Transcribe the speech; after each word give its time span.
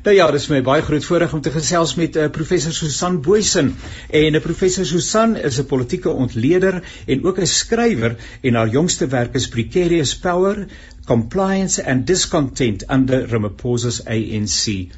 Nou 0.03 0.15
ja, 0.15 0.31
dis 0.33 0.47
my 0.49 0.61
baie 0.65 0.81
groot 0.81 1.05
voorreg 1.05 1.33
om 1.35 1.41
te 1.45 1.51
gesels 1.53 1.93
met 1.99 2.15
uh, 2.17 2.25
professor 2.33 2.73
Susan 2.73 3.21
Boysen 3.25 3.75
en 4.21 4.33
uh, 4.33 4.41
professor 4.41 4.85
Susan 4.85 5.35
is 5.37 5.59
'n 5.59 5.65
politieke 5.69 6.09
ontleder 6.09 6.83
en 7.05 7.23
ook 7.23 7.39
'n 7.39 7.45
skrywer 7.45 8.15
en 8.41 8.53
haar 8.53 8.69
jongste 8.69 9.07
werk 9.07 9.35
is 9.35 9.47
Precarious 9.47 10.17
Power 10.17 10.67
compliance 11.09 11.79
and 11.79 12.05
discontent 12.05 12.83
under 12.97 13.25
Ramaphosa's 13.31 13.99
ANC. 14.05 14.91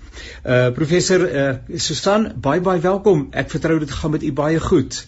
Uh 0.43 0.71
professor 0.71 1.21
uh 1.43 1.79
Susan, 1.87 2.27
baie 2.47 2.61
baie 2.61 2.83
welkom. 2.83 3.29
Ek 3.31 3.49
vertrou 3.55 3.79
dit 3.79 3.97
gaan 4.01 4.15
met 4.17 4.23
u 4.27 4.31
baie 4.43 4.59
goed. 4.59 5.01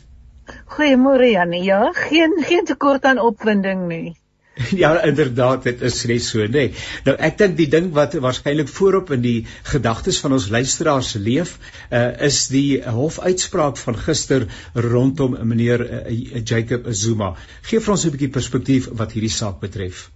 Goeiemôre 0.75 1.29
Janie. 1.31 1.63
Ja, 1.63 1.91
geen 1.93 2.43
geen 2.49 2.65
tekort 2.65 3.05
aan 3.05 3.19
opwinding 3.19 3.87
nie. 3.87 4.15
Ja 4.83 5.03
inderdaad 5.03 5.63
dit 5.63 5.81
is 5.81 5.99
net 6.05 6.23
so 6.23 6.45
nê. 6.45 6.49
Nee. 6.55 6.73
Nou 7.05 7.15
ek 7.27 7.37
dink 7.41 7.55
die 7.57 7.69
ding 7.75 7.91
wat 7.97 8.15
waarskynlik 8.25 8.69
voorop 8.69 9.11
in 9.15 9.23
die 9.25 9.37
gedagtes 9.73 10.19
van 10.23 10.37
ons 10.37 10.49
luisteraars 10.53 11.13
leef 11.27 11.55
uh, 11.89 12.03
is 12.29 12.45
die 12.53 12.81
hofuitspraak 12.97 13.79
van 13.81 13.97
gister 14.07 14.47
rondom 14.87 15.39
meneer 15.41 15.85
uh, 15.87 16.01
Jacob 16.43 16.91
Zuma. 17.03 17.33
Geef 17.69 17.87
vir 17.87 17.97
ons 17.97 18.05
'n 18.05 18.15
bietjie 18.17 18.33
perspektief 18.39 18.91
wat 19.03 19.17
hierdie 19.17 19.35
saak 19.41 19.59
betref. 19.63 20.09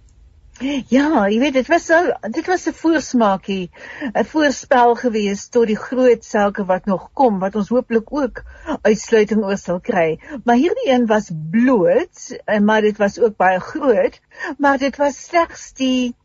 Ja, 0.58 1.28
jy 1.30 1.36
weet 1.38 1.54
dit 1.54 1.68
was 1.70 1.84
so 1.86 1.98
dit 2.34 2.46
was 2.50 2.66
'n 2.66 2.74
voorsmaakie, 2.74 3.70
'n 4.10 4.24
voorspel 4.24 4.94
gewees 4.98 5.48
tot 5.54 5.66
die 5.70 5.76
groot 5.78 6.24
sake 6.24 6.64
wat 6.66 6.86
nog 6.90 7.10
kom 7.14 7.38
wat 7.38 7.54
ons 7.54 7.68
hooplik 7.68 8.10
ook 8.10 8.42
uitsluiting 8.82 9.44
oor 9.44 9.56
sal 9.56 9.78
kry. 9.80 10.18
Maar 10.44 10.56
hierdie 10.56 10.90
een 10.90 11.06
was 11.06 11.30
bloot, 11.50 12.34
eh, 12.44 12.58
maar 12.58 12.80
dit 12.80 12.96
was 12.98 13.20
ook 13.20 13.36
baie 13.36 13.60
groot, 13.60 14.20
maar 14.58 14.78
dit 14.78 14.96
was 14.96 15.24
slegs 15.24 15.72
die 15.72 16.16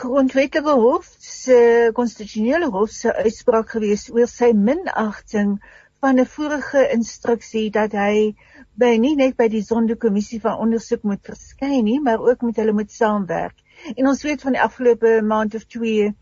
grondwetlike 0.00 0.70
hof 0.70 1.14
se 1.18 1.90
konstitusionele 1.94 2.70
hof 2.70 2.90
se 2.90 3.14
uitspraak 3.14 3.70
gewees 3.70 4.10
oor 4.10 4.26
sy 4.26 4.50
minagting 4.52 5.60
van 6.00 6.18
'n 6.18 6.26
vorige 6.26 6.88
instruksie 6.90 7.70
dat 7.70 7.92
hy 7.92 8.34
by 8.78 8.94
nie 9.02 9.16
net 9.18 9.34
by 9.38 9.48
die 9.50 9.64
sondekommissie 9.66 10.38
van 10.42 10.60
ondersoek 10.62 11.02
moet 11.10 11.24
verskyn 11.26 11.80
nie, 11.84 11.98
maar 12.00 12.22
ook 12.22 12.44
met 12.46 12.60
hulle 12.60 12.74
moet 12.76 12.92
saamwerk. 12.94 13.56
En 13.96 14.06
ons 14.06 14.22
weet 14.22 14.42
van 14.46 14.54
die 14.54 14.62
afgelope 14.62 15.18
maand 15.26 15.56
of 15.58 15.64
twee 15.66 16.12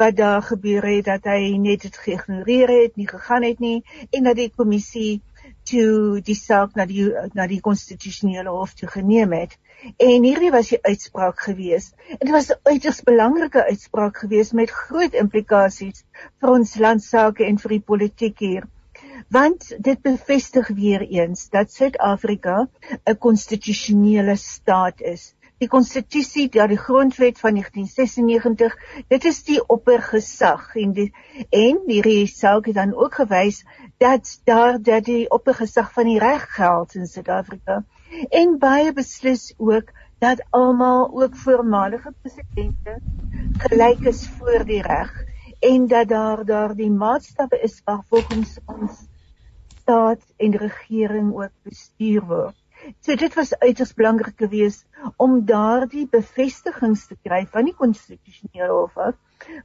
wat 0.00 0.16
daar 0.16 0.42
gebeur 0.42 0.86
het 0.88 1.04
dat 1.06 1.28
hy 1.30 1.56
net 1.60 1.84
dit 1.84 1.98
geïgnoreer 2.04 2.72
het, 2.72 2.96
nie 2.96 3.06
gegaan 3.08 3.44
het 3.46 3.60
nie 3.62 3.82
en 4.10 4.24
dat 4.24 4.38
die 4.40 4.48
kommissie 4.50 5.20
toe 5.68 6.20
die 6.24 6.36
saak 6.36 6.74
na 6.76 6.86
die 6.88 7.04
na 7.36 7.46
die 7.50 7.60
konstitusionele 7.60 8.56
hof 8.56 8.72
toe 8.78 8.88
geneem 8.88 9.36
het. 9.36 9.58
En 10.00 10.24
hierdie 10.24 10.50
was 10.50 10.72
die 10.72 10.80
uitspraak 10.82 11.44
gewees. 11.44 11.92
Dit 12.08 12.32
was 12.34 12.48
'n 12.50 12.58
uiters 12.72 13.02
belangrike 13.04 13.68
uitspraak 13.68 14.24
gewees 14.24 14.52
met 14.52 14.70
groot 14.70 15.14
implikasies 15.14 16.04
vir 16.40 16.56
ons 16.56 16.74
land 16.78 17.04
sake 17.04 17.44
en 17.44 17.58
vir 17.58 17.76
die 17.76 17.84
politiek 17.92 18.38
hier 18.38 18.66
want 19.28 19.76
dit 19.78 20.00
bevestig 20.02 20.68
weer 20.68 21.00
eens 21.00 21.48
dat 21.48 21.72
Suid-Afrika 21.72 22.68
'n 23.04 23.18
konstitusionele 23.18 24.36
staat 24.36 25.00
is. 25.00 25.34
Die 25.58 25.68
konstitusie, 25.68 26.48
ja 26.54 26.66
die 26.66 26.78
grondwet 26.78 27.38
van 27.38 27.56
1996, 27.58 28.76
dit 29.08 29.24
is 29.24 29.40
die 29.44 29.58
oppergesag 29.66 30.76
en 30.76 30.92
die 30.92 31.08
en 31.50 31.80
hierdie 31.86 32.26
saak 32.26 32.66
het 32.70 32.74
dan 32.74 32.94
ook 32.94 33.14
gewys 33.14 33.64
dat 33.98 34.40
daar 34.44 34.78
dat 34.82 35.04
die 35.04 35.30
oppergesag 35.30 35.92
van 35.92 36.04
die 36.04 36.18
reg 36.18 36.46
geld 36.54 36.94
in 36.94 37.06
Suid-Afrika 37.06 37.84
en 38.30 38.58
baie 38.58 38.92
beslis 38.92 39.54
ook 39.56 39.90
dat 40.18 40.44
almal 40.50 41.10
ook 41.22 41.36
voormalige 41.36 42.14
presidente 42.22 43.00
gelyk 43.66 44.06
is 44.14 44.28
voor 44.38 44.64
die 44.64 44.82
reg 44.82 45.27
en 45.58 45.86
dat 45.86 46.08
daar 46.08 46.44
daar 46.44 46.74
die 46.74 46.90
maatstappe 46.90 47.60
is 47.60 47.82
volgens 47.84 48.58
ons 48.64 49.06
staat 49.80 50.22
en 50.36 50.56
regering 50.56 51.34
ook 51.34 51.52
bestuur 51.62 52.24
word. 52.26 52.54
So 53.00 53.14
dit 53.14 53.34
was 53.34 53.58
uiters 53.58 53.94
belangrik 53.94 54.36
geweest 54.36 54.86
om 55.16 55.44
daardie 55.44 56.06
bevestigings 56.10 57.06
te 57.06 57.16
kry 57.22 57.46
van 57.50 57.64
die 57.64 57.74
konstitusionele 57.74 58.72
hof 58.72 58.96
af, 58.96 59.14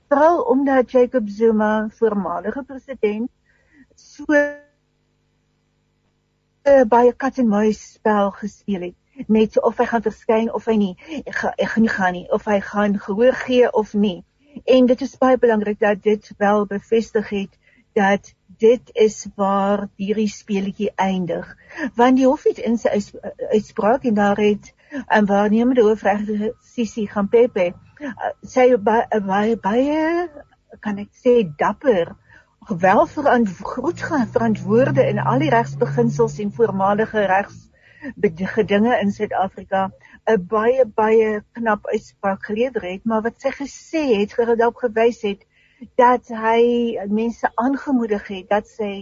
veral 0.09 0.41
omdat 0.41 0.91
Jacob 0.91 1.29
Zuma, 1.29 1.87
voormalige 1.99 2.63
president, 2.63 3.29
so 3.95 4.25
uh, 6.63 6.83
baie 6.87 7.13
kat 7.13 7.37
en 7.37 7.47
muis 7.47 7.81
spel 7.93 8.31
gespeel 8.31 8.81
het 8.89 9.27
net 9.27 9.61
of 9.61 9.77
hy 9.77 9.85
gaan 9.85 10.03
verskyn 10.05 10.51
of 10.57 10.65
hy 10.65 10.75
nie 10.79 10.93
ek 11.21 11.35
gaan 11.37 11.83
nie 11.85 11.91
gaan 11.95 12.15
nie 12.17 12.25
of 12.33 12.47
hy 12.49 12.59
gaan 12.65 12.95
gehoor 12.99 13.35
gee 13.43 13.69
of 13.69 13.93
nie 13.93 14.23
en 14.63 14.85
dit 14.85 15.01
is 15.01 15.17
baie 15.17 15.37
belangrik 15.37 15.79
dat 15.79 16.03
dit 16.03 16.31
wel 16.37 16.65
bevestig 16.65 17.29
het 17.29 17.59
dat 17.93 18.33
dit 18.57 18.89
is 18.93 19.27
waar 19.35 19.87
hierdie 19.95 20.29
speletjie 20.29 20.91
eindig. 20.95 21.55
Want 21.95 22.17
die 22.17 22.25
hof 22.25 22.43
het 22.43 22.57
in 22.57 22.77
sy 22.77 23.01
uitspraak 23.49 24.03
en 24.03 24.13
daar 24.13 24.37
het 24.37 24.73
'n 24.93 25.25
waarnemende 25.25 25.81
hoofregter 25.81 26.53
Sisi 26.61 27.07
Gampepe 27.07 27.73
sy 28.43 28.65
baie 28.77 29.57
baie 29.57 30.29
kan 30.79 30.97
ek 30.97 31.09
sê 31.23 31.33
dapper 31.57 32.15
wel 32.67 33.06
verantwoord 33.07 34.03
verantwoorde 34.35 35.06
in 35.07 35.19
al 35.19 35.39
die 35.39 35.49
regsbeginsels 35.49 36.39
en 36.39 36.51
voormalige 36.51 37.25
regs 37.25 37.59
gedinge 38.56 38.99
in 38.99 39.11
Suid-Afrika 39.11 39.91
'n 40.31 40.45
baie 40.55 40.85
baie 40.85 41.31
knap 41.59 41.87
uitspraak 41.87 42.45
gelewer 42.49 42.83
het 42.91 43.05
maar 43.05 43.21
wat 43.21 43.41
sy 43.41 43.51
gesê 43.61 44.03
het 44.19 44.33
gerad 44.33 44.65
op 44.67 44.83
gewys 44.85 45.21
het 45.29 45.41
dat 45.99 46.27
hy 46.45 46.61
mense 47.21 47.51
aangemoedig 47.55 48.27
het 48.27 48.49
dat 48.49 48.67
sy 48.67 48.93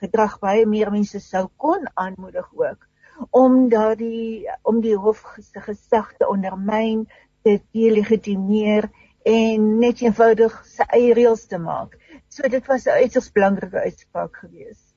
gedrag 0.00 0.38
baie 0.40 0.66
meer 0.66 0.90
mense 0.90 1.20
sou 1.20 1.48
kon 1.56 1.84
aanmoedig 1.94 2.48
ook 2.54 2.90
om 3.30 3.68
daardie 3.68 4.48
om 4.62 4.80
die 4.80 4.96
hof 4.96 5.22
se 5.52 5.60
gesag 5.60 6.12
te 6.16 6.28
ondermyn, 6.28 7.06
te 7.44 7.58
delegitimeer 7.76 8.88
en 9.28 9.66
net 9.82 10.00
eenvoudig 10.00 10.54
sy 10.68 10.86
eie 10.96 11.14
reëls 11.14 11.44
te 11.50 11.58
maak. 11.60 11.98
So 12.28 12.48
dit 12.48 12.66
was 12.66 12.86
'n 12.86 13.02
uiters 13.04 13.32
belangrike 13.32 13.78
uitspraak 13.78 14.36
geweest. 14.36 14.89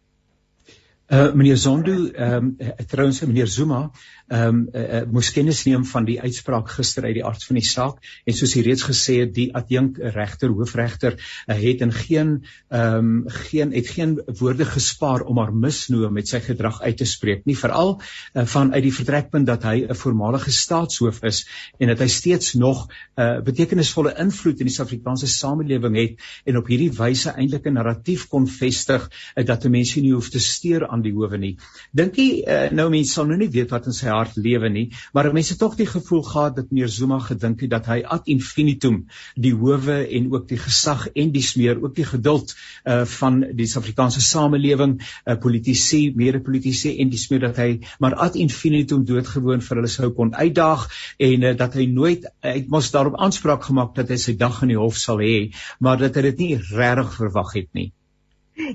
Uh 1.11 1.33
meneer 1.33 1.57
Zondo, 1.57 2.07
ehm 2.07 2.55
um, 2.57 2.57
trouens 2.87 3.19
meneer 3.21 3.47
Zuma, 3.47 3.91
ehm 4.27 4.47
um, 4.47 4.67
uh, 4.71 4.81
uh, 4.81 5.01
moes 5.11 5.31
kennis 5.35 5.65
neem 5.67 5.83
van 5.85 6.05
die 6.07 6.15
uitspraak 6.21 6.69
gister 6.71 7.03
uit 7.03 7.17
die 7.17 7.25
aard 7.27 7.43
van 7.43 7.57
die 7.59 7.65
saak 7.67 7.97
en 8.23 8.33
soos 8.37 8.53
hy 8.55 8.61
reeds 8.63 8.85
gesê 8.87 9.17
het, 9.19 9.33
die 9.35 9.49
adjunk 9.51 9.99
regter, 9.99 10.53
hoofregter, 10.55 11.17
uh, 11.19 11.57
het 11.59 11.83
in 11.83 11.91
geen 11.91 12.31
ehm 12.69 12.95
um, 12.95 13.17
geen 13.27 13.73
het 13.75 13.91
geen 13.91 14.13
woorde 14.39 14.65
gespaar 14.65 15.25
om 15.27 15.41
haar 15.43 15.51
misnoë 15.51 16.09
met 16.09 16.31
sy 16.31 16.39
gedrag 16.45 16.79
uit 16.81 16.97
te 16.97 17.05
spreek 17.05 17.43
nie, 17.45 17.57
veral 17.59 17.97
uh, 17.99 18.45
vanuit 18.55 18.83
die 18.87 18.93
vertrekpunt 18.95 19.51
dat 19.51 19.67
hy 19.67 19.83
'n 19.83 19.99
voormalige 20.05 20.55
staatshoof 20.55 21.19
is 21.27 21.43
en 21.79 21.91
dat 21.91 21.99
hy 21.99 22.07
steeds 22.07 22.53
nog 22.53 22.87
'n 22.87 23.21
uh, 23.21 23.43
betekenisvolle 23.43 24.15
invloed 24.23 24.63
in 24.63 24.71
die 24.71 24.75
Suid-Afrikaanse 24.77 25.27
samelewing 25.27 25.99
het 25.99 26.15
en 26.45 26.57
op 26.63 26.71
hierdie 26.71 26.91
wyse 26.95 27.35
eintlik 27.35 27.67
'n 27.67 27.75
narratief 27.75 28.27
kon 28.31 28.47
vestig 28.47 29.09
uh, 29.35 29.45
dat 29.45 29.65
'n 29.65 29.71
mens 29.71 29.95
nie 29.95 30.13
hoef 30.13 30.29
te 30.29 30.39
steur 30.39 30.87
aan 30.93 31.03
die 31.05 31.13
howe 31.15 31.39
nie. 31.41 31.55
Dink 31.95 32.17
jy 32.21 32.27
uh, 32.43 32.67
nou 32.75 32.89
mense 32.93 33.17
sal 33.17 33.27
nou 33.29 33.37
nie 33.39 33.49
weet 33.53 33.73
wat 33.73 33.89
in 33.89 33.95
sy 33.97 34.11
hart 34.11 34.37
lewe 34.37 34.69
nie, 34.73 34.85
maar 35.13 35.31
mense 35.33 35.57
tog 35.59 35.77
die 35.79 35.87
gevoel 35.89 36.23
gehad 36.27 36.57
dat 36.59 36.69
meneer 36.71 36.91
Zuma 36.93 37.19
gedink 37.23 37.63
het 37.65 37.71
dat 37.73 37.89
hy 37.89 37.99
ad 38.15 38.29
infinitum 38.31 39.03
die 39.35 39.53
howe 39.57 39.99
en 40.03 40.29
ook 40.33 40.47
die 40.51 40.59
gesag 40.61 41.07
en 41.13 41.33
die 41.33 41.43
smeer 41.45 41.81
ook 41.81 41.95
die 41.97 42.07
geduld 42.07 42.53
uh, 42.53 43.03
van 43.17 43.41
die 43.57 43.67
Suid-Afrikaanse 43.69 44.21
samelewing, 44.23 44.99
uh, 45.01 45.37
politici, 45.41 46.03
mede-politici 46.15 46.95
en 47.01 47.11
die 47.13 47.21
smeer 47.21 47.47
dat 47.47 47.61
hy 47.61 47.69
maar 48.03 48.17
ad 48.27 48.37
infinitum 48.39 49.05
doodgewoon 49.09 49.63
vir 49.65 49.81
hulle 49.81 49.91
sou 49.91 50.11
kon 50.15 50.33
uitdaag 50.37 50.87
en 51.29 51.49
uh, 51.49 51.55
dat 51.57 51.79
hy 51.79 51.87
nooit 51.91 52.29
uit 52.45 52.69
mos 52.73 52.91
daarop 52.93 53.17
aanspraak 53.21 53.65
gemaak 53.69 53.95
dat 53.97 54.13
hy 54.13 54.19
sy 54.21 54.37
dag 54.39 54.61
in 54.65 54.75
die 54.75 54.79
hof 54.79 54.99
sal 54.99 55.21
hê, 55.23 55.49
maar 55.79 55.99
dat 56.01 56.17
hy 56.19 56.29
dit 56.29 56.45
nie 56.45 56.53
regtig 56.61 57.17
verwag 57.17 57.53
het 57.57 57.69
nie. 57.77 57.91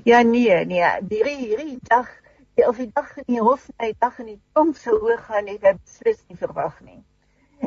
Ja 0.03 0.21
nee, 0.21 0.65
nee, 0.65 0.87
hierdie 1.09 1.37
hierdie 1.37 1.77
dag, 1.87 2.07
die 2.55 2.67
of 2.67 2.79
die 2.81 2.89
dag 2.93 3.13
in 3.21 3.27
die 3.27 3.43
hof, 3.43 3.69
die 3.79 3.95
dag 3.99 4.17
in 4.19 4.33
die 4.33 4.41
tronk 4.51 4.75
sou 4.77 4.97
hoog 4.99 5.21
gaan, 5.29 5.47
het 5.47 5.63
ek 5.71 5.79
beslis 5.79 6.19
nie 6.27 6.39
verwag 6.39 6.75
nie. 6.83 6.99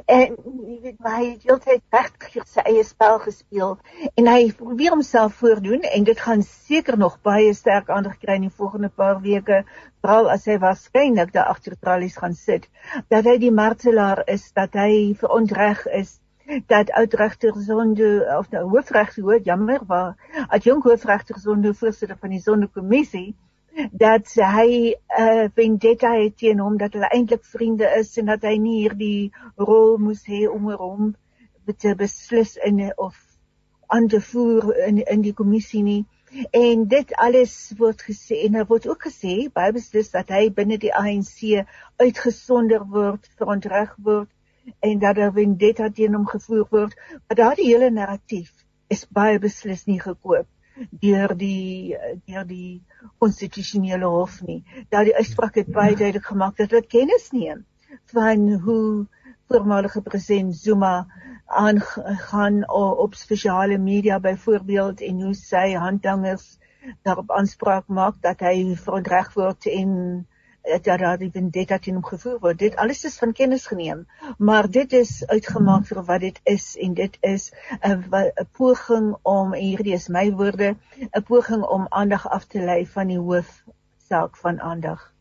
En 0.08 0.36
jy 0.36 0.76
weet 0.84 1.00
my 1.04 1.22
heeltyd 1.44 1.82
regtig 1.92 2.46
sy 2.48 2.64
eie 2.68 2.84
spel 2.84 3.18
gespeel. 3.24 3.74
En 4.16 4.28
hy 4.28 4.52
probeer 4.56 4.92
homself 4.94 5.40
voordoen 5.40 5.84
en 5.88 6.04
dit 6.08 6.20
gaan 6.26 6.44
seker 6.48 6.96
nog 7.00 7.18
baie 7.24 7.52
sterk 7.56 7.88
aandag 7.92 8.18
kry 8.20 8.36
in 8.40 8.48
die 8.48 8.56
volgende 8.60 8.88
paar 8.88 9.20
weke, 9.24 9.62
veral 10.04 10.28
as 10.32 10.48
hy 10.48 10.58
waarskynlik 10.60 11.32
daar 11.32 11.52
agter 11.52 11.76
tralies 11.80 12.16
gaan 12.20 12.36
sit, 12.36 12.68
dat 13.12 13.28
hy 13.28 13.38
die 13.40 13.52
martelaar 13.52 14.24
is, 14.32 14.50
dat 14.56 14.76
hy 14.80 15.12
verontreg 15.20 15.84
is 16.00 16.18
dat 16.66 16.90
oudregter 16.90 17.52
Zondo 17.56 18.38
of 18.38 18.50
nou 18.50 18.68
hoofregter 18.68 19.22
hoor 19.22 19.40
jammer 19.42 19.80
waar 19.86 20.44
adjunk 20.48 20.84
hoofregter 20.84 21.38
Zondo 21.38 21.72
voorsitter 21.72 22.16
van 22.20 22.28
die 22.28 22.40
Zondo 22.40 22.66
kommissie 22.72 23.34
dat 23.90 24.28
hy 24.36 24.92
uh, 24.92 25.44
vendetta 25.56 26.12
het 26.14 26.36
teen 26.36 26.60
hom 26.60 26.76
dat 26.76 26.92
hulle 26.92 27.08
eintlik 27.08 27.44
vriende 27.44 27.88
is 27.98 28.16
en 28.20 28.28
dat 28.28 28.44
hy 28.44 28.56
nie 28.60 28.78
hierdie 28.82 29.32
rol 29.56 29.96
moes 29.98 30.24
hê 30.28 30.44
om 30.48 30.68
hom 30.76 31.14
te 31.78 31.94
beslis 31.96 32.56
in 32.68 32.82
of 32.96 33.16
aan 33.86 34.08
te 34.08 34.20
voer 34.20 34.74
in 34.88 35.00
in 35.04 35.22
die 35.24 35.34
kommissie 35.36 35.82
nie. 35.82 36.04
En 36.50 36.86
dit 36.88 37.14
alles 37.20 37.54
word 37.78 38.02
gesê 38.02 38.42
en 38.46 38.58
daar 38.58 38.68
word 38.68 38.88
ook 38.88 39.08
gesê 39.08 39.48
baie 39.52 39.72
beslis 39.72 40.10
dat 40.12 40.32
hy 40.32 40.48
binne 40.50 40.78
die 40.80 40.92
ANC 40.92 41.64
uitgesonder 42.00 42.84
word 42.88 43.28
verontreg 43.40 43.96
word 43.96 44.28
en 44.80 44.98
dat 44.98 45.16
daar 45.16 45.32
vendetta 45.32 45.90
teen 45.90 46.14
hom 46.14 46.26
gevoer 46.26 46.66
word. 46.70 46.96
Maar 47.26 47.36
daardie 47.36 47.68
hele 47.70 47.90
narratief 47.90 48.52
is 48.92 49.06
baie 49.08 49.38
beslis 49.38 49.86
nie 49.86 50.00
gekoop 50.00 50.48
deur 51.04 51.34
die 51.36 51.96
deur 52.26 52.46
die 52.48 52.82
konstitusionele 53.20 54.08
hof 54.08 54.40
nie. 54.46 54.62
Daardie 54.88 55.16
uitspraak 55.16 55.58
het 55.60 55.72
baie 55.72 55.96
duidelik 55.96 56.30
gemaak 56.30 56.56
dat 56.56 56.72
hulle 56.72 56.86
kennis 56.94 57.30
neem 57.36 57.64
van 58.14 58.46
hoe 58.64 59.06
voormalige 59.52 60.00
president 60.02 60.56
Zuma 60.56 61.06
aangaan 61.46 62.62
op 62.72 63.14
spesiale 63.14 63.78
media 63.78 64.20
byvoorbeeld 64.20 65.00
en 65.00 65.20
hoe 65.22 65.34
sy 65.34 65.72
handlangers 65.76 66.58
daarop 67.02 67.30
aanspraak 67.30 67.86
maak 67.86 68.16
dat 68.24 68.40
hy 68.40 68.74
verontreg 68.84 69.32
word 69.36 69.66
en 69.70 69.90
dat 70.62 70.84
daar 70.84 71.18
die 71.18 71.30
vendetta 71.30 71.78
teen 71.78 71.94
hom 71.98 72.04
gevoer 72.04 72.38
word. 72.40 72.58
Dit 72.58 72.76
alles 72.76 73.04
is 73.04 73.18
van 73.18 73.32
kennis 73.32 73.66
geneem, 73.66 74.06
maar 74.38 74.70
dit 74.70 74.92
is 74.92 75.26
uitgemaak 75.26 75.86
vir 75.86 76.02
wat 76.10 76.20
dit 76.20 76.40
is 76.44 76.76
en 76.76 76.94
dit 76.94 77.16
is 77.20 77.52
'n 77.80 78.04
'n 78.10 78.48
poging 78.58 79.14
om 79.22 79.54
hierdie 79.54 79.94
is 79.94 80.08
my 80.08 80.30
woorde, 80.32 80.74
'n 81.00 81.22
poging 81.22 81.64
om 81.64 81.86
aandag 81.88 82.28
af 82.28 82.44
te 82.44 82.60
lei 82.60 82.86
van 82.86 83.06
die 83.06 83.18
hoofsaak 83.18 84.36
van 84.36 84.60
aandag. 84.60 85.11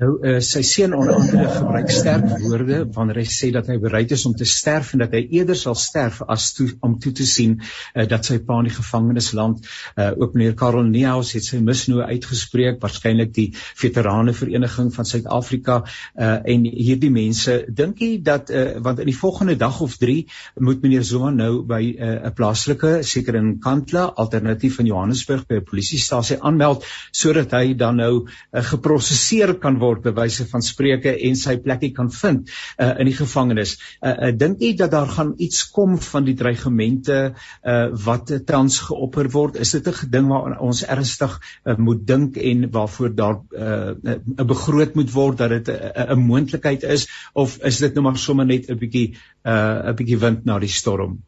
Nou 0.00 0.14
uh, 0.24 0.38
sy 0.40 0.62
seun 0.64 0.94
onder 0.96 1.12
andere 1.12 1.46
gebruik 1.52 1.90
sterk 1.92 2.30
woorde 2.40 2.78
wanneer 2.94 3.18
hy 3.20 3.26
sê 3.28 3.50
dat 3.52 3.66
hy 3.68 3.76
bereid 3.82 4.12
is 4.16 4.22
om 4.24 4.32
te 4.32 4.46
sterf 4.48 4.94
en 4.94 5.02
dat 5.02 5.12
hy 5.12 5.20
eerder 5.36 5.58
sal 5.58 5.74
sterf 5.76 6.22
as 6.24 6.46
toe, 6.56 6.70
om 6.86 6.94
toe 7.02 7.12
te 7.18 7.26
sien 7.28 7.58
uh, 7.60 8.06
dat 8.08 8.24
sy 8.24 8.38
pa 8.46 8.56
in 8.62 8.70
die 8.70 8.72
gevangenis 8.72 9.28
land. 9.36 9.66
Uh, 9.92 10.14
ook 10.16 10.38
meneer 10.38 10.54
Karel 10.56 10.88
Neus 10.88 11.34
het 11.36 11.44
sy 11.44 11.60
misnoë 11.64 12.06
uitgespreek, 12.14 12.78
waarskynlik 12.80 13.34
die 13.36 13.46
veterane 13.76 14.32
vereniging 14.36 14.88
van 14.94 15.08
Suid-Afrika 15.10 15.82
uh, 15.82 16.30
en 16.48 16.64
hierdie 16.64 17.12
mense 17.12 17.58
dink 17.68 18.00
jy 18.00 18.14
dat 18.24 18.48
uh, 18.54 18.78
want 18.80 19.04
in 19.04 19.12
die 19.12 19.16
volgende 19.18 19.58
dag 19.60 19.82
of 19.84 19.98
3 20.00 20.16
moet 20.64 20.80
meneer 20.80 21.04
Zuma 21.04 21.28
nou 21.34 21.60
by 21.68 21.82
'n 21.90 22.24
uh, 22.30 22.32
plaaslike 22.32 23.02
seker 23.04 23.36
in 23.36 23.52
Kantla 23.60 24.08
alternatief 24.16 24.80
in 24.80 24.88
Johannesburg 24.94 25.44
by 25.44 25.60
'n 25.60 25.68
polisiestasie 25.68 26.40
aanmeld 26.40 26.88
sodat 27.12 27.52
hy 27.52 27.76
dan 27.76 28.00
nou 28.00 28.12
uh, 28.24 28.64
geproseseer 28.72 29.58
kan 29.60 29.76
word 29.76 29.89
word 29.90 30.06
bewyse 30.06 30.46
van 30.50 30.64
spreuke 30.64 31.12
en 31.28 31.38
sy 31.38 31.56
plekkie 31.62 31.92
kan 31.96 32.10
vind 32.14 32.50
uh, 32.78 32.94
in 33.02 33.10
die 33.10 33.16
gevangenis. 33.16 33.76
Uh, 34.00 34.12
uh, 34.12 34.32
dink 34.36 34.62
jy 34.62 34.72
dat 34.78 34.94
daar 34.94 35.10
gaan 35.10 35.34
iets 35.42 35.64
kom 35.74 35.98
van 36.10 36.26
die 36.28 36.36
dreigemente 36.38 37.18
uh, 37.30 37.78
wat 38.06 38.32
tans 38.46 38.80
geopper 38.88 39.30
word? 39.34 39.58
Is 39.60 39.74
dit 39.76 39.88
'n 39.90 40.10
ding 40.10 40.28
waar 40.30 40.58
ons 40.60 40.84
ernstig 40.86 41.38
uh, 41.64 41.76
moet 41.76 42.06
dink 42.06 42.36
en 42.36 42.70
waarvoor 42.70 43.14
daar 43.14 43.40
'n 43.40 44.22
uh, 44.38 44.44
begroot 44.44 44.94
moet 44.94 45.12
word 45.12 45.38
dat 45.38 45.50
dit 45.50 45.68
'n 45.68 46.10
uh, 46.10 46.16
moontlikheid 46.16 46.82
is 46.82 47.08
of 47.34 47.58
is 47.64 47.78
dit 47.78 47.94
nou 47.94 48.04
maar 48.04 48.18
sommer 48.18 48.46
net 48.46 48.70
'n 48.70 48.78
bietjie 48.78 49.16
'n 49.44 49.90
uh, 49.90 49.94
bietjie 49.94 50.18
wind 50.18 50.44
na 50.44 50.58
die 50.58 50.68
storm? 50.68 51.22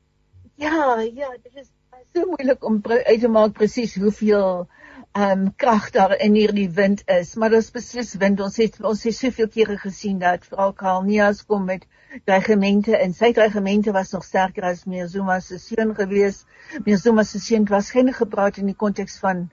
Ja, 0.57 1.01
ja, 1.01 1.29
dit 1.43 1.55
is 1.55 1.69
so 2.15 2.27
moeilik 2.27 2.65
om 2.65 2.81
uit 2.85 3.21
te 3.21 3.29
maak 3.29 3.53
presies 3.53 3.95
hoeveel 3.97 4.69
ehm 5.13 5.41
um, 5.41 5.55
krag 5.57 5.91
daar 5.91 6.13
in 6.25 6.35
hierdie 6.35 6.71
wind 6.71 7.03
is, 7.07 7.35
maar 7.35 7.53
is 7.53 7.71
beslis 7.71 8.15
wind. 8.21 8.41
Ons 8.41 8.57
het 8.57 8.79
ons 8.81 9.03
het 9.05 9.15
soveel 9.15 9.49
kere 9.49 9.75
gesien 9.77 10.19
dat 10.19 10.47
vrou 10.49 10.71
Kalnias 10.73 11.43
kom 11.45 11.67
met 11.69 11.85
dreigemente 12.25 12.97
en 12.97 13.13
sy 13.13 13.33
dreigemente 13.37 13.93
was 13.93 14.13
nog 14.17 14.25
sterker 14.25 14.65
as 14.71 14.87
meer 14.89 15.11
Zuma 15.13 15.41
se 15.41 15.59
seun 15.59 15.93
gewees. 15.99 16.45
Meer 16.87 16.97
Zuma 16.97 17.27
se 17.29 17.41
seun 17.41 17.69
was 17.69 17.91
geen 17.91 18.09
gepraat 18.13 18.57
in 18.63 18.73
die 18.73 18.79
konteks 18.85 19.19
van 19.21 19.51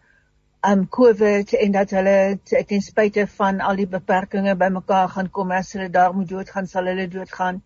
um, 0.62 0.88
COVID 0.88 1.52
en 1.54 1.76
dat 1.76 1.92
hulle 1.98 2.40
ten 2.46 2.82
spyte 2.82 3.28
van 3.28 3.60
al 3.60 3.84
die 3.84 3.90
beperkings 3.98 4.56
bymekaar 4.64 5.12
gaan 5.18 5.30
kom 5.30 5.52
as 5.52 5.74
hulle 5.76 5.90
daar 5.90 6.16
moet 6.16 6.32
doodgaan, 6.32 6.72
sal 6.72 6.88
hulle 6.88 7.08
doodgaan. 7.12 7.60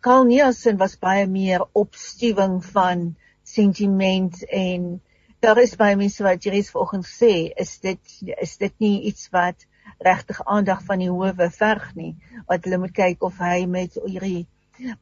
Kalnias 0.00 0.66
was 0.76 1.00
baie 1.00 1.24
meer 1.26 1.64
opstuwing 1.72 2.60
van 2.74 3.14
sentiment 3.42 4.44
en 4.52 5.00
daar 5.46 5.62
is 5.62 5.76
baie 5.78 5.94
mense 5.98 6.24
wat 6.26 6.42
Jeries 6.42 6.72
vanoggend 6.74 7.06
sê, 7.06 7.32
is 7.62 7.78
dit 7.84 8.14
is 8.42 8.56
dit 8.58 8.72
nie 8.82 8.96
iets 9.10 9.28
wat 9.34 9.66
regtig 10.02 10.40
aandag 10.44 10.82
van 10.88 10.98
die 11.02 11.10
howe 11.10 11.50
verg 11.54 11.92
nie, 11.94 12.14
wat 12.50 12.66
hulle 12.66 12.80
moet 12.82 12.94
kyk 12.96 13.22
of 13.28 13.38
hy 13.38 13.60
met 13.70 13.94
hierdie 14.02 14.46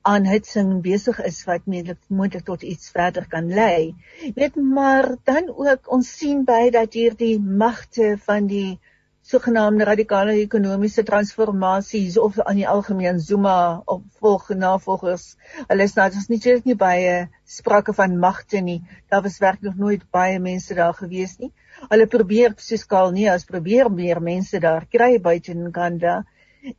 aanhitsing 0.06 0.74
besig 0.84 1.18
is 1.26 1.40
wat 1.48 1.64
moontlik 1.66 2.44
tot 2.46 2.62
iets 2.62 2.92
verder 2.94 3.24
kan 3.30 3.48
lei. 3.48 3.94
Weet 4.36 4.56
maar 4.56 5.14
dan 5.24 5.48
ook 5.48 5.88
ons 5.96 6.12
sien 6.18 6.44
by 6.44 6.68
dat 6.76 6.92
hierdie 6.94 7.38
magte 7.40 8.14
van 8.28 8.46
die 8.50 8.78
sogenaamde 9.24 9.84
radikale 9.88 10.34
ekonomiese 10.42 11.02
transformasies 11.08 12.18
of 12.20 12.36
aan 12.44 12.58
die 12.60 12.66
algemeen 12.68 13.20
Zuma 13.24 13.80
opvolg 13.88 14.50
navolgers. 14.52 15.24
Hulle 15.70 15.86
is 15.88 15.94
nou 15.96 16.08
dis 16.12 16.28
nie 16.28 16.40
net 16.44 16.68
nie 16.68 16.76
baie 16.76 17.14
sprake 17.48 17.94
van 17.96 18.18
magte 18.20 18.60
nie. 18.60 18.82
Daar 19.08 19.24
was 19.24 19.40
werklik 19.40 19.80
nooit 19.80 20.04
baie 20.12 20.38
mense 20.38 20.76
daar 20.76 20.92
gewees 20.98 21.38
nie. 21.40 21.52
Hulle 21.88 22.06
probeer 22.06 22.52
soos 22.60 22.84
Kaal 22.90 23.16
nie 23.16 23.30
as 23.32 23.48
probeer 23.48 23.88
meer 23.90 24.20
mense 24.20 24.60
daar 24.60 24.84
kry 24.92 25.16
buite 25.18 25.56
in 25.56 25.72
Kanda. 25.72 26.24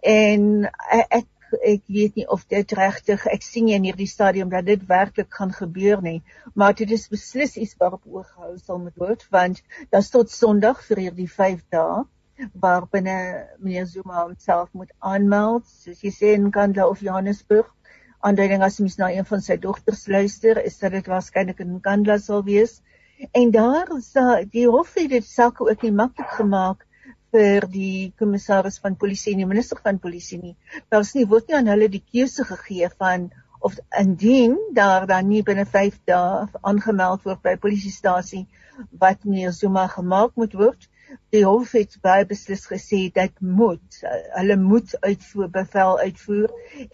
En 0.01 0.69
ek 1.09 1.25
ek 1.63 1.83
weet 1.87 2.15
nie 2.19 2.25
of 2.29 2.45
dit 2.51 2.71
regtig 2.77 3.25
ek 3.31 3.43
sien 3.45 3.69
in 3.73 3.85
hierdie 3.85 4.09
stadium 4.09 4.49
dat 4.49 4.65
dit 4.65 4.81
werklik 4.89 5.29
gaan 5.33 5.53
gebeur 5.53 6.01
nie 6.01 6.17
maar 6.53 6.73
dit 6.75 6.91
is 6.91 7.05
beslis 7.07 7.55
iets 7.61 7.77
waarop 7.79 8.01
oog 8.05 8.27
gehou 8.33 8.57
sal 8.57 8.81
moet 8.81 8.97
word 8.99 9.23
want 9.31 9.61
is 9.99 10.09
tot 10.11 10.33
Sondag 10.33 10.81
vir 10.89 11.05
hierdie 11.05 11.29
5 11.29 11.61
dae 11.71 12.03
waarbinne 12.53 13.17
meneer 13.59 13.85
Zuma 13.85 14.23
homself 14.23 14.71
moet 14.73 14.91
aanmeld, 14.99 15.67
soos 15.67 16.01
jy 16.03 16.11
sê 16.15 16.33
in 16.37 16.51
Kandla 16.51 16.87
of 16.89 17.03
Johannesburg. 17.05 17.69
Aanduiding 18.25 18.63
as 18.65 18.79
mens 18.79 18.97
na 18.99 19.11
een 19.13 19.27
van 19.29 19.43
sy 19.45 19.57
dogters 19.61 20.07
luister, 20.07 20.59
is 20.63 20.79
dat 20.81 20.95
dit 20.97 21.07
waarskynlik 21.07 21.61
in 21.63 21.79
Kandla 21.85 22.17
sal 22.19 22.43
wees. 22.47 22.81
En 23.31 23.51
daar 23.51 23.91
is 23.95 24.11
die 24.51 24.67
hof 24.67 24.93
het 24.99 25.13
dit 25.13 25.25
sake 25.25 25.63
ook 25.63 25.85
nie 25.87 25.93
maklik 25.95 26.33
gemaak 26.39 26.83
vir 27.35 27.67
die 27.71 28.11
kommissaris 28.19 28.79
van 28.83 28.95
polisie 28.99 29.33
en 29.33 29.43
die 29.43 29.49
minister 29.49 29.79
van 29.83 29.99
polisie 30.03 30.39
nie. 30.41 30.55
Daar's 30.91 31.13
nie 31.15 31.25
word 31.31 31.47
nie 31.47 31.57
aan 31.59 31.71
hulle 31.71 31.89
die 31.91 32.03
keuse 32.03 32.45
gegee 32.47 32.89
van 32.99 33.29
of 33.65 33.77
indien 33.99 34.57
daar 34.77 35.07
dan 35.09 35.27
nie 35.31 35.41
binne 35.43 35.65
5 35.65 36.01
dae 36.09 36.45
aangemeld 36.61 37.23
word 37.27 37.41
by 37.43 37.55
polisiestasie 37.61 38.45
wat 39.01 39.23
meneer 39.23 39.55
Zuma 39.55 39.87
gemaak 39.91 40.35
moet 40.39 40.53
word. 40.59 40.89
Die 41.35 41.43
hof 41.45 41.71
het 41.77 41.97
baie 42.01 42.25
beslis 42.29 42.65
gesê 42.71 43.01
dat 43.13 43.41
moet 43.59 44.01
hulle 44.37 44.57
moet 44.61 44.95
uitvoer 45.01 45.49
bevel 45.59 45.99
uitvoer 45.99 46.51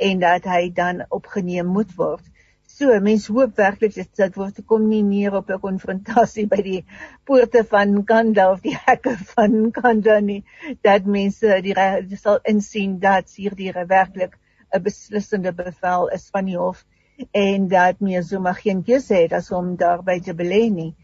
en 0.09 0.19
dat 0.19 0.49
hy 0.49 0.69
dan 0.81 1.05
opgeneem 1.09 1.71
moet 1.77 1.95
word. 1.95 2.23
So, 2.71 2.99
mens 3.03 3.27
hoop 3.27 3.57
werklik 3.59 3.93
dit 3.93 4.09
dit 4.17 4.37
word 4.39 4.61
kom 4.65 4.87
nie 4.89 5.03
meer 5.03 5.35
op 5.39 5.49
'n 5.51 5.59
konfrontasie 5.65 6.47
by 6.53 6.61
die 6.67 6.83
poorte 7.25 7.63
van 7.73 7.97
Kanda 8.11 8.51
of 8.51 8.61
die 8.61 8.77
hekke 8.85 9.17
van 9.33 9.71
Kanda 9.71 10.19
nie. 10.19 10.43
Dat 10.81 11.05
mense 11.05 11.59
die 11.65 11.75
sal 12.17 12.39
insien 12.53 12.99
dat 12.99 13.35
hier 13.35 13.55
die 13.55 13.73
werklik 13.73 14.39
'n 14.73 14.83
beslissende 14.87 15.51
bevel 15.53 16.07
is 16.15 16.29
van 16.31 16.45
die 16.45 16.57
hof 16.57 16.85
en 17.31 17.67
dat 17.67 17.99
meer 17.99 18.23
so 18.23 18.39
mag 18.39 18.61
geen 18.61 18.83
keuse 18.83 19.13
het 19.13 19.33
as 19.33 19.51
om 19.51 19.75
daarby 19.75 20.19
te 20.19 20.33
belê 20.33 20.63
nie. 20.71 20.95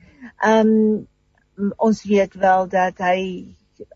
Ehm 0.41 0.67
um, 0.67 1.07
ons 1.77 2.03
weet 2.03 2.33
wel 2.33 2.67
dat 2.69 2.99
hy 3.01 3.19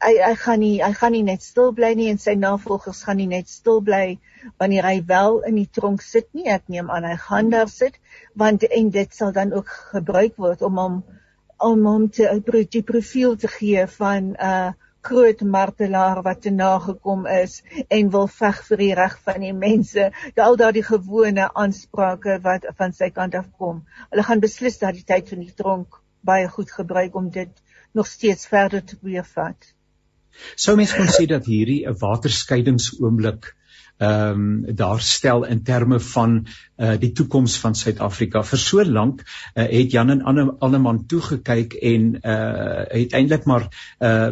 hy 0.06 0.12
hy 0.22 0.34
gaan 0.44 0.60
nie 0.62 0.76
hy 0.82 0.92
gaan 0.98 1.14
nie 1.16 1.24
net 1.26 1.44
stil 1.46 1.72
bly 1.78 1.92
nie 1.98 2.10
en 2.12 2.20
sy 2.22 2.34
navolgers 2.38 3.02
gaan 3.08 3.18
nie 3.22 3.30
net 3.30 3.50
stil 3.50 3.82
bly 3.86 4.18
wanneer 4.62 4.88
hy 4.90 4.98
wel 5.12 5.40
in 5.50 5.58
die 5.60 5.70
tronk 5.78 6.02
sit 6.06 6.28
nie. 6.38 6.48
Ek 6.50 6.68
neem 6.74 6.90
aan 6.94 7.06
hy 7.06 7.16
gaan 7.22 7.50
daar 7.54 7.70
sit 7.70 7.98
want 8.44 8.66
en 8.66 8.92
dit 8.98 9.18
sal 9.18 9.34
dan 9.38 9.54
ook 9.54 9.74
gebruik 9.94 10.38
word 10.46 10.62
om 10.70 10.80
hom 10.84 11.02
om 11.70 11.86
hom 11.86 12.08
te 12.10 12.30
die 12.78 12.84
profiel 12.94 13.38
te 13.38 13.52
gee 13.58 13.86
van 13.98 14.32
'n 14.32 14.38
uh, 14.52 14.72
groot 15.02 15.42
martelaar 15.42 16.22
wat 16.26 16.42
te 16.42 16.52
nagekom 16.54 17.26
is 17.26 17.62
en 17.90 18.12
wil 18.16 18.28
veg 18.28 18.62
vir 18.68 18.78
die 18.78 18.94
reg 19.02 19.18
van 19.26 19.42
die 19.42 19.54
mense. 19.54 20.12
Al 20.36 20.58
daardie 20.58 20.86
gewone 20.86 21.50
aansprake 21.54 22.38
wat 22.44 22.70
van 22.78 22.94
sy 22.94 23.10
kant 23.10 23.36
af 23.36 23.50
kom. 23.58 23.82
Hulle 24.10 24.24
gaan 24.30 24.46
beslis 24.46 24.78
dat 24.78 24.94
die 24.94 25.08
tyd 25.14 25.30
van 25.30 25.40
die 25.46 25.54
tronk 25.64 26.02
baie 26.22 26.48
goed 26.48 26.72
gebruik 26.72 27.16
om 27.16 27.30
dit 27.30 27.62
nog 27.92 28.08
steeds 28.08 28.48
verder 28.48 28.84
te 28.84 28.98
bevat. 29.02 29.74
Sou 30.56 30.76
mens 30.80 30.94
kon 30.96 31.10
sê 31.12 31.26
dat 31.28 31.46
hierdie 31.46 31.86
'n 31.88 31.98
waterskeidingsoomblik 32.00 33.56
ehm 34.02 34.32
um, 34.32 34.76
daar 34.76 35.02
stel 35.02 35.44
in 35.44 35.64
terme 35.64 36.00
van 36.00 36.46
uh 36.82 36.96
die 37.00 37.12
toekoms 37.14 37.58
van 37.62 37.76
Suid-Afrika. 37.78 38.42
Vir 38.44 38.60
so 38.60 38.84
lank 38.86 39.20
uh, 39.22 39.68
het 39.70 39.92
Jan 39.94 40.10
en 40.10 40.24
Anne 40.26 40.48
Alleman 40.60 41.04
toe 41.06 41.22
gekyk 41.22 41.76
en 41.92 42.08
uh 42.18 42.82
het 42.90 43.14
eintlik 43.14 43.46
maar 43.46 43.68
uh 44.02 44.32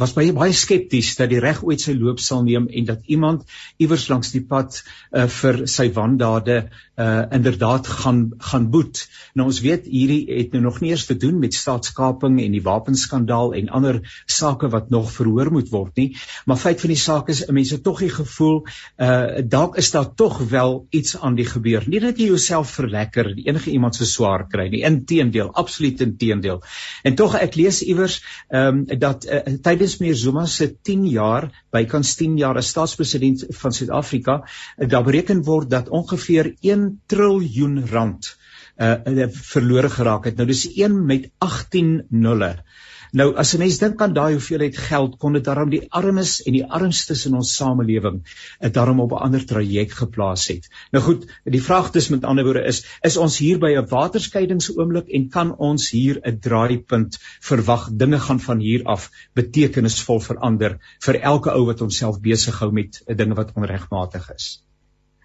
was 0.00 0.14
baie 0.16 0.32
baie 0.32 0.56
skepties 0.56 1.12
dat 1.18 1.28
die 1.34 1.40
reg 1.44 1.60
ooit 1.64 1.84
sy 1.84 1.92
loop 1.98 2.22
sal 2.24 2.46
neem 2.46 2.68
en 2.68 2.86
dat 2.88 3.04
iemand 3.12 3.44
iewers 3.76 4.06
langs 4.08 4.32
die 4.32 4.44
pad 4.54 4.80
uh 5.12 5.26
vir 5.40 5.66
sy 5.68 5.90
wandade 5.98 6.56
uh 6.96 7.26
inderdaad 7.36 7.92
gaan 8.00 8.22
gaan 8.38 8.70
boet. 8.72 9.04
Nou 9.34 9.50
ons 9.52 9.60
weet 9.60 9.84
hierdie 9.84 10.24
het 10.30 10.56
nou 10.56 10.64
nog 10.64 10.80
nie 10.80 10.94
eers 10.94 11.04
te 11.10 11.16
doen 11.16 11.38
met 11.44 11.54
staatskaping 11.54 12.40
en 12.40 12.56
die 12.56 12.64
wapenskandaal 12.64 13.52
en 13.60 13.68
ander 13.68 14.00
sake 14.24 14.72
wat 14.72 14.88
nog 14.90 15.12
verhoor 15.12 15.52
moet 15.52 15.68
word 15.68 15.96
nie, 16.00 16.08
maar 16.46 16.56
feit 16.56 16.80
van 16.80 16.96
die 16.96 17.00
saak 17.04 17.28
is 17.28 17.44
mense 17.52 17.82
tog 17.84 18.00
die 18.00 18.12
gevoel 18.16 18.62
uh 18.96 19.09
dalk 19.48 19.76
is 19.76 19.90
daar 19.90 20.14
tog 20.14 20.38
wel 20.50 20.86
iets 20.90 21.16
aan 21.18 21.34
die 21.34 21.46
gebeur. 21.46 21.84
Nie 21.86 22.00
dat 22.00 22.18
jy 22.18 22.30
jouself 22.30 22.70
verlekker 22.78 23.32
enige 23.36 23.70
iemand 23.70 23.96
se 23.96 24.06
swaar 24.06 24.46
kry 24.48 24.68
nie. 24.72 24.82
Inteendeel 24.86 25.52
absoluut 25.54 26.00
inteendeel. 26.00 26.62
En 27.02 27.14
tog 27.14 27.36
ek 27.38 27.56
lees 27.60 27.82
iewers 27.82 28.20
ehm 28.48 28.82
um, 28.82 28.98
dat 29.00 29.26
uh, 29.26 29.40
tydens 29.62 29.98
meneer 30.00 30.16
Zuma 30.16 30.46
se 30.46 30.68
10 30.82 31.06
jaar 31.10 31.48
bykans 31.72 32.14
10 32.18 32.36
jaar 32.38 32.56
as 32.56 32.68
staatspresident 32.74 33.46
van 33.62 33.72
Suid-Afrika 33.72 34.40
uh, 34.42 34.88
daar 34.88 35.04
bereken 35.04 35.44
word 35.44 35.70
dat 35.70 35.88
ongeveer 35.88 36.54
1 36.60 37.00
triljoen 37.06 37.86
rand 37.90 38.36
uh 38.80 39.26
verlore 39.28 39.90
geraak 39.92 40.24
het. 40.24 40.36
Nou 40.36 40.46
dis 40.48 40.64
1 40.72 41.04
met 41.06 41.30
18 41.38 42.06
nulle 42.08 42.54
Nou 43.12 43.34
as 43.42 43.54
'n 43.54 43.58
mens 43.58 43.78
dink 43.78 44.02
aan 44.02 44.12
daai 44.14 44.32
hoeveelheid 44.32 44.76
geld 44.78 45.16
kon 45.18 45.32
dit 45.32 45.44
daarom 45.44 45.70
die 45.70 45.82
armes 46.00 46.34
en 46.42 46.52
die 46.52 46.66
armstes 46.78 47.24
in 47.26 47.34
ons 47.34 47.54
samelewing 47.56 48.20
dit 48.22 48.36
eh, 48.60 48.72
daarom 48.76 49.00
op 49.00 49.12
'n 49.12 49.22
ander 49.26 49.44
traject 49.46 49.96
geplaas 50.02 50.46
het. 50.52 50.68
Nou 50.92 51.02
goed, 51.04 51.26
die 51.44 51.62
vraag 51.62 51.90
dis 51.90 52.08
met 52.08 52.24
ander 52.24 52.44
woorde 52.44 52.64
is 52.72 52.84
is 53.02 53.16
ons 53.16 53.38
hier 53.38 53.58
by 53.58 53.72
'n 53.74 53.88
waterskeidingsoomblik 53.90 55.08
en 55.08 55.28
kan 55.28 55.56
ons 55.56 55.90
hier 55.90 56.20
'n 56.22 56.38
draaipunt 56.38 57.18
verwag? 57.40 57.90
Dinge 57.92 58.20
gaan 58.20 58.40
van 58.40 58.58
hier 58.58 58.84
af 58.84 59.10
betekenisvol 59.34 60.20
verander 60.20 60.78
vir 61.00 61.20
elke 61.20 61.50
ou 61.50 61.66
wat 61.66 61.78
homself 61.80 62.20
besig 62.20 62.58
hou 62.58 62.72
met 62.72 63.02
eh, 63.06 63.16
dinge 63.16 63.34
wat 63.34 63.52
onregmatig 63.54 64.30
is. 64.34 64.62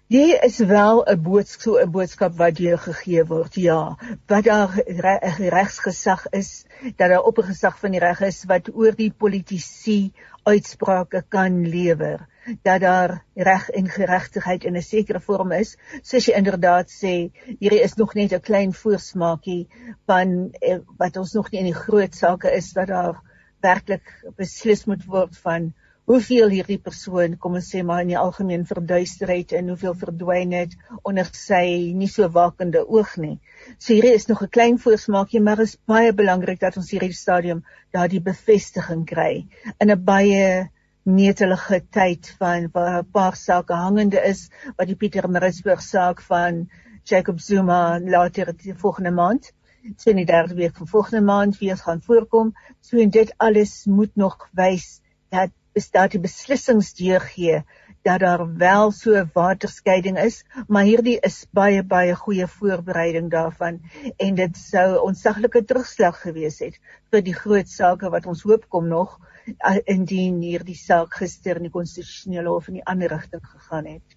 Dit 0.08 0.42
is 0.42 0.58
wel 0.58 1.02
'n 1.02 1.22
boodskap, 1.22 1.62
so 1.62 1.78
'n 1.82 1.90
boodskap 1.90 2.36
wat 2.38 2.58
jy 2.62 2.76
gegee 2.78 3.24
word. 3.26 3.54
Ja, 3.58 3.98
wat 4.30 4.44
daar 4.44 4.70
'n 4.78 5.48
regsgesag 5.50 6.28
is, 6.30 6.64
dat 6.96 7.08
daar 7.10 7.22
op 7.26 7.38
'n 7.38 7.48
gesag 7.48 7.78
van 7.78 7.90
die 7.90 8.00
reg 8.00 8.20
is 8.20 8.44
wat 8.44 8.70
oor 8.74 8.94
die 8.94 9.10
politisie 9.10 10.12
uitsprake 10.42 11.24
kan 11.28 11.66
lewer, 11.68 12.28
dat 12.62 12.80
daar 12.80 13.24
reg 13.34 13.68
en 13.70 13.88
geregtigheid 13.88 14.64
in 14.64 14.76
'n 14.76 14.82
sekere 14.82 15.20
vorm 15.20 15.52
is, 15.52 15.76
soos 16.02 16.26
jy 16.26 16.34
inderdaad 16.34 16.88
sê, 16.90 17.32
hierdie 17.58 17.82
is 17.82 17.94
nog 17.94 18.14
net 18.14 18.32
'n 18.32 18.40
klein 18.40 18.72
voorsmaakie 18.72 19.68
van 20.06 20.54
eh, 20.60 20.78
wat 20.96 21.16
ons 21.16 21.32
nog 21.32 21.50
nie 21.50 21.60
in 21.60 21.72
die 21.72 21.82
groot 21.82 22.14
sake 22.14 22.52
is 22.52 22.72
dat 22.72 22.86
daar 22.86 23.22
werklik 23.60 24.24
beslis 24.36 24.84
moet 24.84 25.04
word 25.04 25.36
van 25.36 25.74
hoeveel 26.06 26.52
hierdie 26.54 26.78
persoon 26.78 27.34
kom 27.42 27.56
ons 27.58 27.68
sê 27.72 27.80
maar 27.86 28.04
in 28.04 28.12
die 28.12 28.18
algemeen 28.18 28.62
verduister 28.68 29.32
het 29.32 29.54
en 29.58 29.72
hoeveel 29.72 29.96
verdwyn 29.98 30.52
het 30.54 30.76
onder 31.02 31.26
sy 31.34 31.92
nie 31.98 32.08
so 32.10 32.28
wakende 32.36 32.84
oog 32.86 33.16
nie. 33.22 33.38
So 33.78 33.92
hierdie 33.94 34.14
is 34.14 34.28
nog 34.30 34.42
'n 34.42 34.54
klein 34.56 34.78
voorsmaakie, 34.78 35.40
maar 35.40 35.60
is 35.64 35.76
baie 35.86 36.12
belangrik 36.12 36.60
dat 36.60 36.76
ons 36.76 36.90
hierdie 36.90 37.12
stadium 37.12 37.64
daardie 37.92 38.20
bevestiging 38.20 39.04
kry 39.04 39.46
in 39.80 39.90
'n 39.90 40.04
baie 40.04 40.70
netelige 41.02 41.80
tyd 41.90 42.34
van 42.38 42.70
waar 42.72 43.02
'n 43.02 43.10
paar 43.10 43.36
sake 43.36 43.74
hangende 43.74 44.22
is 44.22 44.48
wat 44.76 44.86
die 44.86 44.96
Pieter 44.96 45.28
Maritzburg 45.28 45.82
saak 45.82 46.20
van 46.20 46.68
Jacob 47.04 47.40
Zuma 47.40 47.98
later 47.98 48.54
die 48.56 48.74
volgende 48.74 49.10
maand 49.10 49.52
sien 49.96 50.16
die 50.16 50.26
derde 50.26 50.54
week 50.54 50.76
van 50.76 50.86
volgende 50.86 51.24
maand 51.24 51.58
weer 51.58 51.76
gaan 51.76 52.02
voorkom. 52.02 52.54
So 52.80 52.98
en 52.98 53.10
dit 53.10 53.34
alles 53.36 53.84
moet 53.84 54.16
nog 54.16 54.48
wys 54.52 55.00
dat 55.30 55.50
daar 55.92 56.08
die 56.08 56.20
beslissingsdeur 56.20 57.20
gee 57.20 57.60
dat 58.06 58.20
daar 58.20 58.44
wel 58.56 58.92
so 58.94 59.24
waterskeiding 59.34 60.18
is, 60.18 60.44
maar 60.68 60.86
hierdie 60.88 61.16
is 61.28 61.44
baie 61.50 61.82
baie 61.82 62.14
goeie 62.14 62.46
voorbereiding 62.46 63.30
daarvan 63.30 63.80
en 64.16 64.34
dit 64.38 64.56
sou 64.56 64.86
onsaglike 65.08 65.64
terugslag 65.64 66.20
gewees 66.22 66.60
het 66.64 66.78
vir 67.10 67.24
die 67.26 67.34
groot 67.34 67.68
sake 67.68 68.10
wat 68.14 68.26
ons 68.26 68.44
hoop 68.48 68.68
kom 68.68 68.88
nog 68.88 69.18
indien 69.84 70.40
hierdie 70.42 70.78
saak 70.78 71.18
gister 71.20 71.60
in 71.60 71.68
die 71.68 71.74
konstitusionele 71.78 72.54
hof 72.54 72.70
in 72.72 72.80
die 72.80 72.86
ander 72.94 73.12
rigting 73.12 73.44
gegaan 73.44 73.90
het. 73.96 74.15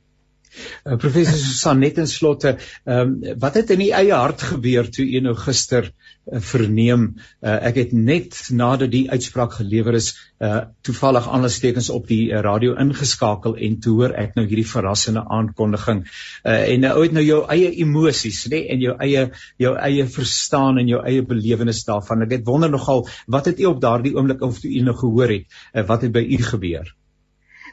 Uh, 0.85 0.97
professor 0.97 1.37
Susan 1.37 1.79
net 1.83 1.99
in 2.01 2.07
slotte, 2.09 2.55
ehm 2.85 3.13
um, 3.23 3.39
wat 3.39 3.57
het 3.59 3.69
in 3.75 3.81
u 3.85 3.89
eie 3.93 4.13
hart 4.15 4.41
gebeur 4.51 4.89
toe 4.89 5.05
u 5.05 5.21
nou 5.21 5.35
gister 5.37 5.89
uh, 5.89 6.39
verneem? 6.51 7.05
Uh, 7.41 7.55
ek 7.69 7.77
het 7.83 7.93
net 7.93 8.37
nadat 8.49 8.91
die 8.91 9.05
uitspraak 9.11 9.53
gelewer 9.59 9.97
is, 9.99 10.11
uh, 10.39 10.61
toevallig 10.81 11.29
aanstekens 11.29 11.89
op 11.93 12.07
die 12.09 12.31
uh, 12.31 12.41
radio 12.45 12.75
ingeskakel 12.81 13.55
en 13.55 13.79
toe 13.83 13.95
hoor 14.01 14.15
ek 14.23 14.35
nou 14.39 14.45
hierdie 14.49 14.67
verrassende 14.67 15.25
aankondiging. 15.39 16.05
Uh, 16.43 16.57
en 16.57 16.85
nou 16.87 16.93
uit 17.03 17.17
nou 17.17 17.25
jou 17.25 17.41
eie 17.55 17.71
emosies, 17.83 18.45
nê, 18.49 18.63
nee, 18.63 18.69
en 18.73 18.85
jou 18.87 18.95
eie 19.05 19.25
jou 19.61 19.75
eie 19.77 20.07
verstaan 20.19 20.81
en 20.81 20.89
jou 20.89 21.03
eie 21.05 21.25
belewenis 21.25 21.83
daarvan. 21.87 22.25
Ek 22.25 22.39
het 22.39 22.47
wonder 22.47 22.71
nogal, 22.73 23.05
wat 23.27 23.51
het 23.51 23.59
u 23.59 23.69
op 23.73 23.83
daardie 23.83 24.15
oomblik 24.17 24.41
of 24.45 24.61
toe 24.63 24.71
u 24.71 24.85
nou 24.87 24.97
gehoor 24.97 25.37
het, 25.37 25.61
uh, 25.73 25.85
wat 25.85 26.07
het 26.07 26.15
by 26.15 26.25
u 26.25 26.41
gebeur? 26.53 26.95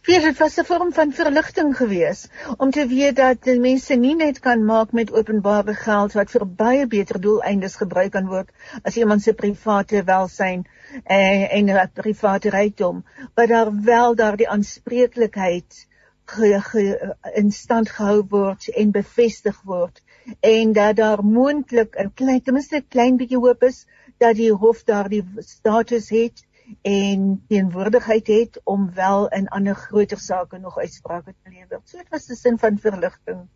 Weet 0.06 0.22
dit 0.22 0.38
was 0.38 0.56
'n 0.60 0.64
vorm 0.66 0.92
van 0.92 1.12
verligting 1.12 1.76
gewees 1.76 2.20
om 2.56 2.70
te 2.70 2.86
weet 2.86 3.16
dat 3.16 3.48
mense 3.62 3.94
nie 3.94 4.14
net 4.14 4.38
kan 4.44 4.60
maak 4.64 4.92
met 4.92 5.10
openbare 5.12 5.74
geld 5.74 6.12
wat 6.18 6.30
vir 6.34 6.44
baie 6.60 6.84
beter 6.92 7.18
doeleindes 7.24 7.74
gebruik 7.80 8.12
kan 8.12 8.28
word 8.34 8.52
as 8.90 9.00
iemand 9.02 9.24
se 9.24 9.34
private 9.40 10.04
welsyn 10.12 10.62
en 11.16 11.66
en 11.72 11.90
private 11.94 12.54
rykdom, 12.54 13.02
maar 13.34 13.46
daar 13.46 13.72
wel 13.90 14.14
daardie 14.14 14.48
aanspreeklikheid 14.48 15.82
in 17.42 17.52
stand 17.52 17.90
gehou 17.98 18.22
word 18.38 18.68
en 18.68 18.90
bevestig 19.00 19.60
word 19.64 20.02
en 20.40 20.72
dat 20.72 20.96
daar 20.96 21.24
moontlik 21.24 21.98
'n 21.98 22.14
klein 22.14 22.42
ten 22.42 22.54
minste 22.54 22.76
'n 22.76 22.88
klein 22.88 23.16
bietjie 23.16 23.42
hoop 23.48 23.62
is 23.62 23.86
dat 24.18 24.36
die 24.36 24.52
hof 24.52 24.84
daardie 24.84 25.24
status 25.38 26.10
het 26.10 26.45
en 26.82 27.44
teenwoordigheid 27.48 28.26
het 28.26 28.60
om 28.64 28.90
wel 28.94 29.28
in 29.28 29.48
ander 29.48 29.74
groter 29.74 30.18
sake 30.18 30.58
nog 30.58 30.78
uitsprake 30.78 31.34
te 31.42 31.50
lewer. 31.50 31.80
So 31.84 31.98
dit 31.98 32.08
was 32.08 32.28
'n 32.30 32.34
sin 32.34 32.58
van 32.58 32.78
verligting. 32.78 33.48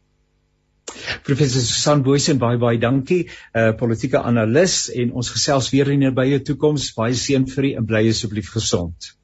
Professor 1.22 1.60
Susan 1.60 2.02
Boysen 2.02 2.38
baie 2.38 2.58
baie 2.58 2.78
dankie. 2.78 3.28
'n 3.54 3.58
uh, 3.58 3.74
Politieke 3.76 4.22
analis 4.22 4.90
en 4.90 5.12
ons 5.12 5.30
gesels 5.30 5.70
weer 5.70 5.90
in 5.90 6.00
die 6.00 6.10
nabye 6.10 6.42
toekoms. 6.42 6.92
Baie 6.94 7.14
seën 7.14 7.46
vir 7.46 7.64
u 7.64 7.72
en 7.72 7.86
bly 7.86 8.08
asseblief 8.08 8.50
gesond. 8.50 9.14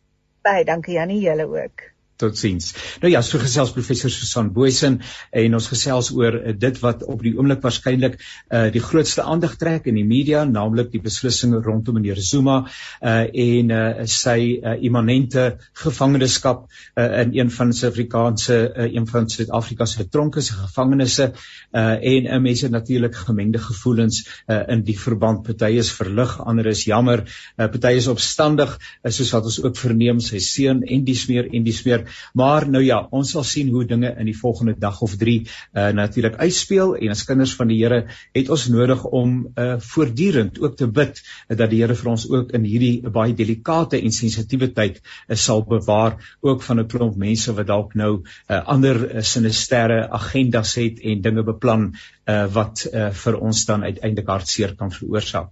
Baie 0.43 0.65
dankie 0.65 0.95
Janie, 0.95 1.21
julle 1.21 1.47
ook. 1.47 1.96
Totsiens. 2.17 2.71
Nou 3.03 3.11
ja, 3.13 3.21
so 3.23 3.39
gesels 3.43 3.75
professor 3.77 4.11
Susan 4.11 4.49
Boysen 4.57 5.01
en 5.37 5.57
ons 5.59 5.69
gesels 5.69 6.09
oor 6.17 6.39
uh, 6.39 6.55
dit 6.57 6.79
wat 6.81 7.03
op 7.05 7.21
die 7.25 7.35
oomblik 7.37 7.61
waarskynlik 7.65 8.17
uh, 8.17 8.67
die 8.73 8.81
grootste 8.81 9.27
aandag 9.29 9.59
trek 9.61 9.89
in 9.91 9.99
die 10.01 10.07
media, 10.09 10.45
naamlik 10.49 10.89
die 10.95 11.03
beslissinge 11.05 11.61
rondom 11.65 11.99
meneer 11.99 12.21
Zuma 12.25 12.63
uh, 12.65 13.27
en 13.29 13.75
uh, 13.75 14.07
sy 14.09 14.39
uh, 14.57 14.77
immanente 14.81 15.45
gevangenskap 15.83 16.65
uh, 16.97 17.05
in 17.21 17.35
een 17.37 17.53
van 17.53 17.75
Suid-Afrikaanse 17.77 18.59
uh, 18.65 18.89
een 18.95 19.09
van 19.11 19.29
Suid-Afrika 19.29 19.87
se 19.87 20.09
tronke 20.09 20.41
se 20.41 20.57
gevangenisse 20.57 21.29
uh, 21.33 21.83
en 22.01 22.31
uh, 22.31 22.41
mense 22.49 22.73
natuurlik 22.73 23.17
gemengde 23.27 23.61
gevoelens 23.67 24.23
uh, 24.25 24.63
in 24.73 24.87
die 24.89 24.97
verband. 24.99 25.45
Party 25.45 25.75
is 25.83 25.93
verlig, 25.93 26.39
ander 26.41 26.73
is 26.73 26.87
jammer, 26.89 27.27
uh, 27.29 27.69
party 27.69 27.97
is 28.01 28.09
opstandig, 28.09 28.79
uh, 29.05 29.13
soos 29.13 29.37
wat 29.37 29.53
ons 29.53 29.61
ook 29.65 29.77
verneem 29.77 30.25
sy 30.25 30.41
seun 30.41 30.81
en 30.87 31.05
die 31.05 31.19
smeer 31.19 31.53
en 31.53 31.67
die 31.67 31.77
smeer 31.77 32.06
Maar 32.35 32.69
nou 32.71 32.83
ja, 32.85 33.01
ons 33.11 33.31
sal 33.31 33.45
sien 33.45 33.71
hoe 33.75 33.85
dinge 33.85 34.15
in 34.19 34.29
die 34.29 34.37
volgende 34.39 34.75
dag 34.79 35.01
of 35.03 35.17
3 35.17 35.37
uh, 35.43 35.89
natuurlik 35.97 36.37
uitspeel 36.41 36.97
en 36.97 37.15
as 37.15 37.25
kinders 37.29 37.55
van 37.59 37.71
die 37.73 37.79
Here 37.83 38.07
het 38.33 38.51
ons 38.51 38.67
nodig 38.73 39.05
om 39.05 39.37
uh, 39.55 39.77
voortdurend 39.79 40.61
ook 40.61 40.77
te 40.77 40.89
bid 40.89 41.21
uh, 41.21 41.57
dat 41.57 41.71
die 41.71 41.83
Here 41.83 41.95
vir 41.95 42.11
ons 42.11 42.27
ook 42.31 42.53
in 42.57 42.65
hierdie 42.65 43.11
baie 43.11 43.35
delikate 43.37 44.01
en 44.01 44.15
sensitiewe 44.15 44.73
tyd 44.77 45.01
uh, 45.03 45.37
sal 45.37 45.65
bewaar 45.69 46.19
ook 46.41 46.63
van 46.63 46.81
'n 46.81 46.89
klomp 46.89 47.17
mense 47.17 47.53
wat 47.53 47.67
dalk 47.67 47.95
nou 47.95 48.13
uh, 48.23 48.63
ander 48.65 49.03
uh, 49.07 49.23
sinistere 49.23 50.09
agendas 50.11 50.75
het 50.75 51.01
en 51.03 51.23
dinge 51.23 51.43
beplan 51.43 51.93
uh, 52.27 52.45
wat 52.53 52.87
uh, 52.93 53.09
vir 53.25 53.39
ons 53.39 53.65
dan 53.69 53.85
uiteindelik 53.85 54.29
hartseer 54.29 54.75
kan 54.77 54.93
veroorsaak. 54.93 55.51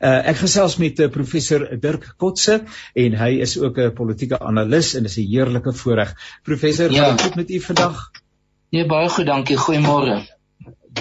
Uh, 0.00 0.28
ek 0.32 0.42
gesels 0.44 0.76
met 0.82 1.00
uh, 1.00 1.08
professor 1.12 1.66
Dirk 1.80 2.12
Kotse 2.16 2.60
en 2.94 3.18
hy 3.22 3.32
is 3.46 3.56
ook 3.58 3.78
'n 3.78 3.94
politieke 3.94 4.38
analis 4.38 4.94
en 4.94 5.04
is 5.04 5.18
'n 5.18 5.28
heerlike 5.30 5.72
voorreg. 5.72 6.14
Professor, 6.42 6.90
ja. 6.90 7.10
wat 7.10 7.22
goed 7.22 7.34
met 7.34 7.50
u 7.50 7.60
vandag? 7.60 8.10
Nee, 8.70 8.86
baie 8.86 9.08
goed, 9.08 9.26
dankie. 9.26 9.56
Goeiemôre 9.56 10.35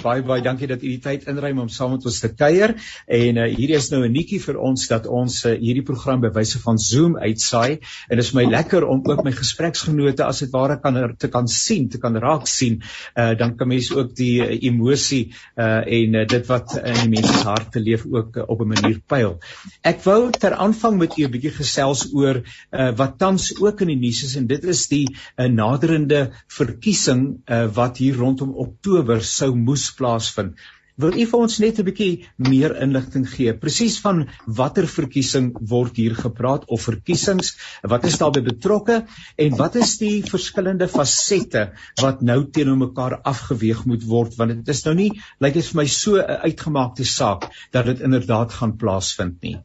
baie 0.04 0.24
baie 0.24 0.42
dankie 0.42 0.68
dat 0.68 0.84
u 0.84 0.88
die 0.88 1.02
tyd 1.04 1.28
inruim 1.32 1.60
om 1.60 1.70
saam 1.70 1.92
met 1.96 2.06
ons 2.06 2.20
te 2.20 2.32
kuier 2.34 2.76
en 3.08 3.38
uh, 3.38 3.48
hierdie 3.50 3.78
is 3.78 3.90
nou 3.92 4.04
'n 4.06 4.12
nuutjie 4.12 4.40
vir 4.40 4.58
ons 4.58 4.88
dat 4.88 5.08
ons 5.08 5.46
uh, 5.46 5.54
hierdie 5.60 5.86
program 5.86 6.22
by 6.22 6.32
wyse 6.36 6.60
van 6.60 6.78
Zoom 6.78 7.18
uitsaai 7.18 7.80
en 8.10 8.18
dit 8.18 8.26
is 8.26 8.34
my 8.34 8.46
lekker 8.46 8.86
om 8.88 9.04
ook 9.06 9.24
my 9.24 9.32
gespreksgenote 9.32 10.26
as 10.26 10.40
dit 10.44 10.52
ware 10.52 10.80
kan 10.82 10.98
er, 10.98 11.16
te 11.18 11.30
kan 11.32 11.48
sien, 11.48 11.90
te 11.90 12.00
kan 12.02 12.16
raak 12.18 12.48
sien. 12.48 12.82
Uh, 13.16 13.34
dan 13.38 13.56
kan 13.58 13.68
mense 13.68 13.96
ook 13.96 14.14
die 14.16 14.42
uh, 14.44 14.50
emosie 14.70 15.34
uh, 15.58 15.84
en 15.86 16.20
uh, 16.22 16.26
dit 16.28 16.48
wat 16.50 16.78
in 16.82 17.00
die 17.04 17.12
mense 17.18 17.34
se 17.34 17.48
harte 17.48 17.80
leef 17.80 18.06
ook 18.06 18.38
uh, 18.38 18.48
op 18.48 18.62
'n 18.62 18.74
manier 18.74 19.00
pyl. 19.08 19.38
Ek 19.84 20.04
wou 20.04 20.32
ter 20.32 20.54
aanvang 20.54 20.98
met 20.98 21.18
u 21.18 21.26
'n 21.26 21.32
bietjie 21.32 21.56
gesels 21.60 22.08
oor 22.14 22.42
uh, 22.42 22.92
wat 22.96 23.18
tans 23.20 23.52
ook 23.62 23.82
in 23.82 23.94
die 23.94 24.02
nuus 24.08 24.24
is 24.24 24.36
en 24.36 24.48
dit 24.48 24.64
is 24.64 24.88
die 24.88 25.06
uh, 25.10 25.48
naderende 25.48 26.32
verkiesing 26.48 27.42
uh, 27.46 27.66
wat 27.74 27.98
hier 27.98 28.16
rondom 28.16 28.54
Oktober 28.56 29.24
sou 29.24 29.54
moes 29.56 29.85
moes 29.86 29.94
plaasvind. 30.00 30.58
Wil 30.96 31.18
u 31.20 31.26
vir 31.28 31.42
ons 31.44 31.58
net 31.60 31.80
'n 31.80 31.86
bietjie 31.86 32.28
meer 32.40 32.74
inligting 32.84 33.26
gee 33.28 33.54
presies 33.54 33.98
van 34.00 34.30
watter 34.48 34.86
verkiesing 34.88 35.50
word 35.72 35.98
hier 36.00 36.16
gepraat 36.16 36.64
of 36.72 36.86
verkiesings, 36.88 37.58
wat 37.84 38.06
is 38.06 38.18
daarbey 38.18 38.42
betrokke 38.46 39.02
en 39.38 39.58
wat 39.60 39.76
is 39.76 39.98
die 40.00 40.24
verskillende 40.24 40.88
fasette 40.88 41.74
wat 42.02 42.22
nou 42.22 42.46
teenoor 42.46 42.78
mekaar 42.78 43.18
afgeweeg 43.34 43.84
moet 43.86 44.06
word 44.08 44.38
want 44.38 44.56
dit 44.56 44.72
is 44.72 44.86
nou 44.86 44.96
nie 44.96 45.12
lyk 45.44 45.60
dit 45.60 45.66
vir 45.66 45.82
my 45.82 45.86
so 45.86 46.16
'n 46.16 46.40
uitgemaakte 46.48 47.04
saak 47.04 47.52
dat 47.74 47.86
dit 47.86 48.00
inderdaad 48.00 48.54
gaan 48.54 48.78
plaasvind 48.78 49.42
nie. 49.42 49.58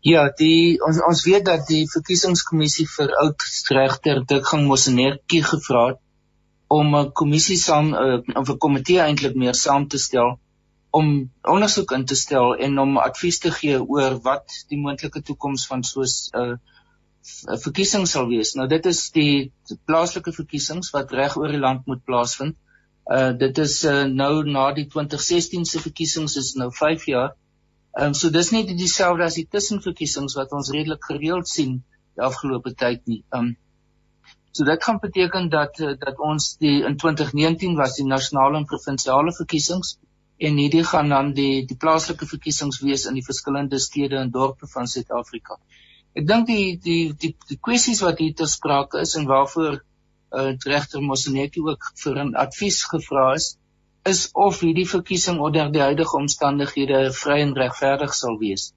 Ja, 0.00 0.30
die 0.38 0.80
ons 0.80 1.02
ons 1.04 1.24
weet 1.28 1.44
dat 1.44 1.68
die 1.68 1.84
verkiesingskommissie 1.86 2.88
vir 2.96 3.12
oudregter 3.26 4.24
Dikgang 4.24 4.64
Mosenertjie 4.66 5.44
gevra 5.44 5.84
het 5.90 6.00
om 6.78 6.96
'n 6.96 7.12
kommissie 7.20 7.58
saam 7.60 7.92
uh, 7.94 8.18
of 8.40 8.48
'n 8.50 8.58
komitee 8.66 9.00
eintlik 9.04 9.34
meer 9.44 9.56
saam 9.64 9.88
te 9.88 9.98
stel 9.98 10.38
om 10.98 11.08
ondersoek 11.54 11.92
in 11.96 12.04
te 12.04 12.16
stel 12.20 12.54
en 12.66 12.78
om 12.78 12.98
advies 13.00 13.38
te 13.44 13.50
gee 13.58 13.78
oor 13.80 14.18
wat 14.26 14.56
die 14.68 14.78
moontlike 14.80 15.22
toekoms 15.28 15.66
van 15.70 15.84
soos 15.90 16.14
'n 16.32 16.52
uh, 16.52 17.58
verkiesing 17.64 18.06
sal 18.08 18.26
wees. 18.28 18.54
Nou 18.58 18.66
dit 18.68 18.86
is 18.90 19.00
die 19.14 19.52
plaaslike 19.86 20.32
verkiesings 20.32 20.90
wat 20.96 21.12
reg 21.12 21.36
oor 21.36 21.54
die 21.54 21.62
land 21.62 21.86
moet 21.86 22.04
plaasvind. 22.04 22.56
Uh 23.16 23.30
dit 23.38 23.58
is 23.58 23.76
uh, 23.84 24.04
nou 24.04 24.44
na 24.56 24.66
die 24.72 24.86
2016 24.94 25.64
se 25.70 25.80
verkiesings 25.86 26.36
is 26.36 26.52
nou 26.54 26.70
5 26.80 27.06
jaar. 27.06 27.32
Ehm 27.98 28.12
um, 28.12 28.14
so 28.14 28.30
dis 28.30 28.50
nie 28.52 28.64
dieselfde 28.66 29.24
as 29.24 29.38
die 29.40 29.48
tussenverkiesings 29.54 30.36
wat 30.38 30.52
ons 30.52 30.70
redelik 30.76 31.04
gereeld 31.04 31.48
sien 31.48 31.82
die 32.16 32.24
afgelope 32.28 32.74
tyd 32.74 33.06
nie. 33.06 33.22
Ehm 33.30 33.52
um, 33.52 33.56
So 34.52 34.64
dit 34.68 34.84
gaan 34.84 34.98
beteken 35.00 35.48
dat 35.48 35.78
eh, 35.80 35.92
dat 35.98 36.18
ons 36.18 36.56
die 36.60 36.82
in 36.84 36.96
2019 36.96 37.76
was 37.76 37.94
die 37.96 38.06
nasionale 38.06 38.58
en 38.60 38.66
provinsiale 38.68 39.32
verkiesings 39.32 39.94
en 40.36 40.58
hierdie 40.60 40.84
gaan 40.84 41.08
dan 41.08 41.30
die 41.36 41.64
die 41.66 41.76
plaaslike 41.84 42.26
verkiesings 42.26 42.80
wees 42.84 43.06
in 43.08 43.16
die 43.16 43.24
verskillende 43.24 43.78
stede 43.78 44.18
en 44.20 44.32
dorpe 44.34 44.68
van 44.74 44.90
Suid-Afrika. 44.94 45.56
Ek 46.12 46.26
dink 46.28 46.46
die 46.50 46.76
die 46.88 47.14
die 47.24 47.32
die 47.48 47.58
kwessies 47.68 48.02
wat 48.04 48.20
hier 48.20 48.34
ter 48.36 48.50
sprake 48.54 49.00
is 49.06 49.14
en 49.20 49.28
waarvoor 49.30 49.78
uh, 49.78 50.50
regter 50.74 51.00
Mosenetjie 51.00 51.64
ook 51.64 51.88
vir 52.02 52.18
'n 52.24 52.34
advies 52.44 52.82
gevra 52.90 53.32
is, 53.38 53.46
is 54.04 54.28
of 54.32 54.60
hierdie 54.60 54.88
verkiesing 54.88 55.40
onder 55.40 55.70
die 55.72 55.84
huidige 55.84 56.16
omstandighede 56.18 57.00
vry 57.22 57.38
en 57.46 57.54
regverdig 57.56 58.12
sal 58.18 58.36
wees 58.38 58.72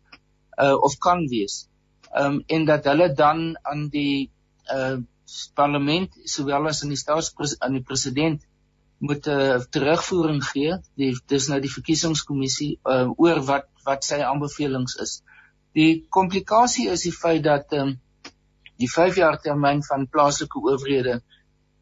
uh, 0.61 0.75
of 0.87 0.97
kan 0.97 1.27
wees. 1.27 1.67
Um, 2.15 2.43
en 2.47 2.65
dat 2.65 2.85
hulle 2.85 3.09
dan 3.13 3.57
aan 3.61 3.87
die 3.91 4.29
uh, 4.71 4.97
parlement 5.55 6.13
sowel 6.29 6.67
as 6.71 6.83
in 6.83 6.91
die 6.93 6.99
staats 6.99 7.33
aan 7.59 7.77
die 7.77 7.83
president 7.83 8.43
moet 8.99 9.27
'n 9.27 9.39
uh, 9.45 9.59
terugvoering 9.75 10.43
gee. 10.43 10.77
Die 10.95 11.13
dis 11.27 11.47
nou 11.47 11.59
die 11.59 11.71
verkiesingskommissie 11.77 12.79
uh, 12.83 13.09
oor 13.17 13.41
wat 13.49 13.67
wat 13.85 14.03
sy 14.03 14.19
aanbevelings 14.25 14.95
is. 15.03 15.21
Die 15.73 16.05
komplikasie 16.09 16.87
is 16.89 17.03
die 17.03 17.13
feit 17.13 17.43
dat 17.43 17.73
um, 17.73 17.99
die 18.81 18.89
5 18.91 19.15
jaar 19.21 19.37
termyn 19.41 19.83
van 19.83 20.07
plaaslike 20.07 20.59
owerhede 20.59 21.21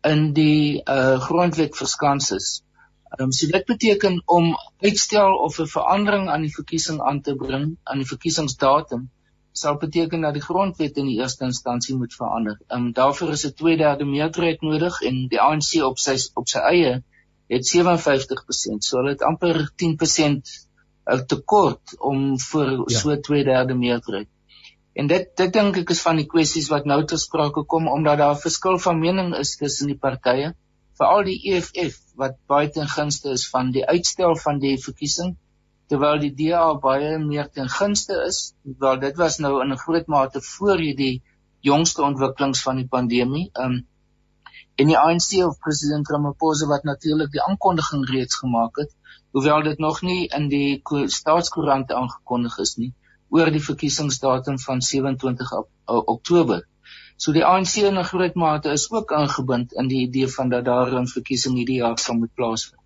in 0.04 0.34
die 0.34 0.82
uh, 0.84 1.20
grondwet 1.28 1.78
verskans 1.78 2.32
is. 2.32 2.48
Um, 3.20 3.32
so 3.32 3.48
dit 3.48 3.66
beteken 3.66 4.22
om 4.26 4.56
uitstel 4.82 5.38
of 5.48 5.60
'n 5.60 5.70
verandering 5.76 6.30
aan 6.30 6.42
die 6.42 6.56
verkiesing 6.56 7.02
aan 7.02 7.22
te 7.22 7.36
bring 7.36 7.78
aan 7.84 8.02
die 8.02 8.10
verkiesingsdatum 8.10 9.10
sal 9.54 9.78
beteken 9.78 10.24
dat 10.26 10.34
die 10.34 10.44
grondwet 10.44 10.98
in 10.98 11.10
die 11.12 11.20
eerste 11.22 11.46
instansie 11.46 11.96
moet 11.96 12.16
verander. 12.18 12.58
Ehm 12.68 12.86
um, 12.88 12.92
daarvoor 13.00 13.34
is 13.36 13.46
'n 13.46 13.54
2/3 13.62 14.06
meerderheid 14.14 14.62
nodig 14.62 15.02
en 15.10 15.28
die 15.34 15.42
ANC 15.42 15.82
op 15.90 16.00
sy 16.06 16.16
op 16.42 16.48
sy 16.48 16.60
eie 16.60 16.94
het 17.54 17.68
57%. 17.70 18.88
So 18.88 18.98
hulle 18.98 19.14
het 19.16 19.22
amper 19.22 19.60
10% 19.84 20.54
'n 21.14 21.26
tekort 21.28 21.96
om 22.00 22.40
vir 22.40 22.72
ja. 22.72 23.00
so 23.00 23.16
2/3 23.30 23.78
meerderheid. 23.86 24.30
En 24.94 25.08
dit 25.08 25.30
dit 25.38 25.54
dink 25.54 25.78
ek 25.78 25.90
is 25.90 26.02
van 26.02 26.20
die 26.22 26.30
kwessies 26.34 26.70
wat 26.70 26.86
nou 26.86 27.00
ter 27.06 27.20
sprake 27.20 27.64
kom 27.66 27.88
omdat 27.88 28.18
daar 28.18 28.36
'n 28.36 28.46
verskil 28.48 28.78
van 28.80 29.00
mening 29.00 29.36
is 29.36 29.56
tussen 29.58 29.88
die 29.88 29.98
partye, 29.98 30.54
veral 30.98 31.24
die 31.24 31.40
EFF 31.52 32.00
wat 32.16 32.38
baie 32.48 32.70
ten 32.70 32.88
gunste 32.88 33.30
is 33.30 33.50
van 33.50 33.72
die 33.72 33.86
uitstel 33.86 34.36
van 34.36 34.60
die 34.60 34.78
verkiesing 34.78 35.38
terwyl 35.94 36.22
die 36.22 36.34
DA 36.34 36.62
baie 36.82 37.18
meer 37.22 37.50
ten 37.54 37.68
gunste 37.70 38.16
is, 38.26 38.38
wel 38.84 38.96
dit 39.02 39.20
was 39.22 39.36
nou 39.46 39.52
in 39.62 39.74
'n 39.74 39.82
groot 39.82 40.08
mate 40.14 40.42
voor 40.46 40.80
hierdie 40.82 41.22
jongste 41.70 42.02
ontwikkelings 42.08 42.64
van 42.68 42.82
die 42.82 42.88
pandemie. 42.96 43.50
Um 43.66 43.76
en 44.82 44.90
die 44.90 44.98
ANC 44.98 45.38
of 45.46 45.60
president 45.62 46.10
Ramaphosa 46.10 46.66
wat 46.72 46.84
natuurlik 46.90 47.32
die 47.32 47.44
aankondiging 47.46 48.08
reeds 48.10 48.40
gemaak 48.42 48.82
het, 48.82 48.90
hoewel 49.38 49.62
dit 49.70 49.80
nog 49.86 50.02
nie 50.02 50.26
in 50.40 50.50
die 50.50 50.82
staatskoerant 51.20 51.94
aangekondig 51.94 52.58
is 52.66 52.76
nie 52.82 52.94
oor 53.30 53.52
die 53.54 53.64
verkiesingsdatum 53.70 54.60
van 54.66 54.82
27 54.82 55.54
Oktober. 55.86 56.66
So 57.18 57.34
die 57.38 57.46
ANC 57.46 57.76
in 57.86 58.00
'n 58.00 58.12
groot 58.12 58.36
mate 58.36 58.72
is 58.72 58.92
ook 58.92 59.12
ingebind 59.12 59.74
in 59.74 59.88
die 59.88 60.02
idee 60.08 60.28
van 60.28 60.50
dat 60.50 60.66
daar 60.66 61.02
'n 61.02 61.08
verkiesing 61.18 61.56
hierdie 61.56 61.82
jaar 61.84 62.00
sal 62.00 62.16
moet 62.16 62.34
plaasvind. 62.34 62.83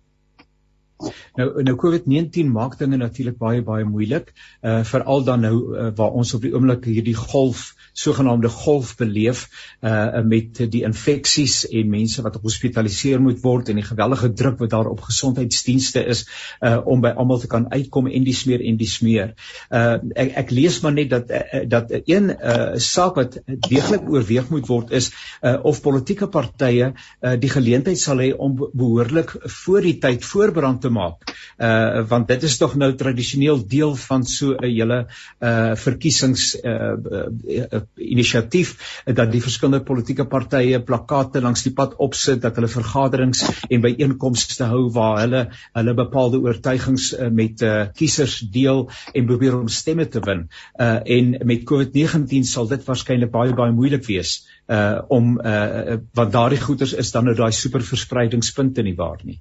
Nou 1.38 1.62
nou 1.62 1.74
COVID-19 1.78 2.50
maak 2.50 2.78
dinge 2.78 2.98
natuurlik 2.98 3.38
baie 3.38 3.62
baie 3.62 3.86
moeilik. 3.86 4.32
Uh 4.62 4.80
veral 4.84 5.24
dan 5.24 5.44
nou 5.46 5.56
uh, 5.58 5.90
waar 5.94 6.16
ons 6.18 6.34
op 6.34 6.42
die 6.42 6.54
oomblik 6.54 6.88
hierdie 6.90 7.16
golf 7.18 7.74
sogenaamde 7.98 8.48
golf 8.48 8.94
beleef 8.98 9.44
uh 9.82 10.22
met 10.22 10.58
die 10.70 10.82
infeksies 10.86 11.60
en 11.68 11.90
mense 11.90 12.22
wat 12.22 12.38
hospitaliseer 12.42 13.22
moet 13.22 13.40
word 13.42 13.70
en 13.70 13.78
die 13.80 13.86
geweldige 13.86 14.32
druk 14.40 14.58
wat 14.62 14.74
daar 14.74 14.90
op 14.90 15.04
gesondheidsdienste 15.06 16.04
is 16.14 16.24
uh 16.60 16.78
om 16.84 17.02
by 17.04 17.14
almal 17.14 17.42
te 17.42 17.50
kan 17.50 17.68
uitkom 17.72 18.10
en 18.10 18.26
die 18.26 18.34
smeer 18.34 18.64
en 18.70 18.78
die 18.80 18.90
smeer. 18.90 19.34
Uh 19.70 19.98
ek 20.14 20.34
ek 20.44 20.54
lees 20.54 20.80
maar 20.82 20.96
net 20.98 21.10
dat 21.14 21.30
uh, 21.30 21.62
dat 21.76 21.94
een 21.98 22.30
uh 22.34 22.78
saak 22.88 23.18
wat 23.18 23.38
deeglik 23.46 24.10
oorweeg 24.10 24.50
moet 24.54 24.70
word 24.70 24.94
is 25.00 25.10
uh 25.42 25.56
of 25.62 25.82
politieke 25.82 26.30
partye 26.38 26.92
uh 26.92 27.36
die 27.38 27.54
geleentheid 27.54 27.98
sal 27.98 28.22
hê 28.22 28.30
om 28.34 28.58
behoorlik 28.58 29.34
voor 29.62 29.82
die 29.86 29.98
tyd 30.02 30.24
voorberand 30.24 30.82
te 30.82 30.87
te 30.88 30.94
maak. 30.94 31.32
Uh 31.58 32.04
want 32.08 32.28
dit 32.30 32.44
is 32.48 32.56
tog 32.60 32.76
nou 32.80 32.90
tradisioneel 32.96 33.60
deel 33.68 33.94
van 34.08 34.24
so 34.24 34.54
'n 34.56 34.64
hele 34.64 34.98
uh 35.40 35.74
verkiesings 35.84 36.44
uh, 36.62 36.94
uh 37.04 37.80
inisiatief 37.96 39.02
dat 39.04 39.32
die 39.32 39.42
verskillende 39.44 39.84
politieke 39.84 40.24
partye 40.24 40.80
plakate 40.90 41.42
langs 41.44 41.64
die 41.66 41.74
pad 41.80 41.96
opsit 42.08 42.42
dat 42.42 42.56
hulle 42.56 42.70
vergaderings 42.72 43.44
en 43.68 43.84
byeenkomste 43.84 44.70
hou 44.72 44.88
waar 44.92 45.20
hulle 45.24 45.42
hulle 45.74 45.94
bepaalde 45.94 46.40
oortuigings 46.40 47.12
uh, 47.12 47.28
met 47.40 47.62
uh 47.62 47.86
kiesers 47.98 48.38
deel 48.58 48.86
en 49.14 49.26
probeer 49.26 49.58
om 49.58 49.68
stemme 49.68 50.08
te 50.08 50.22
win. 50.24 50.48
Uh 50.78 51.00
en 51.18 51.34
met 51.44 51.66
COVID-19 51.72 52.48
sal 52.48 52.68
dit 52.68 52.84
waarskynlik 52.84 53.34
baie 53.34 53.54
baie 53.54 53.72
moeilik 53.72 54.06
wees 54.06 54.38
uh 54.68 55.00
om 55.08 55.38
uh 55.40 55.98
wat 56.14 56.32
daardie 56.32 56.60
goeders 56.60 56.94
is 56.94 57.12
dan 57.12 57.24
nou 57.24 57.36
daai 57.36 57.52
superverspreidingspunte 57.52 58.82
nie 58.82 58.96
waar 58.96 59.20
nie. 59.24 59.40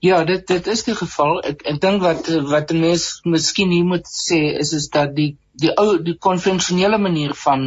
Ja, 0.00 0.24
dit 0.24 0.46
dit 0.48 0.66
is 0.72 0.82
die 0.86 0.94
geval. 0.96 1.42
Ek 1.44 1.62
ek 1.68 1.80
dink 1.80 2.00
wat 2.00 2.28
wat 2.50 2.70
'n 2.72 2.80
mens 2.80 3.02
miskien 3.24 3.72
hier 3.74 3.84
moet 3.84 4.06
sê 4.08 4.38
is 4.62 4.72
is 4.78 4.88
dat 4.94 5.12
die 5.16 5.36
die 5.64 5.72
ou 5.82 5.98
die 6.06 6.16
konvensionele 6.26 6.98
manier 6.98 7.34
van 7.44 7.66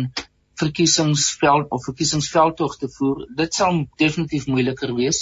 verkiesingsveld 0.61 1.69
of 1.69 1.85
verkiesingsveldtogte 1.89 2.89
voer, 2.95 3.21
dit 3.37 3.53
sal 3.53 3.85
definitief 4.01 4.47
moeiliker 4.47 4.95
wees. 4.97 5.21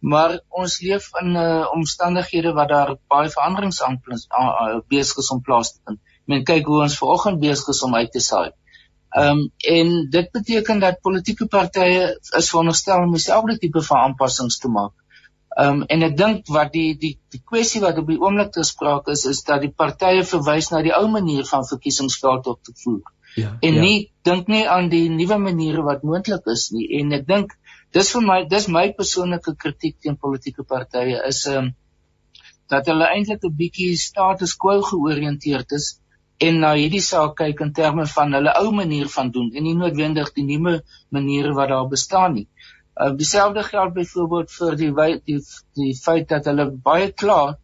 Maar 0.00 0.38
ons 0.48 0.80
leef 0.80 1.08
in 1.22 1.32
'n 1.32 1.36
uh, 1.36 1.66
omstandighede 1.72 2.52
wat 2.52 2.68
daar 2.68 2.96
baie 3.08 3.30
veranderings 3.30 3.82
aan 3.82 4.00
uh, 4.10 4.80
besig 4.88 5.24
is 5.24 5.30
om 5.30 5.40
plaas 5.40 5.72
te 5.72 5.80
vind. 5.84 6.00
Men 6.26 6.44
kyk 6.44 6.66
hoe 6.66 6.82
ons 6.82 6.98
vanoggend 6.98 7.40
besig 7.40 7.68
is 7.68 7.82
om 7.82 7.94
uit 7.94 8.12
te 8.12 8.20
saai. 8.20 8.50
Ehm 9.16 9.38
um, 9.38 9.50
en 9.76 10.10
dit 10.10 10.30
beteken 10.32 10.78
dat 10.80 11.00
politieke 11.00 11.46
partye 11.46 12.18
is 12.38 12.50
veronderstel 12.50 13.02
om 13.02 13.12
dieselfde 13.12 13.58
tipe 13.58 13.82
van 13.82 13.98
aanpassings 13.98 14.58
te 14.58 14.68
maak. 14.68 15.01
Ehm 15.60 15.82
um, 15.82 15.84
en 15.94 16.02
ek 16.06 16.14
dink 16.16 16.46
wat 16.48 16.70
die 16.72 16.94
die 17.00 17.16
die 17.32 17.40
kwessie 17.44 17.80
wat 17.80 17.98
op 18.00 18.06
die 18.08 18.20
oomblik 18.20 18.52
te 18.52 18.62
sprake 18.64 19.12
is 19.12 19.24
is 19.28 19.42
dat 19.48 19.60
die 19.60 19.72
partye 19.82 20.22
verwys 20.24 20.70
na 20.72 20.80
die 20.86 20.94
ou 20.96 21.08
manier 21.12 21.44
van 21.48 21.66
verkiesingsveld 21.68 22.46
op 22.46 22.62
te 22.64 22.72
voer. 22.84 23.02
Ja. 23.36 23.50
En 23.60 23.74
ja. 23.74 23.80
nie 23.80 23.98
dink 24.24 24.48
nie 24.48 24.62
aan 24.68 24.88
die 24.92 25.08
nuwe 25.12 25.38
maniere 25.38 25.84
wat 25.84 26.06
moontlik 26.08 26.48
is 26.54 26.70
nie. 26.72 26.86
En 27.00 27.12
ek 27.18 27.26
dink 27.28 27.52
dis 27.92 28.12
vir 28.16 28.24
my 28.28 28.38
dis 28.48 28.68
my 28.68 28.86
persoonlike 28.96 29.54
kritiek 29.64 29.98
teen 30.00 30.16
politieke 30.16 30.64
partye 30.74 31.20
is 31.28 31.44
ehm 31.46 31.64
um, 31.64 31.70
dat 32.72 32.88
hulle 32.88 33.10
eintlik 33.12 33.44
'n 33.44 33.56
bietjie 33.56 33.96
status 34.00 34.56
quo 34.56 34.80
georiënteerd 34.88 35.76
is 35.78 35.88
en 36.46 36.60
na 36.64 36.70
hierdie 36.78 37.04
saak 37.04 37.34
kyk 37.40 37.60
in 37.66 37.72
terme 37.76 38.06
van 38.14 38.32
hulle 38.38 38.52
ou 38.60 38.70
manier 38.78 39.08
van 39.16 39.30
doen 39.34 39.50
en 39.52 39.66
nie 39.68 39.76
noodwendig 39.76 40.32
die 40.38 40.46
nuwe 40.48 40.78
maniere 41.16 41.52
wat 41.58 41.68
daar 41.74 41.88
bestaan 41.88 42.38
nie. 42.38 42.48
Uh, 42.92 43.14
dieselfde 43.16 43.62
geld 43.64 43.94
byvoorbeeld 43.96 44.50
vir 44.52 44.74
die 44.76 44.92
die 45.24 45.38
die 45.80 45.94
feit 45.96 46.28
dat 46.28 46.44
hulle 46.50 46.66
baie 46.88 47.08
klaar 47.12 47.54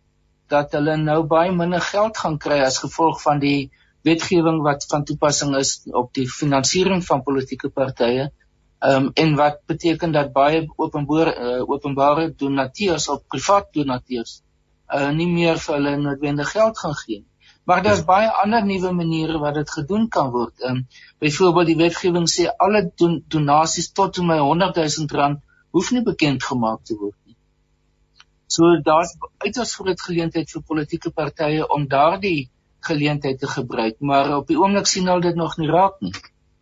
dat 0.48 0.72
hulle 0.72 0.96
nou 0.96 1.18
baie 1.28 1.52
minder 1.52 1.84
geld 1.84 2.16
gaan 2.16 2.38
kry 2.40 2.62
as 2.64 2.80
gevolg 2.80 3.20
van 3.22 3.42
die 3.42 3.70
wetgewing 4.08 4.62
wat 4.64 4.86
van 4.88 5.04
toepassing 5.04 5.54
is 5.58 5.74
op 5.92 6.14
die 6.16 6.24
finansiering 6.30 7.04
van 7.04 7.22
politieke 7.22 7.68
partye. 7.68 8.30
Ehm 8.78 9.08
um, 9.08 9.10
en 9.14 9.36
wat 9.36 9.60
beteken 9.66 10.12
dat 10.16 10.32
baie 10.32 10.64
openbare 10.76 11.34
uh, 11.36 11.62
openbare 11.76 12.28
donateurs 12.34 13.08
of 13.08 13.26
privaat 13.26 13.72
donateurs 13.74 14.42
uh, 14.94 15.10
nie 15.10 15.28
meer 15.28 15.58
vir 15.58 15.74
hulle 15.74 15.96
noodwendig 15.96 16.52
geld 16.56 16.78
gaan 16.78 16.94
gee 17.04 17.18
nie. 17.18 17.27
Maar 17.68 17.82
daar's 17.84 18.04
baie 18.08 18.28
ander 18.42 18.64
nuwe 18.64 18.90
maniere 18.96 19.38
wat 19.42 19.58
dit 19.60 19.70
gedoen 19.70 20.08
kan 20.08 20.30
word. 20.32 20.54
Ehm 20.60 20.76
um, 20.76 20.86
byvoorbeeld 21.20 21.68
die 21.68 21.80
wetgewing 21.80 22.28
sê 22.32 22.46
alle 22.64 22.80
don 22.96 23.18
donasies 23.34 23.90
tot 23.92 24.20
en 24.22 24.26
met 24.30 24.38
100 24.40 24.76
000 24.76 25.16
rand 25.20 25.42
hoef 25.76 25.90
nie 25.92 26.02
bekend 26.06 26.44
gemaak 26.44 26.84
te 26.84 26.96
word 26.96 27.16
nie. 27.26 27.36
So 28.46 28.78
daar's 28.86 29.12
uiters 29.44 29.74
groot 29.76 30.00
geleentheid 30.00 30.54
vir 30.54 30.62
politieke 30.70 31.12
partye 31.20 31.66
om 31.76 31.84
daardie 31.88 32.48
geleentheid 32.88 33.38
te 33.38 33.50
gebruik, 33.52 34.00
maar 34.00 34.30
op 34.38 34.48
die 34.48 34.56
oomblik 34.56 34.88
sien 34.88 35.10
hulle 35.10 35.26
dit 35.26 35.36
nog 35.36 35.58
nie 35.60 35.68
raak 35.68 36.00
nie. 36.00 36.14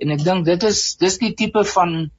En 0.03 0.11
ek 0.17 0.25
dink 0.27 0.47
dit 0.49 0.67
is 0.71 0.81
dis 1.01 1.19
die 1.23 1.35
tipe 1.43 1.63
van 1.75 1.95
'n 1.97 2.11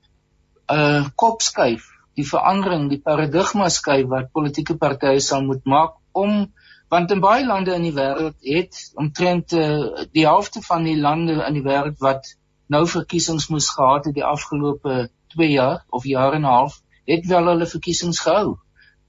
uh, 0.77 1.03
kopskuif, 1.15 1.91
die 2.15 2.27
verandering, 2.31 2.87
die 2.89 3.01
paradigma 3.09 3.67
skuif 3.69 4.07
wat 4.15 4.31
politieke 4.31 4.77
partye 4.77 5.19
sal 5.19 5.43
moet 5.43 5.65
maak 5.65 5.99
om 6.11 6.47
want 6.89 7.11
in 7.11 7.19
baie 7.23 7.45
lande 7.45 7.73
in 7.75 7.85
die 7.87 7.95
wêreld 7.95 8.37
het 8.41 8.81
omtrent 8.95 9.53
uh, 9.53 10.05
die 10.11 10.25
helfte 10.25 10.61
van 10.61 10.83
die 10.87 10.97
lande 10.97 11.39
in 11.47 11.57
die 11.59 11.65
wêreld 11.65 11.99
wat 11.99 12.35
nou 12.67 12.83
verkiesings 12.87 13.47
moes 13.51 13.69
gehad 13.75 14.05
het 14.05 14.15
die 14.15 14.25
afgelope 14.25 15.09
2 15.35 15.51
jaar 15.51 15.83
of 15.89 16.05
jaar 16.05 16.33
en 16.33 16.41
'n 16.41 16.53
half 16.53 16.81
het 17.07 17.25
wel 17.25 17.45
hulle 17.51 17.67
verkiesings 17.67 18.19
gehou. 18.19 18.57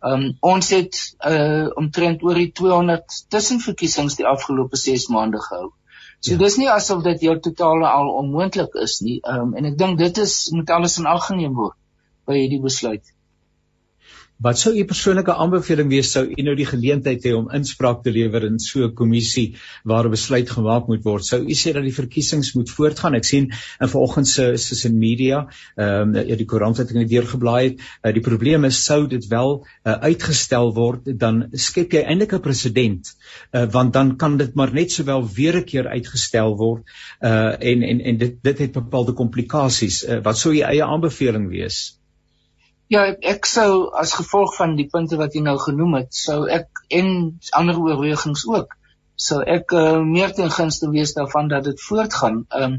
Um 0.01 0.37
ons 0.41 0.71
het 0.71 0.99
uh 1.27 1.67
omtrent 1.75 2.23
oor 2.23 2.39
die 2.39 2.53
200 2.53 3.17
tussenverkiesings 3.35 4.17
die 4.21 4.27
afgelope 4.27 4.77
6 4.77 5.09
maande 5.15 5.41
gehou. 5.43 5.73
So 6.21 6.33
ja. 6.33 6.39
dis 6.39 6.57
nie 6.57 6.71
asof 6.71 7.03
dit 7.03 7.21
jou 7.21 7.39
totale 7.41 7.89
al 7.89 8.11
onmoontlik 8.21 8.75
is 8.75 9.01
nie. 9.01 9.19
Um 9.27 9.55
en 9.55 9.65
ek 9.73 9.79
dink 9.79 9.99
dit 9.99 10.19
is 10.19 10.51
moet 10.55 10.71
alles 10.71 10.99
in 10.99 11.07
ag 11.07 11.27
geneem 11.27 11.55
word 11.55 11.75
by 12.27 12.39
hierdie 12.39 12.63
besluit. 12.63 13.03
Wat 14.39 14.55
sou 14.55 14.71
u 14.71 14.85
persoonlike 14.87 15.35
aanbeveling 15.35 15.89
wees 15.91 16.13
sou 16.15 16.21
u 16.31 16.43
nou 16.47 16.53
die 16.55 16.67
geleentheid 16.67 17.25
hê 17.27 17.33
om 17.35 17.49
inspraak 17.57 18.05
te 18.05 18.13
lewer 18.15 18.45
in 18.47 18.61
so 18.63 18.85
'n 18.87 18.95
kommissie 19.01 19.57
waar 19.83 20.07
'n 20.07 20.15
besluit 20.15 20.51
gemaak 20.51 20.87
moet 20.87 21.03
word? 21.03 21.27
Sou 21.27 21.41
u 21.43 21.57
sê 21.59 21.73
dat 21.75 21.83
die 21.83 21.95
verkiesings 21.97 22.53
moet 22.55 22.71
voortgaan? 22.71 23.17
Ek 23.19 23.25
sien 23.25 23.51
in 23.81 23.89
vanoggend 23.89 24.29
se 24.29 24.57
se 24.57 24.89
in 24.89 24.99
media, 24.99 25.49
ehm 25.77 26.15
um, 26.15 26.29
ja 26.29 26.37
die 26.37 26.47
koerant 26.47 26.77
het 26.79 26.95
dit 26.95 27.09
deurgeblaai 27.09 27.65
het. 27.65 27.81
Uh, 28.05 28.13
die 28.13 28.23
probleem 28.23 28.65
is 28.65 28.85
sou 28.85 29.09
dit 29.09 29.27
wel 29.27 29.67
uh, 29.85 29.93
uitgestel 29.93 30.73
word, 30.75 31.19
dan 31.19 31.49
skep 31.53 31.93
jy 31.93 32.07
eintlik 32.07 32.33
'n 32.35 32.41
presedent, 32.41 33.17
uh, 33.53 33.67
want 33.67 33.93
dan 33.93 34.17
kan 34.17 34.37
dit 34.37 34.55
maar 34.55 34.73
net 34.73 34.93
sowel 34.93 35.27
weer 35.27 35.57
'n 35.57 35.65
keer 35.65 35.89
uitgestel 35.89 36.57
word 36.57 36.87
uh, 37.23 37.59
en 37.59 37.83
en 37.83 38.01
en 38.01 38.17
dit 38.17 38.43
dit 38.43 38.59
het 38.59 38.73
bepaalde 38.73 39.13
komplikasies. 39.13 40.05
Uh, 40.05 40.23
wat 40.23 40.39
sou 40.39 40.55
u 40.55 40.61
eie 40.61 40.85
aanbeveling 40.85 41.49
wees? 41.49 41.98
Ja, 42.89 43.05
ek 43.05 43.47
sou 43.47 43.91
as 44.01 44.15
gevolg 44.17 44.55
van 44.57 44.75
die 44.77 44.89
punte 44.89 45.19
wat 45.21 45.35
jy 45.37 45.43
nou 45.45 45.59
genoem 45.61 45.99
het, 46.01 46.15
sou 46.15 46.47
ek 46.49 46.85
en 46.89 47.39
ander 47.53 47.77
oorwegings 47.77 48.47
ook 48.49 48.79
sou 49.19 49.41
ek 49.43 49.73
uh, 49.75 49.99
meer 50.07 50.31
ten 50.35 50.51
gunste 50.55 50.89
wees 50.93 51.13
daarvan 51.17 51.49
dat 51.51 51.65
dit 51.67 51.81
voortgaan. 51.83 52.45
Ehm 52.49 52.65
um, 52.67 52.77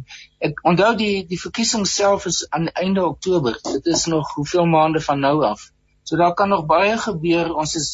ek 0.48 0.62
onthou 0.72 0.93
die 1.02 1.26
die 1.28 1.39
verkiesing 1.41 1.84
self 1.93 2.28
is 2.32 2.45
aan 2.56 2.69
einde 2.84 3.04
Oktober. 3.06 3.58
Dit 3.63 3.89
is 3.95 4.06
nog 4.08 4.32
hoeveel 4.38 4.65
maande 4.65 5.02
van 5.04 5.19
nou 5.19 5.43
af. 5.43 5.65
So 6.04 6.15
daar 6.15 6.34
kan 6.34 6.50
nog 6.50 6.65
baie 6.65 6.95
gebeur. 6.98 7.52
Ons 7.56 7.76
is 7.76 7.89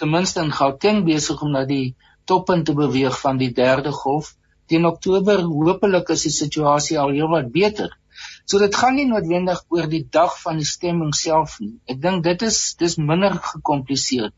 ten 0.00 0.10
minste 0.10 0.40
in 0.40 0.52
Gauteng 0.52 1.04
besig 1.04 1.42
om 1.44 1.52
na 1.52 1.66
die 1.68 1.96
toppunt 2.24 2.64
te 2.66 2.74
beweeg 2.74 3.20
van 3.20 3.36
die 3.36 3.52
derde 3.52 3.92
golf. 3.92 4.32
Teen 4.66 4.86
Oktober 4.86 5.44
hopelik 5.44 6.08
is 6.16 6.24
die 6.24 6.32
situasie 6.32 6.98
al 6.98 7.12
heelwat 7.12 7.52
beter. 7.52 7.92
So 8.44 8.58
dit 8.62 8.74
gaan 8.74 8.96
nie 8.98 9.06
noodwendig 9.08 9.64
oor 9.74 9.88
die 9.90 10.04
dag 10.18 10.36
van 10.42 10.60
die 10.60 10.68
stemming 10.68 11.14
self 11.14 11.58
nie. 11.60 11.74
Ek 11.86 12.00
dink 12.02 12.24
dit 12.24 12.44
is 12.48 12.60
dis 12.80 12.96
minder 12.96 13.36
gekompliseer. 13.50 14.32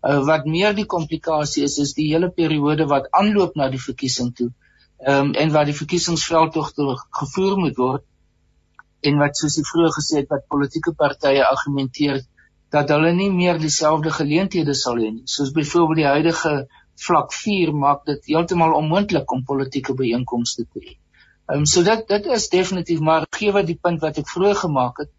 Uh, 0.00 0.20
wat 0.24 0.46
meer 0.48 0.72
die 0.76 0.88
komplikasie 0.88 1.66
is 1.66 1.76
is 1.78 1.92
die 1.98 2.08
hele 2.12 2.30
periode 2.32 2.86
wat 2.88 3.10
aanloop 3.12 3.56
na 3.60 3.68
die 3.68 3.82
verkiesing 3.82 4.32
toe. 4.36 4.50
Ehm 5.00 5.30
um, 5.30 5.34
en 5.42 5.52
wat 5.56 5.68
die 5.68 5.76
verkiesingsveldtog 5.76 6.72
gevoer 7.20 7.58
moet 7.60 7.76
word 7.80 8.04
en 9.08 9.20
wat 9.20 9.36
soos 9.36 9.56
ek 9.60 9.68
vroeër 9.68 9.94
gesê 9.96 10.20
het 10.20 10.32
wat 10.32 10.48
politieke 10.52 10.92
partye 10.96 11.44
argumenteer 11.46 12.20
dat 12.74 12.92
hulle 12.94 13.12
nie 13.16 13.30
meer 13.34 13.58
dieselfde 13.58 14.12
geleenthede 14.14 14.74
sal 14.80 15.00
hê 15.00 15.08
nie. 15.10 15.26
Soos 15.26 15.52
byvoorbeeld 15.56 16.02
die 16.02 16.10
huidige 16.14 16.54
vlak 17.06 17.32
4 17.34 17.72
maak 17.84 18.04
dit 18.10 18.32
heeltemal 18.32 18.76
onmoontlik 18.76 19.32
om 19.32 19.44
politieke 19.52 19.96
byeenkomste 19.96 20.66
te 20.68 20.84
hê. 20.84 20.99
Ehm 21.50 21.58
um, 21.58 21.66
so 21.66 21.82
dit 21.82 22.02
dit 22.08 22.26
is 22.36 22.48
definitief 22.48 23.00
maar 23.06 23.26
gee 23.36 23.52
wat 23.52 23.66
die 23.66 23.78
punt 23.86 24.00
wat 24.04 24.18
ek 24.20 24.28
vroeër 24.30 24.58
gemaak 24.64 25.00
het 25.02 25.10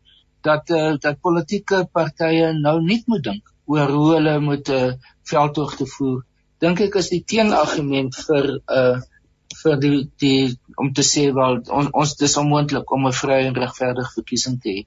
dat 0.48 0.70
eh 0.70 0.84
uh, 0.89 0.98
dat 1.06 1.22
politieke 1.28 1.80
partye 1.98 2.54
nou 2.60 2.78
nie 2.82 3.04
moet 3.06 3.24
dink 3.24 3.52
oor 3.65 3.89
hoe 3.96 4.13
hulle 4.13 4.36
moet 4.39 4.70
'n 4.70 4.74
uh, 4.74 4.88
eh, 4.88 4.94
veldtog 5.32 5.76
te 5.76 5.86
voer. 5.96 6.22
Dink 6.60 6.80
ek 6.80 6.96
is 7.02 7.10
die 7.10 7.24
teenargument 7.34 8.15
vir 8.28 8.46
eh 8.56 8.78
uh, 8.78 9.02
vir 9.63 9.76
die 9.84 10.00
die 10.24 10.58
om 10.84 10.94
te 10.94 11.04
sê 11.04 11.24
wel 11.39 11.60
on, 11.80 11.91
ons 12.04 12.15
dis 12.24 12.38
onmoontlik 12.44 12.91
om 12.91 13.08
'n 13.08 13.20
vrye 13.22 13.48
en 13.48 13.62
regverdige 13.63 14.13
verkiesing 14.15 14.58
te 14.62 14.70
hê. 14.76 14.82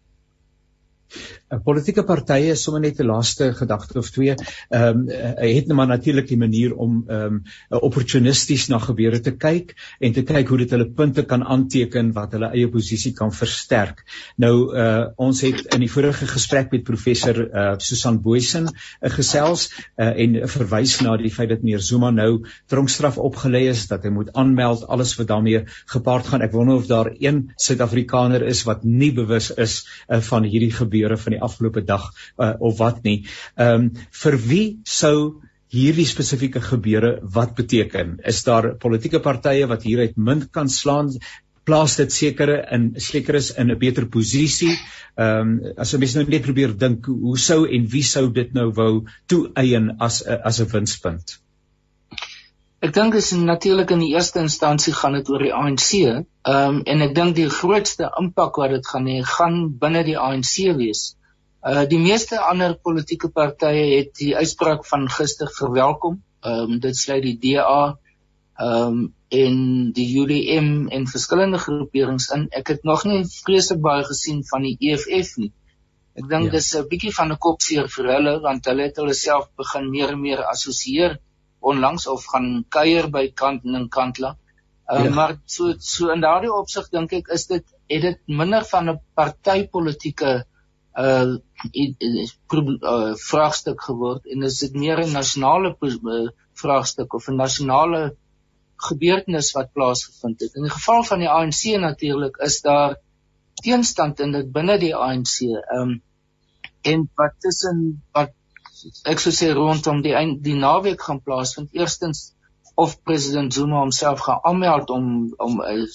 'n 1.54 1.62
politieke 1.64 2.04
partye 2.04 2.52
is 2.52 2.62
sommer 2.62 2.80
net 2.80 3.00
'n 3.00 3.06
laaste 3.06 3.52
gedagte 3.54 3.98
of 3.98 4.10
twee. 4.10 4.34
Ehm 4.70 4.82
um, 4.82 5.08
het 5.08 5.66
net 5.66 5.76
maar 5.76 5.86
natuurlik 5.86 6.28
die 6.28 6.38
manier 6.38 6.74
om 6.74 7.04
ehm 7.08 7.34
um, 7.34 7.42
opportunisties 7.68 8.68
na 8.68 8.78
gebeure 8.78 9.20
te 9.20 9.36
kyk 9.36 9.74
en 10.00 10.12
te 10.12 10.22
kyk 10.22 10.48
hoe 10.48 10.58
dit 10.58 10.70
hulle 10.70 10.88
punte 10.90 11.24
kan 11.24 11.44
aanteken 11.44 12.12
wat 12.12 12.32
hulle 12.32 12.50
eie 12.52 12.68
posisie 12.68 13.12
kan 13.12 13.32
versterk. 13.32 14.04
Nou 14.36 14.54
uh 14.74 15.06
ons 15.16 15.40
het 15.44 15.74
in 15.74 15.80
die 15.84 15.90
vorige 15.90 16.26
gesprek 16.26 16.72
met 16.72 16.84
professor 16.84 17.40
uh 17.44 17.74
Susan 17.78 18.20
Boysen 18.22 18.68
uh, 18.68 19.10
gesels 19.10 19.68
uh, 19.96 20.10
en 20.10 20.40
verwys 20.48 20.98
na 21.04 21.16
die 21.20 21.32
feit 21.32 21.50
dat 21.52 21.62
meneer 21.62 21.82
Zuma 21.82 22.10
nou 22.10 22.44
tronkstraf 22.70 23.18
opgelê 23.18 23.66
is 23.70 23.86
dat 23.90 24.04
hy 24.04 24.12
moet 24.14 24.32
aanmeld 24.34 24.86
alles 24.88 25.14
wat 25.18 25.28
daarmee 25.30 25.64
gepaard 25.92 26.30
gaan. 26.30 26.42
Ek 26.42 26.52
wonder 26.52 26.80
of 26.80 26.88
daar 26.90 27.12
een 27.12 27.50
Suid-Afrikaner 27.56 28.42
is 28.46 28.64
wat 28.68 28.84
nie 28.84 29.12
bewus 29.14 29.50
is 29.50 29.80
uh, 30.08 30.20
van 30.20 30.46
hierdie 30.48 30.72
gebeure 30.74 31.18
van 31.20 31.36
die 31.36 31.42
afgelope 31.44 31.84
dag 31.84 32.10
uh, 32.38 32.54
of 32.60 32.78
wat 32.78 33.02
nie. 33.04 33.24
Ehm 33.56 33.88
um, 33.88 33.90
vir 34.22 34.38
wie 34.48 34.66
sou 34.84 35.16
hierdie 35.74 36.06
spesifieke 36.06 36.60
gebeure 36.62 37.18
wat 37.34 37.54
beteken? 37.58 38.18
Is 38.22 38.44
daar 38.46 38.74
politieke 38.78 39.20
partye 39.20 39.66
wat 39.66 39.82
hieruit 39.82 40.16
munt 40.16 40.52
kan 40.54 40.68
slaan? 40.70 41.10
plaas 41.64 41.96
dit 41.96 42.12
sekere 42.12 42.58
in 42.76 42.90
sekeres 43.00 43.50
in 43.60 43.70
'n 43.72 43.78
beter 43.78 44.06
posisie. 44.16 44.74
Ehm 45.16 45.40
um, 45.40 45.72
as 45.76 45.94
'n 45.94 45.98
mens 45.98 46.14
nou 46.14 46.24
net 46.28 46.42
probeer 46.42 46.76
dink 46.76 47.06
hoe 47.06 47.38
sou 47.38 47.64
en 47.66 47.88
wie 47.94 48.02
sou 48.02 48.28
dit 48.32 48.52
nou 48.54 48.70
wou 48.72 49.04
toeëien 49.26 49.96
as 49.98 50.22
as 50.26 50.60
'n 50.60 50.68
winspunt? 50.72 51.38
Ek 52.84 52.92
dink 52.92 53.14
is 53.14 53.32
natuurlik 53.32 53.90
in 53.90 53.98
die 54.04 54.12
eerste 54.12 54.40
instansie 54.40 54.92
gaan 54.92 55.14
dit 55.16 55.28
oor 55.28 55.38
die 55.38 55.54
ANC. 55.54 55.90
Ehm 55.92 56.24
um, 56.52 56.82
en 56.84 57.02
ek 57.02 57.14
dink 57.14 57.36
die 57.36 57.48
grootste 57.48 58.10
impak 58.20 58.56
wat 58.56 58.70
dit 58.70 58.86
gaan 58.86 59.06
hê, 59.06 59.22
gaan 59.36 59.78
binne 59.78 60.04
die 60.04 60.18
ANC 60.18 60.76
wees. 60.76 61.16
Uh 61.64 61.86
die 61.88 61.98
meeste 61.98 62.38
ander 62.44 62.74
politieke 62.76 63.30
partye 63.32 63.84
het 63.96 64.10
die 64.20 64.34
uitspraak 64.36 64.84
van 64.86 65.08
gister 65.08 65.48
verwelkom. 65.58 66.22
Ehm 66.44 66.74
um, 66.74 66.80
dit 66.80 66.96
sluit 66.96 67.22
die 67.24 67.38
DA 67.40 67.96
ehm 68.60 68.98
um, 68.98 69.14
en 69.34 69.56
die 69.96 70.06
UDM 70.20 70.68
en 70.94 71.08
verskillende 71.10 71.58
groeperings 71.58 72.28
in. 72.36 72.46
Ek 72.54 72.68
het 72.74 72.84
nog 72.84 73.04
nie 73.08 73.24
vreeslik 73.26 73.80
baie 73.82 74.04
gesien 74.04 74.44
van 74.50 74.62
die 74.68 74.76
EFF 74.78 75.38
nie. 75.40 75.50
Ek 76.14 76.28
dink 76.30 76.50
ja. 76.50 76.54
dis 76.58 76.68
'n 76.76 76.86
bietjie 76.90 77.14
van 77.16 77.32
'n 77.32 77.40
kopseer 77.46 77.88
vir 77.96 78.12
hulle 78.12 78.34
want 78.44 78.68
hulle 78.70 78.86
het 78.86 79.00
hulle 79.02 79.14
self 79.14 79.48
begin 79.56 79.90
meer 79.90 80.12
en 80.14 80.20
meer 80.20 80.44
assosieer 80.52 81.18
onlangs 81.60 82.06
of 82.06 82.24
gaan 82.32 82.64
kuier 82.68 83.10
by 83.10 83.30
Kant 83.32 83.64
en 83.64 83.88
Kantla. 83.88 84.36
Uh, 84.92 85.04
ja. 85.04 85.10
Maar 85.10 85.38
so 85.46 85.74
so 85.80 86.12
in 86.12 86.20
daardie 86.20 86.52
opsig 86.52 86.90
dink 86.92 87.12
ek 87.12 87.32
is 87.38 87.46
dit 87.46 87.64
het 87.88 88.02
dit 88.02 88.20
minder 88.28 88.64
van 88.64 88.90
'n 88.90 89.00
partytetiese 89.14 90.44
uh, 90.96 91.36
uh 92.82 93.14
vraagstuk 93.28 93.80
geword 93.82 94.26
en 94.26 94.42
is 94.42 94.58
dit 94.58 94.74
meer 94.74 95.02
'n 95.04 95.12
nasionale 95.12 95.76
uh, 95.80 96.28
vraagstuk 96.54 97.14
of 97.14 97.28
'n 97.28 97.36
nasionale 97.36 98.16
gebeurtenis 98.76 99.52
wat 99.52 99.72
plaasgevind 99.72 100.40
het. 100.40 100.54
In 100.54 100.62
die 100.62 100.70
geval 100.70 101.04
van 101.04 101.18
die 101.18 101.28
ANC 101.28 101.62
natuurlik 101.80 102.36
is 102.36 102.60
daar 102.60 102.96
teenstand 103.62 104.20
in 104.20 104.32
dit 104.32 104.52
binne 104.52 104.78
die 104.78 104.94
ANC. 104.94 105.40
Ehm 105.40 105.80
um, 105.80 106.02
en 106.84 107.10
wat 107.16 107.32
tussen 107.40 108.02
wat 108.12 108.32
ek 109.08 109.20
sou 109.22 109.32
sê 109.32 109.52
rondom 109.56 110.02
die 110.04 110.14
die 110.44 110.56
naweek 110.56 111.02
gaan 111.02 111.22
plaasvind. 111.22 111.72
Eerstens 111.72 112.34
of 112.74 113.02
president 113.02 113.54
Zuma 113.54 113.78
homself 113.78 114.20
gaan 114.20 114.42
aanmeld 114.42 114.90
om 114.90 115.34
om 115.36 115.62
'n 115.62 115.86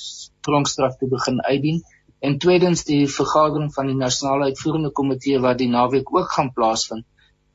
tronkstraf 0.42 0.98
te 0.98 1.08
begin 1.08 1.44
uitdien 1.44 1.84
en 2.20 2.38
tweedens 2.44 2.84
die 2.88 3.04
vergadering 3.08 3.72
van 3.74 3.88
die 3.92 3.98
nasionale 4.00 4.50
uitvoerende 4.52 4.92
komitee 5.00 5.40
wat 5.46 5.60
die 5.62 5.70
naweek 5.72 6.12
ook 6.16 6.32
gaan 6.36 6.52
plaasvind. 6.54 7.06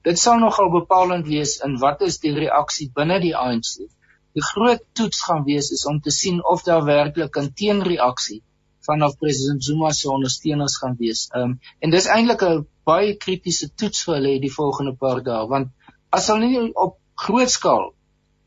Dit 0.05 0.21
sal 0.21 0.41
nogal 0.41 0.71
bepalend 0.73 1.29
wees 1.29 1.59
in 1.67 1.79
wat 1.81 2.03
is 2.05 2.19
die 2.25 2.33
reaksie 2.37 2.91
binne 2.95 3.21
die 3.21 3.35
ANC. 3.37 3.87
Die 4.35 4.45
groot 4.53 4.83
toets 4.99 5.23
gaan 5.25 5.45
wees 5.49 5.71
is 5.77 5.87
om 5.87 6.01
te 6.01 6.13
sien 6.13 6.41
of 6.55 6.65
daar 6.69 6.85
werklik 6.85 7.37
'n 7.39 7.53
teenreaksie 7.61 8.43
vanaf 8.87 9.19
president 9.19 9.65
Zuma 9.65 9.93
se 9.93 10.11
ondersteuners 10.11 10.77
gaan 10.77 10.97
wees. 10.99 11.29
Ehm 11.33 11.43
um, 11.43 11.61
en 11.81 11.91
dis 11.91 12.07
eintlik 12.07 12.43
'n 12.43 12.67
baie 12.85 13.17
kritiese 13.17 13.71
toets 13.75 14.05
vir 14.05 14.15
hulle 14.15 14.41
die 14.41 14.53
volgende 14.53 14.95
paar 15.03 15.23
dae 15.29 15.47
want 15.53 15.69
as 16.11 16.29
hulle 16.33 16.47
nie 16.47 16.73
op 16.87 16.99
groot 17.27 17.51
skaal 17.51 17.87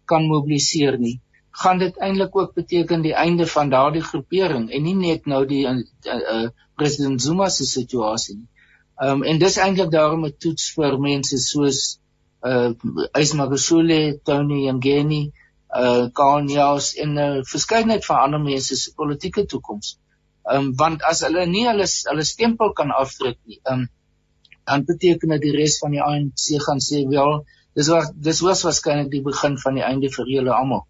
kan 0.06 0.28
mobiliseer 0.28 0.98
nie 1.00 1.20
gaan 1.62 1.80
dit 1.82 1.98
eintlik 1.98 2.36
ook 2.36 2.54
beteken 2.54 3.02
die 3.02 3.14
einde 3.14 3.48
van 3.48 3.70
daardie 3.70 4.04
groepering 4.04 4.70
en 4.72 4.84
nie 4.84 4.96
net 4.96 5.26
nou 5.26 5.46
die 5.50 5.64
uh, 5.66 5.78
uh, 6.14 6.50
president 6.78 7.22
Zuma 7.22 7.50
se 7.50 7.66
situasie 7.66 8.36
nie. 8.36 8.50
Ehm 8.98 9.22
um, 9.22 9.24
en 9.24 9.40
dis 9.42 9.58
eintlik 9.62 9.90
daarom 9.94 10.26
'n 10.26 10.36
toets 10.44 10.70
vir 10.76 11.00
mense 11.00 11.38
soos 11.38 12.00
uh 12.50 12.70
Ismagosule, 13.22 14.20
Tony 14.24 14.72
Ngeni, 14.72 15.24
uh 15.82 16.06
Kanyas 16.20 16.94
en 17.04 17.14
'n 17.14 17.20
uh, 17.26 17.44
verskeidenheid 17.54 18.06
van 18.06 18.24
ander 18.26 18.42
mense 18.42 18.76
se 18.76 18.94
politieke 18.94 19.46
toekoms. 19.46 19.98
Ehm 20.50 20.58
um, 20.58 20.76
want 20.76 21.04
as 21.04 21.22
hulle 21.26 21.46
nie 21.46 21.68
hulle 21.68 21.88
hulle 22.10 22.26
stempel 22.34 22.74
kan 22.74 22.92
afdruk 22.92 23.38
nie, 23.46 23.60
ehm 23.64 23.80
um, 23.80 23.88
dan 24.68 24.86
beteken 24.86 25.30
dit 25.30 25.42
die 25.42 25.56
res 25.56 25.78
van 25.82 25.92
die 25.92 26.04
ANC 26.04 26.46
gaan 26.66 26.82
sê 26.90 27.02
wel 27.16 27.46
dis 27.74 27.88
was 27.94 28.12
dis 28.28 28.42
was 28.42 28.64
waarskynlik 28.68 29.12
die 29.12 29.22
begin 29.22 29.58
van 29.66 29.74
die 29.80 29.86
einde 29.90 30.10
vir 30.18 30.30
julle 30.36 30.54
almal. 30.54 30.86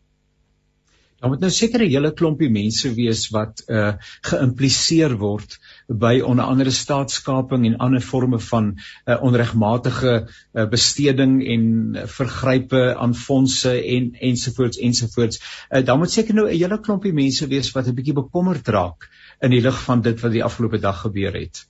Daar 1.18 1.32
moet 1.34 1.42
nou 1.42 1.50
seker 1.52 1.82
'n 1.82 1.90
hele 1.90 2.12
klompie 2.14 2.50
mense 2.54 2.90
wees 2.94 3.22
wat 3.34 3.64
uh 3.68 3.94
geïmpliseer 4.30 5.16
word 5.18 5.56
by 6.04 6.20
onder 6.22 6.46
andere 6.46 6.74
staatskaping 6.80 7.66
en 7.66 7.78
ander 7.86 8.04
forme 8.06 8.40
van 8.40 8.68
uh 9.06 9.18
onregmatige 9.30 10.14
uh, 10.28 10.66
besteding 10.70 11.40
en 11.56 11.64
uh, 11.96 12.04
vergrype 12.18 12.84
aan 12.96 13.16
fondse 13.16 13.74
en 13.96 14.12
ensovoorts 14.30 14.78
ensovoorts. 14.78 15.42
Uh 15.72 15.82
daar 15.86 15.98
moet 15.98 16.12
seker 16.12 16.38
nou 16.38 16.46
'n 16.50 16.54
hele 16.54 16.80
klompie 16.80 17.14
mense 17.14 17.48
wees 17.48 17.72
wat 17.72 17.88
'n 17.88 17.98
bietjie 17.98 18.18
bekommerd 18.22 18.68
raak 18.68 19.10
in 19.42 19.50
die 19.52 19.62
lig 19.62 19.82
van 19.90 20.02
dit 20.02 20.22
wat 20.22 20.32
die 20.32 20.44
afgelope 20.44 20.80
dag 20.80 21.02
gebeur 21.02 21.34
het. 21.34 21.66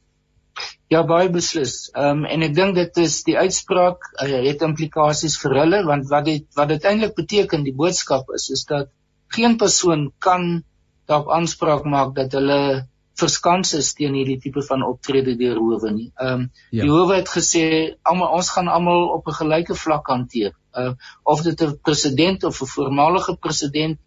Ja, 0.88 1.06
baie 1.06 1.30
beslis. 1.30 1.90
Ehm 1.96 2.20
um, 2.20 2.26
en 2.26 2.42
ek 2.42 2.54
dink 2.56 2.76
dit 2.76 2.98
is 2.98 3.24
die 3.24 3.38
uitspraak 3.38 4.12
uh, 4.24 4.44
het 4.50 4.62
implikasies 4.62 5.40
vir 5.40 5.58
hulle 5.62 5.82
want 5.88 6.12
wat 6.12 6.26
dit 6.26 6.46
wat 6.60 6.70
dit 6.76 6.84
eintlik 6.84 7.16
beteken, 7.16 7.64
die 7.64 7.76
boodskap 7.76 8.36
is 8.36 8.50
is 8.50 8.68
dat 8.68 8.92
geen 9.36 9.58
persoon 9.58 10.12
kan 10.20 10.64
daarop 11.08 11.32
aanspraak 11.32 11.84
maak 11.84 12.16
dat 12.16 12.32
hulle 12.32 12.88
verskans 13.18 13.74
is 13.74 13.94
teen 13.98 14.16
hierdie 14.18 14.38
tipe 14.42 14.62
van 14.68 14.84
optrede 14.86 15.36
deur 15.40 15.58
howe 15.58 15.92
nie. 15.92 16.10
Ehm 16.16 16.34
um, 16.34 16.44
ja. 16.70 16.84
die 16.84 16.92
howe 16.92 17.16
het 17.16 17.32
gesê 17.34 17.64
almal 18.12 18.36
ons 18.40 18.50
gaan 18.56 18.68
almal 18.68 19.08
op 19.16 19.28
'n 19.28 19.40
gelyke 19.40 19.76
vlak 19.76 20.12
hanteer. 20.14 20.54
Ehm 20.76 20.92
uh, 20.92 20.94
of 21.24 21.42
dit 21.48 21.62
'n 21.62 21.80
president 21.82 22.44
of 22.44 22.62
'n 22.62 22.74
voormalige 22.76 23.36
president 23.36 24.00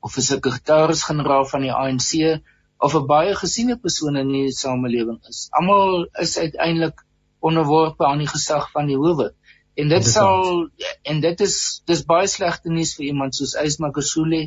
of 0.00 0.16
'n 0.16 0.28
sekretaris-generaal 0.32 1.44
van 1.52 1.60
die 1.60 1.72
ANC 1.72 2.40
of 2.78 2.94
'n 2.94 3.06
baie 3.06 3.34
gesiene 3.34 3.76
persoon 3.76 4.16
in 4.16 4.32
die 4.32 4.52
samelewing 4.52 5.20
is. 5.28 5.46
Almal 5.50 6.08
is 6.26 6.38
uiteindelik 6.38 7.04
onderworpe 7.40 8.06
aan 8.06 8.18
die 8.18 8.32
gesag 8.36 8.70
van 8.70 8.86
die 8.86 8.96
howe. 8.96 9.32
En 9.80 9.88
dit 9.88 10.06
sal 10.06 10.66
en 11.08 11.20
dit 11.24 11.44
is 11.46 11.56
dis 11.88 12.02
baie 12.08 12.28
slegte 12.28 12.72
nuus 12.72 12.94
vir 12.98 13.08
iemand 13.08 13.36
soos 13.38 13.54
Ysma 13.64 13.92
Kosule. 13.96 14.42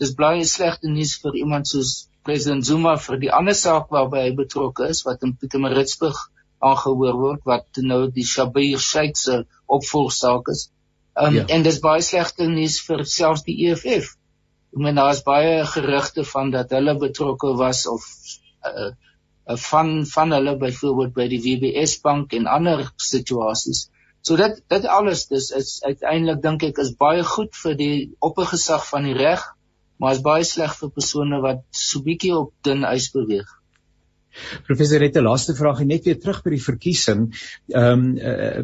Dis 0.00 0.14
baie 0.16 0.44
slegte 0.48 0.88
nuus 0.88 1.16
vir 1.22 1.36
iemand 1.42 1.68
soos 1.68 1.94
president 2.24 2.66
Zuma 2.68 2.96
vir 3.00 3.20
die 3.24 3.32
ander 3.40 3.56
saak 3.56 3.92
waarby 3.92 4.24
hy 4.26 4.30
betrokke 4.36 4.88
is 4.94 5.04
wat 5.08 5.24
in 5.26 5.36
Pietermaritzburg 5.40 6.20
aangehoor 6.70 7.16
word 7.24 7.44
wat 7.48 7.80
nou 7.90 8.02
die 8.12 8.26
Shabir 8.28 8.80
Sheikh 8.80 9.16
se 9.16 9.42
opvolgsaak 9.66 10.48
is. 10.52 10.68
Um, 11.16 11.36
ja. 11.36 11.44
En 11.56 11.64
dis 11.64 11.80
baie 11.84 12.04
slegte 12.04 12.48
nuus 12.48 12.80
vir 12.86 13.04
selfs 13.08 13.44
die 13.48 13.56
EFF 13.68 14.16
Ek 14.70 14.82
meen 14.84 14.98
daar 14.98 15.12
is 15.12 15.20
baie 15.26 15.54
gerugte 15.66 16.22
van 16.32 16.50
dat 16.54 16.72
hulle 16.76 16.92
betrokke 16.98 17.48
was 17.60 17.78
of 17.90 18.04
uh, 18.68 18.90
uh, 18.90 19.56
van 19.62 19.88
van 20.10 20.34
hulle 20.36 20.52
byvoorbeeld 20.60 21.16
by 21.16 21.26
die 21.32 21.40
WBS 21.46 21.96
bank 22.04 22.36
en 22.38 22.46
ander 22.46 22.84
situasies. 23.06 23.88
So 24.22 24.36
dit 24.36 24.58
dit 24.68 24.86
alles 24.86 25.26
dis 25.30 25.50
is 25.56 25.70
uiteindelik 25.82 26.42
dink 26.42 26.66
ek 26.68 26.82
is 26.84 26.92
baie 27.00 27.22
goed 27.24 27.54
vir 27.62 27.78
die 27.78 27.94
oppergesag 28.20 28.84
van 28.88 29.08
die 29.08 29.16
reg, 29.16 29.44
maar 30.00 30.16
is 30.16 30.24
baie 30.24 30.44
sleg 30.44 30.76
vir 30.76 30.92
persone 30.96 31.40
wat 31.44 31.64
so 31.70 32.04
bietjie 32.04 32.34
op 32.36 32.52
dun 32.66 32.84
ys 32.88 33.08
beweeg. 33.14 33.48
Professor 34.66 35.02
het 35.02 35.16
'n 35.16 35.26
laaste 35.26 35.54
vraag 35.58 35.80
net 35.84 36.04
weer 36.04 36.20
terug 36.20 36.42
by 36.44 36.50
die 36.50 36.64
verkiesing. 36.66 37.22
Ehm 37.72 38.04
um, 38.04 38.18
uh, 38.18 38.62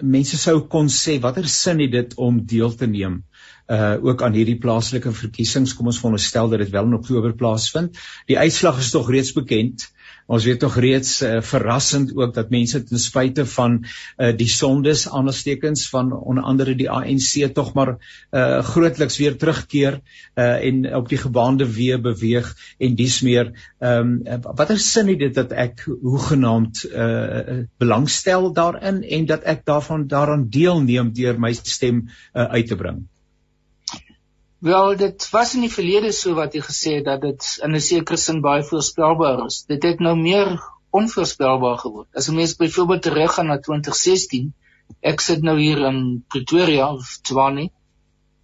mense 0.00 0.38
sou 0.40 0.60
kon 0.74 0.88
sê 0.88 1.18
watter 1.20 1.48
sin 1.48 1.80
het 1.80 1.92
dit 1.92 2.14
om 2.16 2.40
deel 2.54 2.72
te 2.74 2.86
neem 2.86 3.22
uh 3.66 3.96
ook 4.04 4.22
aan 4.22 4.36
hierdie 4.36 4.58
plaaslike 4.60 5.12
verkiesings. 5.12 5.74
Kom 5.74 5.86
ons 5.86 5.98
veronderstel 6.02 6.48
dat 6.52 6.58
dit 6.58 6.70
wel 6.70 6.84
in 6.90 6.94
Oktober 6.94 7.34
plaasvind. 7.34 7.96
Die 8.26 8.38
uitslag 8.38 8.78
is 8.78 8.90
tog 8.92 9.10
reeds 9.10 9.32
bekend. 9.32 9.88
Ons 10.26 10.44
weet 10.48 10.60
tog 10.60 10.76
reeds 10.80 11.18
uh, 11.22 11.40
verrassend 11.44 12.14
ook 12.16 12.32
dat 12.34 12.52
mense 12.52 12.80
ten 12.84 13.00
spyte 13.00 13.44
van 13.46 13.82
uh 13.84 14.32
die 14.36 14.48
sondes 14.48 15.04
aanstekens 15.08 15.88
van 15.92 16.12
onder 16.12 16.44
andere 16.44 16.74
die 16.74 16.88
ANC 16.90 17.52
tog 17.54 17.74
maar 17.76 17.96
uh 18.32 18.62
grootliks 18.64 19.18
weer 19.20 19.36
terugkeer 19.36 20.00
uh 20.34 20.64
en 20.68 20.94
op 20.96 21.08
die 21.08 21.20
gebaande 21.20 21.68
weë 21.68 22.00
beweeg 22.00 22.52
en 22.78 22.96
dis 22.96 23.20
meer 23.20 23.52
ehm 23.80 24.16
um, 24.24 24.42
watter 24.56 24.78
sin 24.78 25.12
het 25.12 25.20
dit 25.26 25.34
dat 25.34 25.52
ek 25.52 25.84
hoegenaamd 25.88 26.84
uh 26.88 27.64
belangstel 27.78 28.52
daarin 28.52 29.02
en 29.04 29.26
dat 29.26 29.44
ek 29.44 29.64
daarvan 29.64 30.06
daaraan 30.08 30.48
deelneem 30.48 31.12
deur 31.12 31.40
my 31.40 31.52
stem 31.52 32.06
uh, 32.32 32.48
uit 32.56 32.66
te 32.66 32.76
bring. 32.76 33.04
Wel, 34.64 34.96
dit 34.96 35.24
was 35.30 35.50
in 35.54 35.66
die 35.66 35.72
verlede 35.72 36.10
so 36.16 36.32
wat 36.38 36.54
jy 36.56 36.60
gesê 36.64 36.92
het 36.98 37.04
dat 37.04 37.20
dit 37.20 37.46
in 37.66 37.74
'n 37.76 37.80
sekere 37.86 38.16
sin 38.20 38.38
baie 38.44 38.62
voorspelbaar 38.64 39.42
is. 39.46 39.56
Dit 39.68 39.82
het 39.84 39.98
nou 40.00 40.14
meer 40.16 40.54
onvoorspelbaar 41.00 41.76
geword. 41.82 42.08
As 42.16 42.28
'n 42.30 42.38
mens 42.38 42.54
byvoorbeeld 42.56 43.02
teruggaan 43.02 43.50
na 43.52 43.58
2016, 43.66 44.54
ek 45.10 45.20
sit 45.20 45.42
nou 45.42 45.58
hier 45.60 45.84
in 45.90 45.98
Pretoria 46.28 46.86
of 46.92 47.10
Tshwane 47.22 47.66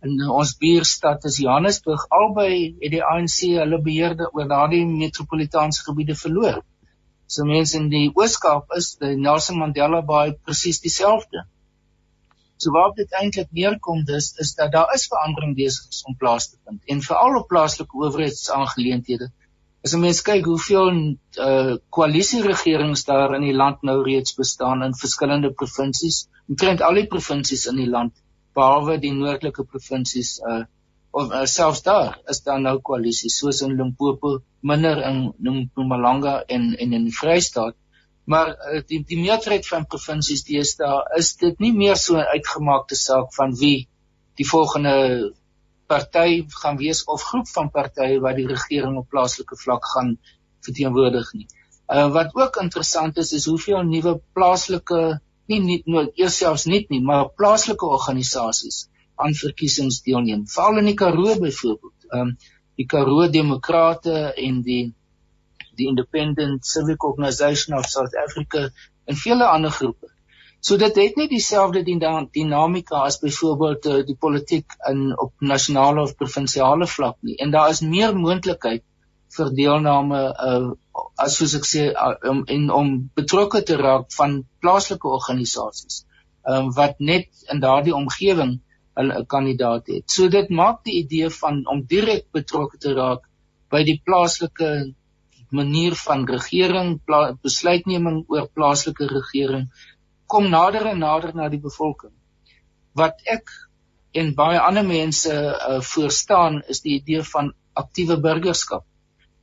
en 0.04 0.28
ons 0.40 0.52
buurstad 0.60 1.24
is 1.24 1.38
Johannesburg. 1.44 2.04
Albei 2.08 2.76
het 2.80 2.92
die 2.96 3.02
ANC 3.04 3.38
hulle 3.62 3.80
beheerde 3.88 4.28
oor 4.32 4.48
daardie 4.48 4.84
metropolitaanse 4.86 5.82
gebiede 5.88 6.14
verloor. 6.24 6.60
So 7.26 7.44
mense 7.44 7.78
in 7.78 7.88
die 7.88 8.10
Ooskaap 8.14 8.76
is 8.76 8.96
die 9.00 9.16
Nelson 9.16 9.58
Mandela 9.58 10.02
Bay 10.02 10.36
presies 10.44 10.80
dieselfde. 10.84 11.46
So 12.60 12.72
waar 12.76 12.90
dit 12.96 13.12
eintlik 13.20 13.52
neerkom 13.56 14.02
dis 14.08 14.32
is 14.44 14.54
dat 14.58 14.72
daar 14.72 14.90
is 14.94 15.06
verandering 15.12 15.54
besig 15.56 16.02
om 16.08 16.16
plaas 16.22 16.50
te 16.50 16.58
vind 16.64 16.80
en 16.94 17.04
veral 17.06 17.38
op 17.38 17.48
plaaslike 17.52 17.96
owerheidsaangeleenthede. 17.96 19.30
As 19.84 19.94
'n 19.96 20.00
mens 20.00 20.20
kyk 20.22 20.44
hoeveel 20.44 20.90
uh 21.46 21.76
koalisieregerings 21.98 23.04
daar 23.04 23.34
in 23.38 23.46
die 23.48 23.56
land 23.62 23.82
nou 23.82 24.02
reeds 24.10 24.34
bestaan 24.42 24.82
in 24.88 25.00
verskillende 25.04 25.52
provinsies, 25.62 26.26
omtrent 26.48 26.82
al 26.82 27.00
die 27.00 27.06
provinsies 27.14 27.64
in 27.72 27.80
die 27.80 27.88
land 27.96 28.12
behalwe 28.58 28.98
die 29.06 29.14
noordelike 29.16 29.64
provinsies 29.64 30.36
uh 30.52 30.64
of 31.10 31.32
uh, 31.32 31.44
selfs 31.44 31.82
daar 31.82 32.18
is 32.32 32.42
daar 32.46 32.60
nou 32.60 32.76
koalisies 32.86 33.38
soos 33.40 33.62
in 33.66 33.76
Limpopo 33.78 34.38
minder 34.60 35.00
in 35.08 35.32
Mpumalanga 35.38 36.34
en 36.46 36.74
en 36.76 36.92
in 36.92 37.08
die 37.08 37.16
Vrystaat 37.16 37.74
maar 38.30 38.50
uh, 38.54 38.80
die 38.86 39.00
die 39.06 39.18
meerderheid 39.18 39.66
van 39.66 39.86
provinsies 39.90 40.44
deesdae 40.46 40.98
is 41.18 41.34
dit 41.42 41.62
nie 41.64 41.72
meer 41.76 41.96
so 41.98 42.16
'n 42.16 42.30
uitgemaakte 42.36 42.98
saak 42.98 43.34
van 43.36 43.54
wie 43.62 43.88
die 44.38 44.46
volgende 44.46 44.94
party 45.90 46.44
gaan 46.62 46.78
wees 46.78 47.04
of 47.14 47.22
groep 47.30 47.48
van 47.54 47.70
partye 47.70 48.20
wat 48.26 48.36
die 48.38 48.46
regering 48.50 48.98
op 49.00 49.08
plaaslike 49.14 49.56
vlak 49.64 49.88
gaan 49.94 50.12
verteenwoordig 50.66 51.32
nie. 51.38 51.48
Uh 51.96 52.06
wat 52.14 52.36
ook 52.38 52.60
interessant 52.62 53.18
is 53.18 53.32
is 53.38 53.48
hoeveel 53.50 53.82
nuwe 53.82 54.14
plaaslike 54.38 55.00
nie 55.50 55.60
nie 55.66 55.80
nooit 55.84 56.22
eers 56.22 56.38
selfs 56.42 56.66
nie 56.70 56.84
nie, 56.88 57.02
maar 57.02 57.32
plaaslike 57.40 57.86
organisasies 57.96 58.86
aan 59.16 59.34
verkiesings 59.34 60.02
deelneem. 60.06 60.46
Veral 60.46 60.78
in 60.78 60.90
die 60.92 60.98
Karoo 61.02 61.34
byvoorbeeld. 61.42 61.98
Um 62.14 62.36
die 62.78 62.86
Karoo 62.86 63.28
Demokrate 63.28 64.32
en 64.46 64.62
die 64.62 64.94
die 65.80 65.88
Independent 65.90 66.66
Civic 66.66 67.04
Organisation 67.08 67.76
of 67.78 67.88
South 67.90 68.16
Africa 68.24 68.68
en 69.04 69.18
vele 69.24 69.48
ander 69.48 69.72
groepe. 69.74 70.10
So 70.60 70.76
dit 70.76 70.96
het 70.96 71.16
nie 71.16 71.28
dieselfde 71.28 71.80
dinamika 71.84 73.00
as 73.06 73.18
byvoorbeeld 73.22 73.86
uh, 73.88 74.00
die 74.04 74.16
politiek 74.20 74.76
in 74.90 75.06
op 75.18 75.32
nasionale 75.40 76.02
of 76.02 76.16
provinsiale 76.20 76.86
vlak 76.86 77.16
nie. 77.24 77.36
En 77.40 77.50
daar 77.50 77.70
is 77.72 77.80
meer 77.80 78.16
moontlikheid 78.16 78.84
vir 79.36 79.52
deelname 79.56 80.22
uh 80.50 80.70
as 81.24 81.36
soos 81.38 81.54
ek 81.56 81.66
sê 81.68 81.82
uh, 81.92 82.14
om 82.28 82.42
en 82.54 82.70
om 82.76 82.88
betrokke 83.16 83.62
te 83.64 83.76
raak 83.80 84.10
van 84.12 84.40
plaaslike 84.60 85.08
organisasies. 85.08 86.02
Um, 86.44 86.72
wat 86.76 86.98
net 86.98 87.28
in 87.52 87.60
daardie 87.64 87.94
omgewing 87.96 88.58
'n 89.00 89.26
kandidaat 89.26 89.86
het. 89.86 90.10
So 90.10 90.28
dit 90.28 90.48
maak 90.60 90.84
die 90.84 90.98
idee 91.02 91.30
van 91.30 91.66
om 91.72 91.84
direk 91.92 92.26
betrokke 92.36 92.78
te 92.78 92.92
raak 92.94 93.24
by 93.70 93.82
die 93.86 94.00
plaaslike 94.04 94.70
manier 95.50 95.94
van 95.94 96.26
regering, 96.28 97.00
besluitneming 97.42 98.24
oor 98.28 98.48
plaaslike 98.54 99.06
regering 99.10 99.66
kom 100.30 100.46
nader 100.50 100.86
en 100.92 101.02
nader 101.02 101.34
na 101.34 101.48
die 101.50 101.60
bevolking. 101.60 102.12
Wat 102.94 103.18
ek 103.26 103.50
en 104.14 104.32
baie 104.34 104.60
ander 104.62 104.86
mense 104.86 105.32
uh, 105.32 105.80
voorstaan 105.92 106.60
is 106.70 106.82
die 106.86 106.96
idee 106.98 107.22
van 107.32 107.52
aktiewe 107.78 108.18
burgerskap. 108.22 108.84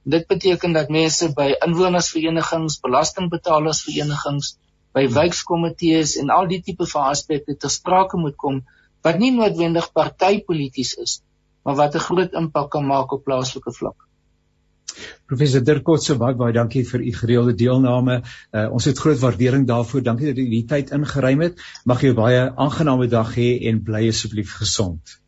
Dit 0.08 0.28
beteken 0.28 0.76
dat 0.76 0.92
mense 0.92 1.30
by 1.36 1.50
inwonersverenigings, 1.66 2.80
belastingbetalersverenigings, 2.84 4.56
by 4.96 5.06
wijkkomitees 5.12 6.16
en 6.22 6.32
al 6.34 6.48
die 6.48 6.62
tipe 6.64 6.88
van 6.88 7.12
aspekte 7.12 7.56
ter 7.56 7.72
sprake 7.72 8.20
moet 8.20 8.36
kom 8.40 8.64
wat 9.06 9.20
nie 9.22 9.32
noodwendig 9.36 9.92
partypolities 9.96 10.96
is, 11.04 11.20
maar 11.64 11.76
wat 11.80 11.96
'n 11.96 12.06
groot 12.08 12.34
impak 12.34 12.72
kan 12.72 12.86
maak 12.88 13.12
op 13.12 13.24
plaaslike 13.24 13.72
vlak. 13.72 14.07
Professor 15.28 15.64
Dirk 15.64 15.84
Kotse, 15.84 16.16
baie 16.16 16.36
baie 16.36 16.54
dankie 16.54 16.84
vir 16.88 17.04
u 17.04 17.14
gereelde 17.20 17.54
deelname. 17.54 18.22
Uh, 18.52 18.68
ons 18.72 18.86
het 18.86 18.98
groot 18.98 19.20
waardering 19.20 19.68
daarvoor. 19.68 20.04
Dankie 20.04 20.32
dat 20.32 20.38
u 20.38 20.50
die 20.50 20.66
tyd 20.66 20.92
ingeruim 20.96 21.42
het. 21.42 21.64
Mag 21.86 22.04
'n 22.04 22.16
baie 22.16 22.52
aangename 22.56 23.08
dag 23.08 23.36
hê 23.36 23.50
en 23.70 23.84
bly 23.84 24.08
asseblief 24.08 24.56
gesond. 24.64 25.20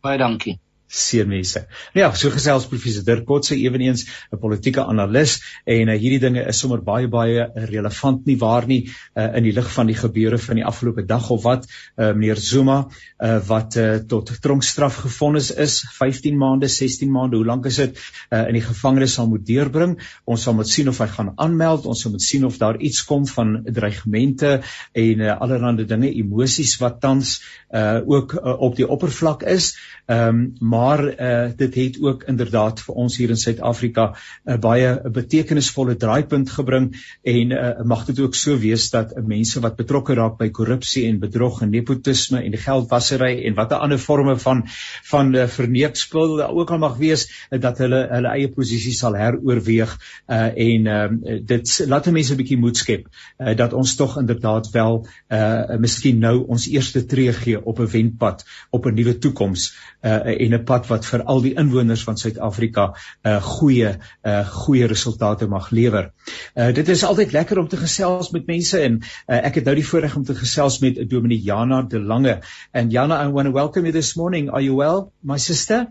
Baie 0.00 0.18
dankie 0.18 0.58
seermense. 0.94 1.64
Nou 1.94 2.04
ja, 2.04 2.10
so 2.14 2.30
gesels 2.34 2.66
professor 2.70 3.04
Dirk 3.06 3.24
Kotse 3.26 3.56
ewenigs 3.58 4.06
'n 4.32 4.38
politieke 4.40 4.84
analis 4.84 5.40
en 5.64 5.88
uh, 5.88 5.98
hierdie 5.98 6.20
dinge 6.22 6.44
is 6.48 6.58
sommer 6.58 6.82
baie 6.82 7.08
baie 7.08 7.48
relevant 7.70 8.26
nie 8.26 8.36
waar 8.38 8.66
nie 8.66 8.80
uh, 8.86 9.36
in 9.36 9.44
die 9.44 9.52
lig 9.52 9.70
van 9.76 9.86
die 9.90 9.98
gebeure 9.98 10.38
van 10.38 10.60
die 10.60 10.64
afgelope 10.64 11.06
dag 11.06 11.30
of 11.30 11.42
wat 11.42 11.66
uh, 11.66 12.12
meneer 12.12 12.36
Zuma 12.36 12.88
uh, 13.18 13.38
wat 13.48 13.76
uh, 13.76 13.96
tot 14.08 14.30
tronkstraf 14.40 15.00
gefonnis 15.04 15.50
is 15.50 15.80
15 15.98 16.36
maande, 16.38 16.68
16 16.68 17.10
maande, 17.10 17.36
hoe 17.36 17.46
lank 17.46 17.66
is 17.66 17.76
dit 17.76 17.98
uh, 18.30 18.46
in 18.48 18.54
die 18.58 18.64
gevangenis 18.64 19.14
sal 19.18 19.28
moet 19.30 19.46
deurbring. 19.46 19.96
Ons 20.24 20.46
sal 20.46 20.54
moet 20.54 20.68
sien 20.68 20.88
of 20.88 20.98
hy 21.02 21.08
gaan 21.10 21.32
aanmeld, 21.36 21.86
ons 21.90 22.04
sal 22.04 22.14
moet 22.14 22.22
sien 22.22 22.44
of 22.44 22.58
daar 22.60 22.78
iets 22.78 23.04
kom 23.08 23.26
van 23.26 23.56
dreigemente 23.64 24.60
en 24.92 25.24
uh, 25.24 25.36
allerlei 25.40 25.86
dinge, 25.88 26.12
emosies 26.12 26.76
wat 26.82 27.00
tans 27.02 27.38
uh, 27.70 28.00
ook 28.06 28.36
uh, 28.38 28.54
op 28.68 28.76
die 28.76 28.88
oppervlak 28.88 29.42
is. 29.42 29.74
Ehm 30.04 30.28
um, 30.28 30.42
maar 30.60 30.83
uh, 30.92 31.50
dit 31.56 31.74
het 31.74 31.98
ook 32.02 32.24
inderdaad 32.30 32.80
vir 32.84 32.94
ons 33.04 33.16
hier 33.16 33.30
in 33.30 33.40
Suid-Afrika 33.40 34.04
'n 34.12 34.52
uh, 34.52 34.58
baie 34.60 34.90
betekenisvolle 35.10 35.96
draaipunt 35.96 36.50
gebring 36.50 36.90
en 37.22 37.50
uh, 37.50 37.82
mag 37.84 38.04
dit 38.06 38.20
ook 38.20 38.34
so 38.34 38.58
wees 38.58 38.90
dat 38.90 39.12
uh, 39.16 39.22
mense 39.24 39.60
wat 39.60 39.76
betrokke 39.76 40.14
raak 40.14 40.38
by 40.38 40.48
korrupsie 40.50 41.06
en 41.08 41.20
bedrog 41.20 41.62
en 41.62 41.70
nepotisme 41.70 42.42
en 42.42 42.56
geldwasery 42.56 43.44
en 43.46 43.54
watter 43.54 43.78
ander 43.78 43.98
forme 43.98 44.36
van 44.38 44.64
van 45.10 45.34
uh, 45.34 45.46
verneekspil 45.46 46.42
ook 46.42 46.70
al 46.70 46.78
mag 46.78 46.96
wees 46.96 47.26
uh, 47.50 47.60
dat 47.60 47.78
hulle 47.78 48.06
hulle 48.10 48.34
eie 48.36 48.48
posisie 48.48 48.92
sal 48.92 49.14
heroorweeg 49.18 49.96
uh, 50.28 50.50
en 50.68 50.86
uh, 50.86 51.38
dit 51.42 51.74
laat 51.86 52.10
mense 52.10 52.34
'n 52.34 52.36
bietjie 52.42 52.60
moed 52.60 52.76
skep 52.76 53.06
uh, 53.08 53.56
dat 53.56 53.72
ons 53.72 53.96
tog 53.96 54.18
inderdaad 54.18 54.70
wel 54.70 55.06
uh, 55.28 55.76
miskien 55.78 56.18
nou 56.18 56.44
ons 56.46 56.68
eerste 56.68 57.04
tree 57.06 57.32
gee 57.32 57.64
op 57.64 57.80
'n 57.80 57.90
wendpad 57.96 58.44
op 58.70 58.86
'n 58.86 58.94
nuwe 58.94 59.18
toekoms 59.18 59.72
uh, 60.02 60.20
en 60.26 60.54
'n 60.54 60.63
pad 60.64 60.88
wat 60.90 61.06
vir 61.06 61.24
al 61.30 61.42
die 61.44 61.54
inwoners 61.60 62.04
van 62.04 62.16
Suid-Afrika 62.20 62.86
'n 62.92 63.28
uh, 63.28 63.42
goeie 63.42 63.90
uh, 64.24 64.48
goeie 64.48 64.86
resultate 64.86 65.48
mag 65.48 65.70
lewer. 65.70 66.10
Uh, 66.54 66.72
dit 66.74 66.88
is 66.88 67.04
altyd 67.04 67.32
lekker 67.32 67.58
om 67.58 67.68
te 67.68 67.76
gesels 67.76 68.30
met 68.30 68.46
mense 68.46 68.80
en 68.80 69.00
uh, 69.02 69.36
ek 69.36 69.60
het 69.60 69.64
nou 69.64 69.74
die 69.74 69.86
voorreg 69.86 70.16
om 70.16 70.24
te 70.24 70.34
gesels 70.34 70.80
met 70.80 71.10
Dominee 71.10 71.40
Jana 71.40 71.82
de 71.82 72.00
Lange. 72.00 72.40
And 72.72 72.92
Jana, 72.92 73.22
I 73.24 73.32
want 73.32 73.46
to 73.46 73.52
welcome 73.52 73.84
you 73.86 73.92
this 73.92 74.16
morning. 74.16 74.50
Are 74.50 74.62
you 74.62 74.74
well, 74.74 75.12
my 75.22 75.38
sister? 75.38 75.86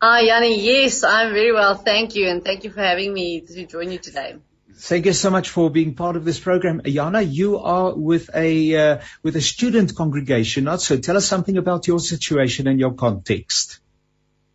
Ah, 0.00 0.18
Yanni, 0.18 0.58
yes, 0.58 1.04
I'm 1.04 1.32
very 1.32 1.52
well. 1.52 1.76
Thank 1.76 2.16
you. 2.16 2.28
And 2.28 2.44
thank 2.44 2.64
you 2.64 2.72
for 2.72 2.80
having 2.80 3.12
me 3.14 3.40
to 3.40 3.66
join 3.66 3.92
you 3.92 3.98
today. 3.98 4.34
Thank 4.74 5.06
you 5.06 5.12
so 5.12 5.30
much 5.30 5.50
for 5.50 5.70
being 5.70 5.94
part 5.94 6.16
of 6.16 6.24
this 6.24 6.40
program. 6.40 6.80
Ayana, 6.80 7.22
you 7.30 7.58
are 7.58 7.94
with 7.94 8.30
a 8.34 8.76
uh, 8.76 9.00
with 9.22 9.36
a 9.36 9.40
student 9.40 9.94
congregation, 9.94 10.64
not 10.64 10.80
so. 10.80 10.96
Tell 10.96 11.16
us 11.16 11.26
something 11.26 11.56
about 11.56 11.86
your 11.86 12.00
situation 12.00 12.66
and 12.66 12.80
your 12.80 12.94
context. 12.94 13.80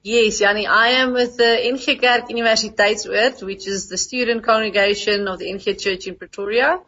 Yes, 0.03 0.39
Yanni, 0.39 0.67
I 0.67 0.87
am 1.01 1.13
with 1.13 1.37
the 1.37 1.65
NG 1.65 1.99
Kerk 1.99 2.29
which 3.41 3.67
is 3.67 3.89
the 3.89 3.97
student 3.97 4.43
congregation 4.43 5.27
of 5.27 5.39
the 5.39 5.49
NG 5.51 5.75
Church 5.77 6.07
in 6.07 6.15
Pretoria. 6.15 6.79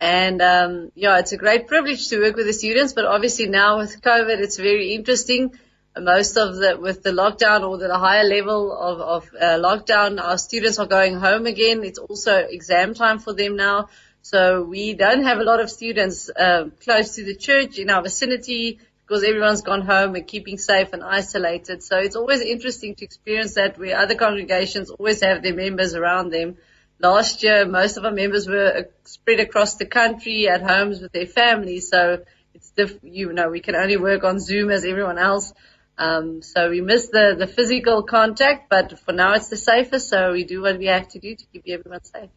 And 0.00 0.40
um, 0.40 0.92
yeah, 0.94 1.18
it's 1.18 1.32
a 1.32 1.36
great 1.36 1.66
privilege 1.66 2.08
to 2.08 2.20
work 2.20 2.36
with 2.36 2.46
the 2.46 2.52
students, 2.52 2.92
but 2.92 3.04
obviously 3.04 3.48
now 3.48 3.78
with 3.78 4.00
COVID, 4.00 4.38
it's 4.38 4.56
very 4.56 4.94
interesting 4.94 5.58
most 6.00 6.36
of 6.36 6.56
the 6.56 6.78
with 6.78 7.02
the 7.02 7.10
lockdown 7.10 7.68
or 7.68 7.78
the 7.78 7.96
higher 7.96 8.24
level 8.24 8.72
of, 8.72 9.00
of 9.00 9.30
uh, 9.34 9.58
lockdown, 9.58 10.22
our 10.22 10.38
students 10.38 10.78
are 10.78 10.86
going 10.86 11.14
home 11.14 11.46
again. 11.46 11.84
It's 11.84 11.98
also 11.98 12.36
exam 12.36 12.94
time 12.94 13.18
for 13.18 13.32
them 13.32 13.56
now. 13.56 13.88
So 14.22 14.62
we 14.62 14.94
don't 14.94 15.22
have 15.22 15.38
a 15.38 15.44
lot 15.44 15.60
of 15.60 15.70
students 15.70 16.28
uh, 16.28 16.70
close 16.82 17.14
to 17.14 17.24
the 17.24 17.34
church 17.34 17.78
in 17.78 17.88
our 17.90 18.02
vicinity 18.02 18.78
because 19.08 19.24
everyone's 19.24 19.62
gone 19.62 19.82
home 19.82 20.16
and 20.16 20.26
keeping 20.26 20.58
safe 20.58 20.92
and 20.92 21.02
isolated. 21.02 21.82
So 21.82 21.98
it's 21.98 22.16
always 22.16 22.42
interesting 22.42 22.94
to 22.96 23.04
experience 23.04 23.54
that 23.54 23.78
where 23.78 23.98
other 23.98 24.14
congregations 24.14 24.90
always 24.90 25.22
have 25.22 25.42
their 25.42 25.54
members 25.54 25.94
around 25.94 26.30
them. 26.30 26.58
Last 27.00 27.42
year, 27.42 27.64
most 27.64 27.96
of 27.96 28.04
our 28.04 28.10
members 28.10 28.46
were 28.46 28.78
uh, 28.78 28.82
spread 29.04 29.40
across 29.40 29.76
the 29.76 29.86
country 29.86 30.48
at 30.48 30.62
homes 30.62 31.00
with 31.00 31.12
their 31.12 31.26
families. 31.26 31.88
So 31.88 32.22
it's 32.52 32.70
diff- 32.70 32.98
you 33.02 33.32
know, 33.32 33.48
we 33.48 33.60
can 33.60 33.76
only 33.76 33.96
work 33.96 34.24
on 34.24 34.40
Zoom 34.40 34.70
as 34.70 34.84
everyone 34.84 35.16
else. 35.16 35.54
Um, 35.98 36.42
so 36.42 36.70
we 36.70 36.80
miss 36.80 37.08
the, 37.08 37.34
the 37.36 37.46
physical 37.46 38.04
contact, 38.04 38.70
but 38.70 38.98
for 39.00 39.12
now 39.12 39.34
it's 39.34 39.48
the 39.48 39.56
safest. 39.56 40.08
So 40.08 40.32
we 40.32 40.44
do 40.44 40.62
what 40.62 40.78
we 40.78 40.86
have 40.86 41.08
to 41.08 41.18
do 41.18 41.34
to 41.34 41.44
keep 41.52 41.64
everyone 41.66 42.04
safe. 42.04 42.30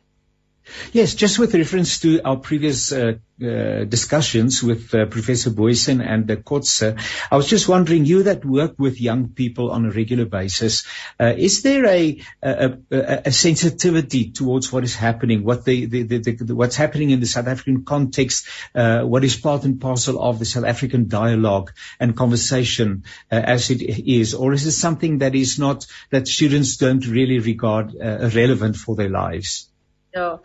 Yes, 0.93 1.15
just 1.15 1.39
with 1.39 1.55
reference 1.55 1.99
to 2.01 2.21
our 2.23 2.37
previous 2.37 2.91
uh, 2.91 3.13
uh, 3.41 3.83
discussions 3.85 4.61
with 4.61 4.93
uh, 4.93 5.05
Professor 5.07 5.49
Boysen 5.49 6.05
and 6.05 6.27
the 6.27 6.37
Kotze, 6.37 6.99
I 7.31 7.35
was 7.35 7.47
just 7.47 7.67
wondering, 7.67 8.05
you 8.05 8.23
that 8.23 8.45
work 8.45 8.75
with 8.77 9.01
young 9.01 9.29
people 9.29 9.71
on 9.71 9.85
a 9.85 9.91
regular 9.91 10.25
basis, 10.25 10.85
uh, 11.19 11.33
is 11.35 11.63
there 11.63 11.85
a, 11.87 12.21
a, 12.43 12.77
a, 12.91 13.31
sensitivity 13.31 14.31
towards 14.31 14.71
what 14.71 14.83
is 14.83 14.95
happening, 14.95 15.43
what 15.43 15.65
the, 15.65 15.85
the, 15.85 16.03
the, 16.03 16.19
the, 16.19 16.55
what's 16.55 16.75
happening 16.75 17.09
in 17.09 17.19
the 17.19 17.25
South 17.25 17.47
African 17.47 17.83
context, 17.83 18.47
uh, 18.75 19.01
what 19.01 19.23
is 19.23 19.35
part 19.35 19.63
and 19.63 19.81
parcel 19.81 20.21
of 20.21 20.37
the 20.37 20.45
South 20.45 20.65
African 20.65 21.07
dialogue 21.07 21.71
and 21.99 22.15
conversation 22.15 23.03
uh, 23.31 23.35
as 23.35 23.71
it 23.71 23.81
is, 23.81 24.35
or 24.35 24.53
is 24.53 24.65
it 24.65 24.71
something 24.73 25.19
that 25.19 25.33
is 25.33 25.57
not 25.57 25.87
that 26.11 26.27
students 26.27 26.77
don't 26.77 27.07
really 27.07 27.39
regard 27.39 27.93
relevant 27.95 28.75
for 28.75 28.95
their 28.95 29.09
lives? 29.09 29.70
Yeah. 30.13 30.37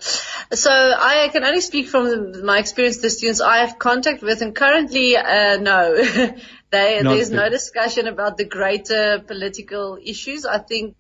So 0.52 0.70
I 0.70 1.28
can 1.32 1.44
only 1.44 1.60
speak 1.60 1.88
from 1.88 2.44
my 2.44 2.58
experience 2.58 2.98
The 2.98 3.10
students 3.10 3.40
I 3.40 3.58
have 3.58 3.78
contact 3.78 4.22
with 4.22 4.40
and 4.40 4.54
currently, 4.54 5.16
uh, 5.16 5.56
no, 5.58 5.96
they, 6.70 7.00
there's 7.02 7.30
no 7.30 7.48
discussion 7.50 8.06
about 8.06 8.36
the 8.36 8.44
greater 8.44 9.18
political 9.18 9.98
issues. 10.00 10.46
I 10.46 10.58
think, 10.58 10.96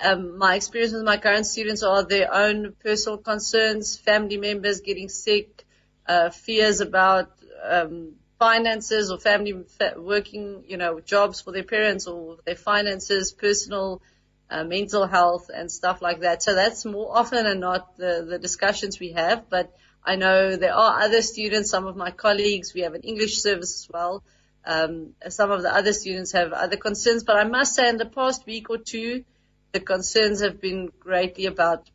um, 0.00 0.38
my 0.38 0.56
experience 0.56 0.92
with 0.92 1.02
my 1.02 1.16
current 1.16 1.46
students 1.46 1.82
are 1.82 2.04
their 2.04 2.32
own 2.32 2.74
personal 2.82 3.18
concerns, 3.18 3.96
family 3.96 4.36
members 4.36 4.80
getting 4.80 5.08
sick, 5.08 5.64
uh, 6.06 6.30
fears 6.30 6.80
about, 6.80 7.32
um, 7.64 8.14
finances 8.38 9.10
or 9.10 9.18
family 9.18 9.64
working, 9.96 10.64
you 10.68 10.76
know, 10.76 11.00
jobs 11.00 11.40
for 11.40 11.52
their 11.52 11.64
parents 11.64 12.06
or 12.06 12.38
their 12.44 12.56
finances, 12.56 13.32
personal, 13.32 14.02
uh, 14.50 14.64
mental 14.64 15.06
health 15.06 15.50
and 15.54 15.70
stuff 15.70 16.02
like 16.02 16.20
that. 16.20 16.42
So 16.42 16.54
that's 16.54 16.84
more 16.84 17.16
often 17.16 17.44
than 17.44 17.60
not 17.60 17.96
the, 17.96 18.26
the 18.28 18.38
discussions 18.38 19.00
we 19.00 19.12
have. 19.12 19.48
But 19.48 19.74
I 20.04 20.16
know 20.16 20.56
there 20.56 20.74
are 20.74 21.00
other 21.00 21.22
students, 21.22 21.70
some 21.70 21.86
of 21.86 21.96
my 21.96 22.10
colleagues, 22.10 22.74
we 22.74 22.82
have 22.82 22.94
an 22.94 23.02
English 23.02 23.38
service 23.38 23.84
as 23.84 23.88
well. 23.90 24.22
Um, 24.66 25.14
some 25.28 25.50
of 25.50 25.62
the 25.62 25.74
other 25.74 25.92
students 25.92 26.32
have 26.32 26.52
other 26.52 26.76
concerns, 26.76 27.22
but 27.22 27.36
I 27.36 27.44
must 27.44 27.74
say 27.74 27.88
in 27.88 27.98
the 27.98 28.06
past 28.06 28.46
week 28.46 28.70
or 28.70 28.78
two, 28.78 29.24
the 29.72 29.80
concerns 29.80 30.40
have 30.40 30.60
been 30.60 30.90
greatly 31.00 31.46
about 31.46 31.90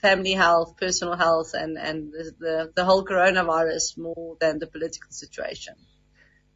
family 0.00 0.32
health, 0.32 0.76
personal 0.76 1.16
health, 1.16 1.54
and, 1.54 1.76
and 1.76 2.12
the, 2.12 2.70
the, 2.74 2.84
whole 2.84 3.04
coronavirus 3.04 3.98
more 3.98 4.36
than 4.38 4.58
the 4.58 4.66
political 4.66 5.10
situation. 5.10 5.74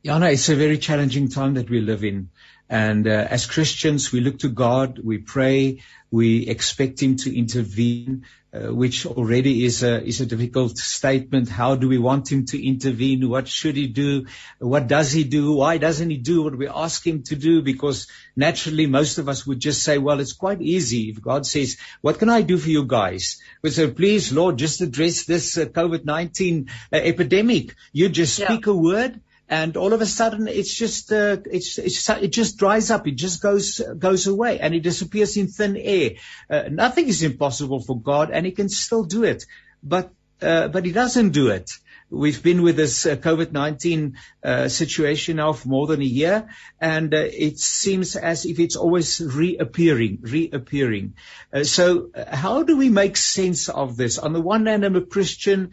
Jana, 0.05 0.31
it's 0.31 0.49
a 0.49 0.57
very 0.57 0.79
challenging 0.79 1.29
time 1.29 1.55
that 1.55 1.69
we 1.69 1.81
live 1.81 2.05
in. 2.05 2.31
And 2.73 3.07
uh, 3.07 3.11
as 3.11 3.45
Christians, 3.45 4.13
we 4.13 4.21
look 4.21 4.39
to 4.39 4.49
God, 4.49 4.99
we 4.99 5.19
pray, 5.19 5.83
we 6.11 6.49
expect 6.49 7.03
Him 7.03 7.17
to 7.17 7.39
intervene, 7.39 8.25
uh, 8.51 8.73
which 8.73 9.05
already 9.05 9.67
is 9.67 9.83
a 9.83 10.03
is 10.03 10.23
a 10.23 10.27
difficult 10.27 10.79
statement. 10.79 11.51
How 11.51 11.75
do 11.75 11.87
we 11.87 11.99
want 11.99 12.33
Him 12.33 12.47
to 12.47 12.67
intervene? 12.67 13.29
What 13.29 13.47
should 13.47 13.77
He 13.77 13.89
do? 13.89 14.25
What 14.59 14.87
does 14.89 15.13
He 15.13 15.25
do? 15.25 15.53
Why 15.53 15.77
doesn't 15.77 16.09
He 16.09 16.17
do 16.17 16.45
what 16.45 16.57
we 16.57 16.67
ask 16.67 17.07
Him 17.07 17.23
to 17.25 17.37
do? 17.37 17.61
Because 17.61 18.07
naturally, 18.37 18.87
most 18.87 19.19
of 19.19 19.29
us 19.29 19.47
would 19.47 19.61
just 19.61 19.83
say, 19.83 19.99
"Well, 19.99 20.21
it's 20.21 20.33
quite 20.45 20.63
easy." 20.63 21.11
If 21.11 21.21
God 21.21 21.45
says, 21.45 21.77
"What 22.01 22.19
can 22.21 22.31
I 22.31 22.41
do 22.41 22.57
for 22.57 22.71
you 22.71 22.87
guys?" 22.87 23.37
We 23.61 23.69
say, 23.69 23.91
"Please, 23.91 24.33
Lord, 24.33 24.57
just 24.57 24.81
address 24.81 25.27
this 25.27 25.59
uh, 25.59 25.67
COVID 25.67 26.07
nineteen 26.07 26.71
uh, 26.91 26.97
epidemic." 26.97 27.77
You 27.93 28.09
just 28.09 28.37
speak 28.37 28.65
yeah. 28.65 28.73
a 28.73 28.77
word 28.77 29.21
and 29.49 29.77
all 29.77 29.93
of 29.93 30.01
a 30.01 30.07
sudden 30.07 30.49
it's 30.49 30.75
just 30.75 31.13
uh, 31.13 31.37
it's, 31.51 31.79
it's, 31.79 32.09
it 32.09 32.33
just 32.33 32.59
dries 32.59 32.91
up 32.91 33.07
it 33.07 33.17
just 33.17 33.43
goes 33.43 33.81
goes 33.99 34.27
away 34.27 34.59
and 34.61 34.75
it 34.75 34.81
disappears 34.81 35.37
in 35.37 35.49
thin 35.49 35.77
air 35.77 36.11
uh, 36.51 36.65
nothing 36.71 37.09
is 37.09 37.23
impossible 37.23 37.81
for 37.81 38.01
god 38.01 38.31
and 38.31 38.47
he 38.47 38.53
can 38.53 38.69
still 38.69 39.05
do 39.05 39.25
it 39.25 39.47
but 39.83 40.13
uh, 40.41 40.69
but 40.69 40.85
he 40.85 40.93
doesn't 40.93 41.31
do 41.31 41.49
it 41.49 41.71
We've 42.13 42.43
been 42.43 42.61
with 42.61 42.77
this 42.77 43.07
uh, 43.07 43.17
COVID-19 43.17 44.17
uh, 44.45 44.69
situation 44.69 45.37
now 45.37 45.55
for 45.55 45.69
more 45.69 45.87
than 45.87 46.03
a 46.03 46.05
year, 46.05 46.51
and 46.79 47.15
uh, 47.15 47.17
it 47.17 47.59
seems 47.59 48.17
as 48.17 48.45
if 48.45 48.61
it's 48.61 48.77
always 48.77 49.19
reappearing, 49.19 50.19
reappearing. 50.21 51.15
So, 51.63 52.11
how 52.31 52.65
do 52.65 52.77
we 52.77 52.91
make 52.91 53.17
sense 53.17 53.71
of 53.71 53.97
this? 53.97 54.19
On 54.19 54.35
the 54.35 54.43
one 54.43 54.67
hand, 54.67 54.85
I'm 54.85 54.95
a 54.95 55.01
Christian 55.01 55.71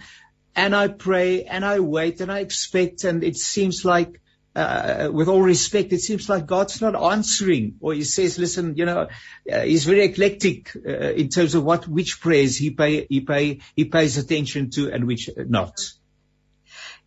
and 0.59 0.75
I 0.75 0.87
pray 0.87 1.43
and 1.43 1.63
I 1.65 1.79
wait 1.79 2.21
and 2.21 2.31
I 2.31 2.39
expect 2.39 3.03
and 3.03 3.23
it 3.23 3.37
seems 3.37 3.85
like 3.85 4.19
uh, 4.55 5.09
with 5.11 5.29
all 5.29 5.41
respect, 5.41 5.93
it 5.93 6.01
seems 6.01 6.27
like 6.27 6.45
God's 6.45 6.81
not 6.81 6.95
answering, 6.95 7.75
or 7.79 7.93
He 7.93 8.03
says, 8.03 8.39
"Listen, 8.39 8.75
you 8.75 8.85
know, 8.85 9.07
uh, 9.51 9.61
He's 9.61 9.85
very 9.85 10.03
eclectic 10.05 10.75
uh, 10.75 11.13
in 11.21 11.29
terms 11.29 11.55
of 11.55 11.63
what 11.63 11.87
which 11.87 12.19
prayers 12.19 12.57
He 12.57 12.71
pay 12.71 13.05
He 13.07 13.21
pay 13.21 13.59
He 13.75 13.85
pays 13.85 14.17
attention 14.17 14.71
to 14.71 14.91
and 14.91 15.05
which 15.05 15.29
not." 15.37 15.79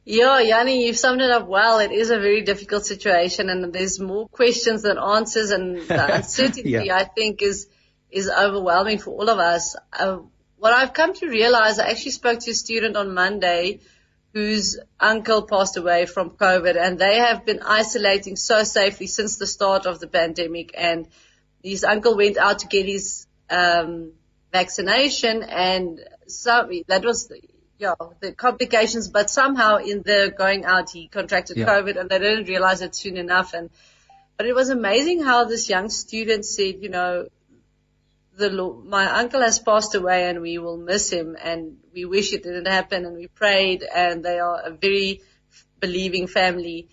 Yeah, 0.05 0.40
Yanni, 0.40 0.86
you've 0.86 0.98
summed 0.98 1.20
it 1.20 1.30
up 1.30 1.46
well. 1.46 1.78
It 1.78 1.92
is 1.92 2.11
a 2.11 2.18
very 2.18 2.42
difficult 2.42 2.86
situation, 2.86 3.50
and 3.50 3.72
there's 3.72 4.00
more 4.00 4.28
questions 4.28 4.82
than 4.82 4.98
answers, 4.98 5.50
and 5.50 5.76
the 5.76 6.14
uncertainty 6.18 6.70
yeah. 6.70 6.96
I 6.96 7.05
think 7.05 7.42
is 7.42 7.68
is 8.11 8.30
overwhelming 8.30 8.98
for 8.98 9.11
all 9.11 9.28
of 9.28 9.38
us. 9.38 9.76
Uh, 9.92 10.18
what 10.63 10.73
I've 10.73 10.93
come 10.93 11.13
to 11.15 11.27
realize, 11.29 11.81
I 11.81 11.89
actually 11.89 12.13
spoke 12.13 12.39
to 12.39 12.53
a 12.53 12.55
student 12.55 12.97
on 12.97 13.15
Monday 13.15 13.81
whose 14.33 14.79
uncle 15.01 15.43
passed 15.43 15.77
away 15.77 16.07
from 16.07 16.31
COVID 16.31 16.77
and 16.77 17.01
they 17.01 17.17
have 17.17 17.45
been 17.45 17.59
isolating 17.65 18.37
so 18.37 18.63
safely 18.63 19.09
since 19.09 19.39
the 19.39 19.47
start 19.49 19.87
of 19.87 19.99
the 19.99 20.07
pandemic. 20.07 20.71
And 20.79 21.09
his 21.65 21.83
uncle 21.83 22.17
went 22.17 22.37
out 22.37 22.61
to 22.61 22.69
get 22.69 22.87
his, 22.87 23.27
um, 23.51 24.13
vaccination 24.53 25.43
and 25.43 25.99
so 26.29 26.71
that 26.87 27.05
was 27.05 27.27
the, 27.27 27.41
yeah, 27.79 27.95
the 28.21 28.31
complications, 28.31 29.09
but 29.09 29.31
somehow 29.31 29.79
in 29.79 30.03
the 30.03 30.33
going 30.39 30.65
out 30.65 30.91
he 30.91 31.09
contracted 31.09 31.57
yeah. 31.57 31.67
COVID 31.67 31.99
and 31.99 32.09
they 32.09 32.21
didn't 32.21 32.47
realize 32.47 32.83
it 32.83 32.95
soon 32.95 33.17
enough. 33.17 33.53
And, 33.53 33.69
but 34.37 34.47
it 34.47 34.55
was 34.55 34.69
amazing 34.69 35.25
how 35.25 35.45
this 35.45 35.69
young 35.69 35.89
student 35.89 36.45
said, 36.45 36.77
you 36.83 36.89
know, 36.89 37.27
the 38.37 38.51
my 38.85 39.18
uncle 39.18 39.41
has 39.41 39.59
passed 39.59 39.95
away 39.95 40.28
and 40.28 40.41
we 40.41 40.59
will 40.59 40.78
miss 40.78 41.11
him 41.11 41.37
and 41.43 41.76
we 41.93 42.05
wish 42.05 42.33
it 42.33 42.43
didn't 42.43 42.66
happen 42.66 43.05
and 43.05 43.16
we 43.16 43.26
prayed 43.26 43.83
and 43.83 44.24
they 44.24 44.39
are 44.39 44.62
a 44.64 44.70
very 44.70 45.20
believing 45.80 46.26
family. 46.26 46.89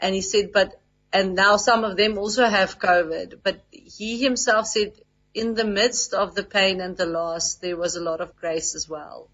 And 0.00 0.14
he 0.14 0.20
said, 0.20 0.52
but, 0.52 0.80
and 1.12 1.34
now 1.34 1.56
some 1.56 1.84
of 1.84 1.96
them 1.96 2.18
also 2.18 2.44
have 2.44 2.78
COVID, 2.78 3.40
but 3.42 3.60
he 3.70 4.22
himself 4.22 4.66
said 4.66 4.92
in 5.32 5.54
the 5.54 5.64
midst 5.64 6.12
of 6.12 6.34
the 6.34 6.42
pain 6.42 6.80
and 6.80 6.96
the 6.96 7.06
loss, 7.06 7.54
there 7.54 7.76
was 7.76 7.96
a 7.96 8.02
lot 8.02 8.20
of 8.20 8.36
grace 8.36 8.74
as 8.74 8.88
well. 8.88 9.30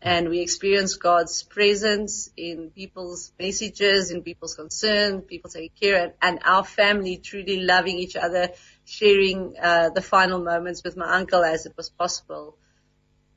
And 0.00 0.28
we 0.28 0.40
experienced 0.40 1.02
God's 1.02 1.42
presence 1.42 2.30
in 2.36 2.70
people's 2.70 3.32
messages, 3.38 4.12
in 4.12 4.22
people's 4.22 4.54
concerns, 4.54 5.24
people 5.26 5.50
taking 5.50 5.70
care, 5.78 6.14
and 6.22 6.38
our 6.44 6.64
family 6.64 7.16
truly 7.16 7.62
loving 7.62 7.98
each 7.98 8.14
other, 8.14 8.50
sharing 8.88 9.54
uh, 9.62 9.90
the 9.90 10.00
final 10.00 10.40
moments 10.40 10.82
with 10.82 10.96
my 10.96 11.16
uncle 11.16 11.44
as 11.44 11.66
it 11.66 11.74
was 11.76 11.90
possible. 11.90 12.56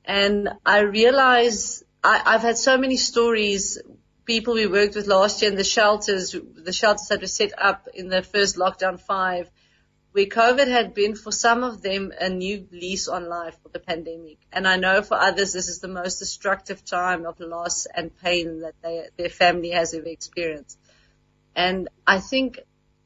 And 0.05 0.49
I 0.65 0.79
realize 0.79 1.83
I, 2.03 2.21
I've 2.25 2.41
had 2.41 2.57
so 2.57 2.77
many 2.77 2.95
stories, 2.95 3.77
people 4.25 4.53
we 4.53 4.65
worked 4.65 4.95
with 4.95 5.07
last 5.07 5.41
year 5.41 5.51
in 5.51 5.57
the 5.57 5.63
shelters, 5.65 6.33
the 6.55 6.71
shelters 6.71 7.07
that 7.09 7.19
were 7.19 7.27
set 7.27 7.51
up 7.57 7.89
in 7.93 8.07
the 8.07 8.23
first 8.23 8.55
lockdown 8.55 8.99
five, 8.99 9.51
where 10.13 10.25
COVID 10.25 10.67
had 10.67 10.93
been 10.93 11.15
for 11.15 11.33
some 11.33 11.63
of 11.63 11.81
them 11.81 12.13
a 12.17 12.29
new 12.29 12.65
lease 12.71 13.09
on 13.09 13.27
life 13.27 13.57
for 13.61 13.69
the 13.69 13.79
pandemic. 13.79 14.37
And 14.53 14.65
I 14.65 14.77
know 14.77 15.01
for 15.01 15.15
others 15.15 15.51
this 15.51 15.67
is 15.67 15.79
the 15.79 15.89
most 15.89 16.19
destructive 16.19 16.85
time 16.85 17.25
of 17.25 17.39
loss 17.41 17.87
and 17.93 18.17
pain 18.17 18.61
that 18.61 18.75
they, 18.81 19.07
their 19.17 19.29
family 19.29 19.71
has 19.71 19.93
ever 19.93 20.07
experienced. 20.07 20.79
And 21.55 21.89
I 22.07 22.19
think 22.19 22.59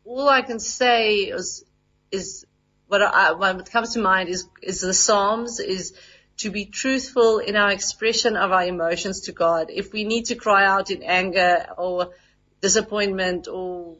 all 0.03 0.29
I 0.29 0.43
can 0.43 0.59
say 0.59 1.21
is 1.23 1.65
is 2.11 2.45
what, 2.87 3.01
I, 3.01 3.33
what 3.33 3.69
comes 3.71 3.93
to 3.93 3.99
mind 3.99 4.29
is, 4.29 4.47
is 4.61 4.81
the 4.81 4.93
Psalms 4.93 5.59
is 5.59 5.93
to 6.37 6.49
be 6.49 6.65
truthful 6.65 7.39
in 7.39 7.55
our 7.55 7.71
expression 7.71 8.35
of 8.35 8.51
our 8.51 8.65
emotions 8.65 9.21
to 9.21 9.31
God. 9.31 9.69
If 9.69 9.93
we 9.93 10.03
need 10.03 10.25
to 10.25 10.35
cry 10.35 10.65
out 10.65 10.91
in 10.91 11.01
anger 11.03 11.65
or 11.77 12.11
disappointment 12.61 13.47
or 13.47 13.97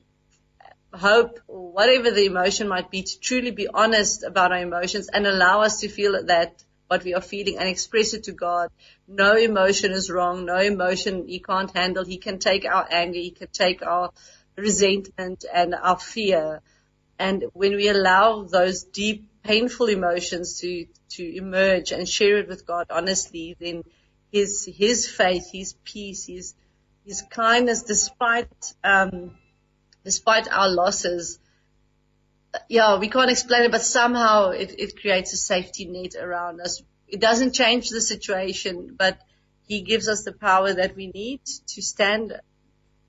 hope 0.94 1.40
or 1.48 1.72
whatever 1.72 2.12
the 2.12 2.26
emotion 2.26 2.68
might 2.68 2.92
be, 2.92 3.04
to 3.04 3.20
truly 3.20 3.52
be 3.52 3.68
honest 3.68 4.24
about 4.24 4.52
our 4.52 4.60
emotions 4.60 5.10
and 5.12 5.26
allow 5.26 5.62
us 5.62 5.82
to 5.82 5.90
feel 5.90 6.26
that 6.26 6.64
what 6.88 7.04
we 7.04 7.14
are 7.14 7.22
feeling 7.22 7.58
and 7.58 7.68
express 7.68 8.14
it 8.14 8.26
to 8.26 8.32
God. 8.32 8.70
No 9.08 9.36
emotion 9.36 9.92
is 9.92 10.10
wrong. 10.12 10.46
No 10.46 10.58
emotion 10.58 11.28
He 11.28 11.40
can't 11.40 11.76
handle. 11.76 12.06
He 12.06 12.18
can 12.18 12.40
take 12.40 12.66
our 12.66 12.88
anger. 12.90 13.18
He 13.18 13.32
can 13.32 13.48
take 13.48 13.82
our 13.82 14.12
resentment 14.56 15.46
and 15.52 15.74
our 15.74 15.98
fear. 15.98 16.62
And 17.18 17.46
when 17.54 17.76
we 17.76 17.88
allow 17.88 18.44
those 18.44 18.84
deep, 18.84 19.30
painful 19.44 19.88
emotions 19.88 20.60
to, 20.60 20.88
to 21.10 21.38
emerge 21.38 21.92
and 21.92 22.10
share 22.10 22.40
it 22.40 22.48
with 22.48 22.66
God 22.66 22.88
honestly, 22.90 23.56
then 23.60 23.84
his, 24.32 24.66
his 24.66 25.08
faith, 25.08 25.50
his 25.52 25.76
peace, 25.84 26.26
his, 26.26 26.56
his 27.06 27.22
kindness, 27.30 27.84
despite, 27.84 28.74
um, 28.84 29.38
despite 30.04 30.52
our 30.52 30.70
losses, 30.70 31.40
yeah, 32.70 32.98
we 32.98 33.10
can't 33.10 33.32
explain 33.32 33.64
it, 33.64 33.72
but 33.72 33.82
somehow 33.82 34.50
it, 34.50 34.76
it 34.80 35.00
creates 35.00 35.34
a 35.34 35.38
safety 35.38 35.86
net 35.86 36.16
around 36.16 36.62
us. 36.62 36.82
It 37.08 37.20
doesn't 37.20 37.54
change 37.54 37.90
the 37.90 38.02
situation, 38.02 38.96
but 38.98 39.20
he 39.68 39.82
gives 39.82 40.08
us 40.08 40.24
the 40.24 40.32
power 40.32 40.74
that 40.74 40.96
we 40.96 41.08
need 41.08 41.42
to 41.46 41.82
stand 41.82 42.34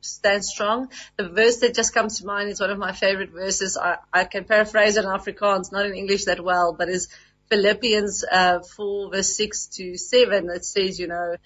stand 0.00 0.44
strong. 0.44 0.90
The 1.16 1.28
verse 1.28 1.58
that 1.58 1.74
just 1.74 1.94
comes 1.94 2.20
to 2.20 2.26
mind 2.26 2.50
is 2.50 2.60
one 2.60 2.70
of 2.70 2.78
my 2.78 2.92
favorite 2.92 3.30
verses. 3.30 3.76
I, 3.76 3.96
I 4.12 4.24
can 4.24 4.44
paraphrase 4.44 4.96
it 4.96 5.04
in 5.04 5.10
Afrikaans, 5.10 5.72
not 5.72 5.86
in 5.86 5.94
English 5.94 6.24
that 6.26 6.42
well, 6.42 6.74
but 6.76 6.88
is 6.88 7.08
Philippians 7.48 8.24
uh, 8.30 8.60
4 8.60 9.10
verse 9.12 9.36
6 9.36 9.66
to 9.66 9.96
7 9.96 10.46
that 10.46 10.64
says, 10.64 10.98
you 10.98 11.08
know, 11.08 11.36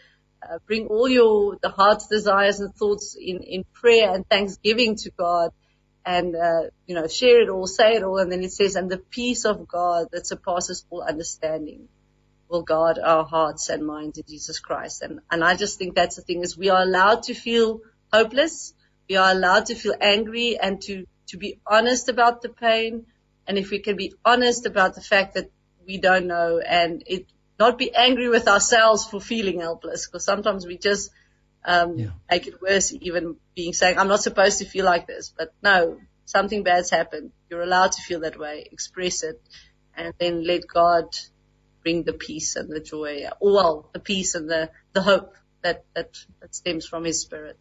uh, 0.42 0.58
bring 0.66 0.86
all 0.86 1.08
your, 1.08 1.58
the 1.60 1.68
heart's 1.68 2.06
desires 2.06 2.60
and 2.60 2.74
thoughts 2.74 3.16
in, 3.20 3.42
in 3.42 3.64
prayer 3.74 4.14
and 4.14 4.26
thanksgiving 4.28 4.96
to 4.96 5.10
God 5.10 5.50
and, 6.04 6.34
uh, 6.34 6.62
you 6.86 6.94
know, 6.94 7.06
share 7.06 7.42
it 7.42 7.50
all, 7.50 7.66
say 7.66 7.94
it 7.94 8.02
all. 8.02 8.18
And 8.18 8.32
then 8.32 8.42
it 8.42 8.52
says, 8.52 8.76
and 8.76 8.90
the 8.90 8.98
peace 8.98 9.44
of 9.44 9.68
God 9.68 10.08
that 10.12 10.26
surpasses 10.26 10.84
all 10.90 11.02
understanding 11.02 11.88
will 12.48 12.62
guard 12.62 12.98
our 12.98 13.24
hearts 13.24 13.68
and 13.68 13.86
minds 13.86 14.18
in 14.18 14.24
Jesus 14.26 14.58
Christ. 14.58 15.02
And, 15.02 15.20
and 15.30 15.44
I 15.44 15.54
just 15.54 15.78
think 15.78 15.94
that's 15.94 16.16
the 16.16 16.22
thing 16.22 16.42
is 16.42 16.56
we 16.56 16.70
are 16.70 16.82
allowed 16.82 17.24
to 17.24 17.34
feel 17.34 17.80
hopeless. 18.12 18.74
We 19.08 19.16
are 19.16 19.30
allowed 19.30 19.66
to 19.66 19.74
feel 19.74 19.94
angry 20.00 20.58
and 20.60 20.80
to, 20.82 21.06
to 21.28 21.36
be 21.36 21.60
honest 21.66 22.08
about 22.08 22.42
the 22.42 22.48
pain. 22.48 23.06
And 23.46 23.58
if 23.58 23.70
we 23.70 23.80
can 23.80 23.96
be 23.96 24.14
honest 24.24 24.66
about 24.66 24.94
the 24.94 25.00
fact 25.00 25.34
that 25.34 25.50
we 25.86 25.98
don't 25.98 26.26
know 26.26 26.60
and 26.60 27.02
it 27.06 27.26
not 27.58 27.76
be 27.76 27.94
angry 27.94 28.28
with 28.28 28.48
ourselves 28.48 29.04
for 29.04 29.20
feeling 29.20 29.60
helpless 29.60 30.06
because 30.06 30.24
sometimes 30.24 30.66
we 30.66 30.78
just 30.78 31.10
um, 31.64 31.98
yeah. 31.98 32.10
make 32.30 32.46
it 32.46 32.60
worse 32.62 32.92
even 32.92 33.36
being 33.54 33.72
saying 33.72 33.98
I'm 33.98 34.08
not 34.08 34.22
supposed 34.22 34.58
to 34.58 34.64
feel 34.64 34.84
like 34.84 35.06
this 35.06 35.32
but 35.36 35.52
no 35.62 35.98
something 36.24 36.62
bad's 36.62 36.90
happened 36.90 37.32
you're 37.50 37.62
allowed 37.62 37.92
to 37.92 38.02
feel 38.02 38.20
that 38.20 38.38
way 38.38 38.66
express 38.70 39.22
it 39.22 39.40
and 39.96 40.14
then 40.18 40.46
let 40.46 40.66
God 40.66 41.04
bring 41.82 42.02
the 42.04 42.14
peace 42.14 42.56
and 42.56 42.70
the 42.70 42.80
joy 42.80 43.24
well 43.40 43.90
the 43.92 44.00
peace 44.00 44.34
and 44.34 44.48
the 44.48 44.70
the 44.92 45.02
hope 45.02 45.34
that 45.62 45.84
that, 45.94 46.16
that 46.40 46.54
stems 46.54 46.86
from 46.86 47.04
his 47.04 47.20
spirit 47.20 47.58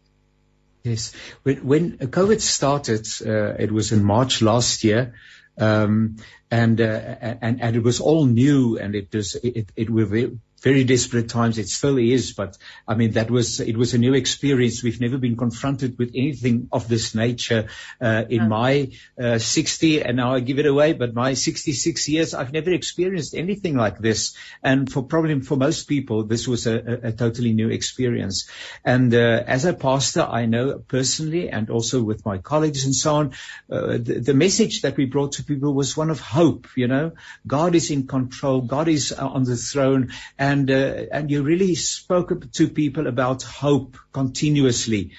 yes. 0.82 1.12
When 1.42 1.64
when 1.66 1.98
covid 1.98 2.40
started 2.40 3.06
uh, 3.24 3.54
it 3.58 3.70
was 3.70 3.92
in 3.92 4.04
march 4.04 4.42
last 4.42 4.84
year 4.84 5.14
um, 5.60 6.16
and, 6.50 6.80
uh, 6.80 6.84
and 6.84 7.60
and 7.60 7.76
it 7.76 7.82
was 7.82 8.00
all 8.00 8.26
new, 8.26 8.78
and 8.78 8.94
it 8.94 9.12
was 9.12 9.36
it, 9.36 9.70
it 9.76 9.90
were 9.90 10.30
very 10.62 10.84
desperate 10.84 11.28
times. 11.28 11.58
It 11.58 11.68
still 11.68 11.98
is, 11.98 12.32
but 12.32 12.56
I 12.86 12.94
mean, 12.94 13.12
that 13.12 13.30
was, 13.30 13.60
it 13.60 13.76
was 13.76 13.94
a 13.94 13.98
new 13.98 14.14
experience. 14.14 14.82
We've 14.82 15.00
never 15.00 15.18
been 15.18 15.36
confronted 15.36 15.98
with 15.98 16.10
anything 16.14 16.68
of 16.72 16.88
this 16.88 17.14
nature, 17.14 17.68
uh, 18.00 18.24
in 18.28 18.48
my, 18.48 18.92
uh, 19.20 19.38
60, 19.38 20.02
and 20.02 20.16
now 20.16 20.34
I 20.34 20.40
give 20.40 20.58
it 20.58 20.66
away, 20.66 20.92
but 20.92 21.14
my 21.14 21.34
66 21.34 22.08
years, 22.08 22.34
I've 22.34 22.52
never 22.52 22.72
experienced 22.72 23.34
anything 23.34 23.76
like 23.76 23.98
this. 23.98 24.34
And 24.62 24.90
for 24.90 25.02
probably 25.02 25.40
for 25.40 25.56
most 25.56 25.84
people, 25.84 26.24
this 26.24 26.46
was 26.46 26.66
a, 26.66 26.76
a, 26.76 27.08
a 27.08 27.12
totally 27.12 27.52
new 27.52 27.70
experience. 27.70 28.48
And, 28.84 29.14
uh, 29.14 29.44
as 29.46 29.64
a 29.64 29.72
pastor, 29.72 30.22
I 30.22 30.46
know 30.46 30.78
personally 30.78 31.48
and 31.48 31.70
also 31.70 32.02
with 32.02 32.24
my 32.26 32.38
colleagues 32.38 32.84
and 32.84 32.94
so 32.94 33.14
on, 33.16 33.32
uh, 33.70 33.98
the, 33.98 34.20
the 34.20 34.34
message 34.34 34.82
that 34.82 34.96
we 34.96 35.06
brought 35.06 35.32
to 35.32 35.44
people 35.44 35.72
was 35.74 35.96
one 35.96 36.10
of 36.10 36.20
hope, 36.20 36.66
you 36.76 36.88
know, 36.88 37.12
God 37.46 37.74
is 37.74 37.90
in 37.90 38.06
control. 38.06 38.60
God 38.60 38.88
is 38.88 39.12
on 39.12 39.44
the 39.44 39.56
throne. 39.56 40.12
And 40.38 40.49
and 40.50 40.70
uh, 40.70 41.06
and 41.12 41.30
you 41.30 41.42
really 41.42 41.74
spoke 41.74 42.32
to 42.52 42.68
people 42.68 43.06
about 43.06 43.42
hope 43.42 43.96
continuously. 44.12 45.12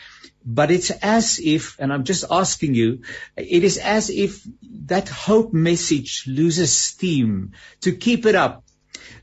But 0.43 0.71
it's 0.71 0.89
as 0.89 1.39
if, 1.39 1.75
and 1.79 1.93
I'm 1.93 2.03
just 2.03 2.25
asking 2.31 2.73
you, 2.73 3.03
it 3.37 3.63
is 3.63 3.77
as 3.77 4.09
if 4.09 4.41
that 4.87 5.07
hope 5.07 5.53
message 5.53 6.23
loses 6.27 6.73
steam. 6.73 7.51
To 7.81 7.91
keep 7.91 8.25
it 8.25 8.33
up, 8.33 8.63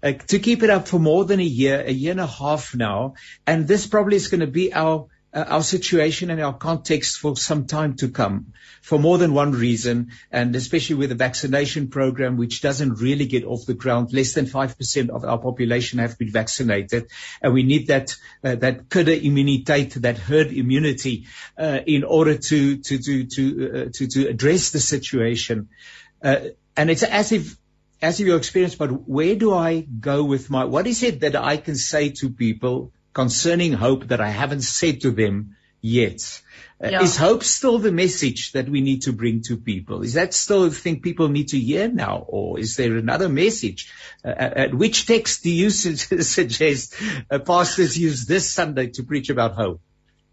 uh, 0.02 0.12
to 0.28 0.38
keep 0.38 0.62
it 0.62 0.70
up 0.70 0.86
for 0.86 1.00
more 1.00 1.24
than 1.24 1.40
a 1.40 1.50
year, 1.62 1.82
a 1.84 1.90
year 1.90 2.12
and 2.12 2.20
a 2.20 2.26
half 2.26 2.74
now, 2.74 3.14
and 3.46 3.66
this 3.66 3.86
probably 3.86 4.16
is 4.16 4.28
going 4.28 4.46
to 4.46 4.52
be 4.60 4.72
our 4.72 5.08
our 5.32 5.62
situation 5.62 6.30
and 6.30 6.40
our 6.40 6.54
context 6.54 7.18
for 7.18 7.36
some 7.36 7.66
time 7.66 7.94
to 7.96 8.08
come 8.08 8.52
for 8.80 8.98
more 8.98 9.18
than 9.18 9.34
one 9.34 9.52
reason, 9.52 10.12
and 10.30 10.56
especially 10.56 10.96
with 10.96 11.10
the 11.10 11.14
vaccination 11.14 11.88
program, 11.88 12.36
which 12.36 12.62
doesn't 12.62 12.94
really 12.94 13.26
get 13.26 13.44
off 13.44 13.66
the 13.66 13.74
ground. 13.74 14.12
Less 14.12 14.32
than 14.32 14.46
5% 14.46 15.10
of 15.10 15.24
our 15.24 15.38
population 15.38 15.98
have 15.98 16.18
been 16.18 16.30
vaccinated, 16.30 17.08
and 17.42 17.52
we 17.52 17.62
need 17.62 17.88
that 17.88 18.16
uh, 18.42 18.54
that 18.56 18.88
kudde 18.88 20.02
that 20.02 20.18
herd 20.18 20.52
immunity, 20.52 21.26
uh, 21.58 21.80
in 21.86 22.04
order 22.04 22.38
to 22.38 22.78
to 22.78 22.98
to 22.98 23.24
to, 23.26 23.70
uh, 23.70 23.90
to 23.92 24.06
to 24.06 24.28
address 24.28 24.70
the 24.70 24.80
situation. 24.80 25.68
Uh, 26.22 26.38
and 26.76 26.90
it's 26.90 27.02
as 27.02 27.32
if 27.32 27.56
as 28.00 28.20
if 28.20 28.26
your 28.26 28.36
experience, 28.36 28.76
but 28.76 29.08
where 29.08 29.34
do 29.34 29.52
I 29.52 29.80
go 29.80 30.22
with 30.24 30.50
my, 30.50 30.64
what 30.64 30.86
is 30.86 31.02
it 31.02 31.20
that 31.20 31.34
I 31.34 31.56
can 31.56 31.74
say 31.74 32.10
to 32.10 32.30
people 32.30 32.92
concerning 33.18 33.72
hope 33.72 34.06
that 34.08 34.20
I 34.20 34.30
haven't 34.30 34.62
said 34.62 35.00
to 35.00 35.10
them 35.10 35.56
yet? 35.80 36.40
Uh, 36.80 36.90
yeah. 36.90 37.02
Is 37.02 37.16
hope 37.16 37.42
still 37.42 37.78
the 37.80 37.90
message 37.90 38.52
that 38.52 38.68
we 38.68 38.80
need 38.80 39.02
to 39.02 39.12
bring 39.12 39.42
to 39.48 39.56
people? 39.56 40.04
Is 40.04 40.12
that 40.14 40.32
still 40.32 40.62
the 40.68 40.70
thing 40.82 41.00
people 41.00 41.28
need 41.28 41.48
to 41.48 41.58
hear 41.58 41.88
now? 41.88 42.24
Or 42.28 42.60
is 42.60 42.76
there 42.76 42.96
another 42.96 43.28
message? 43.28 43.90
Uh, 44.24 44.28
uh, 44.28 44.68
which 44.68 45.06
text 45.06 45.42
do 45.42 45.50
you 45.50 45.70
su- 45.70 45.96
suggest 46.36 46.94
uh, 47.28 47.40
pastors 47.40 47.98
use 47.98 48.24
this 48.26 48.48
Sunday 48.48 48.86
to 48.90 49.02
preach 49.02 49.30
about 49.30 49.54
hope? 49.54 49.80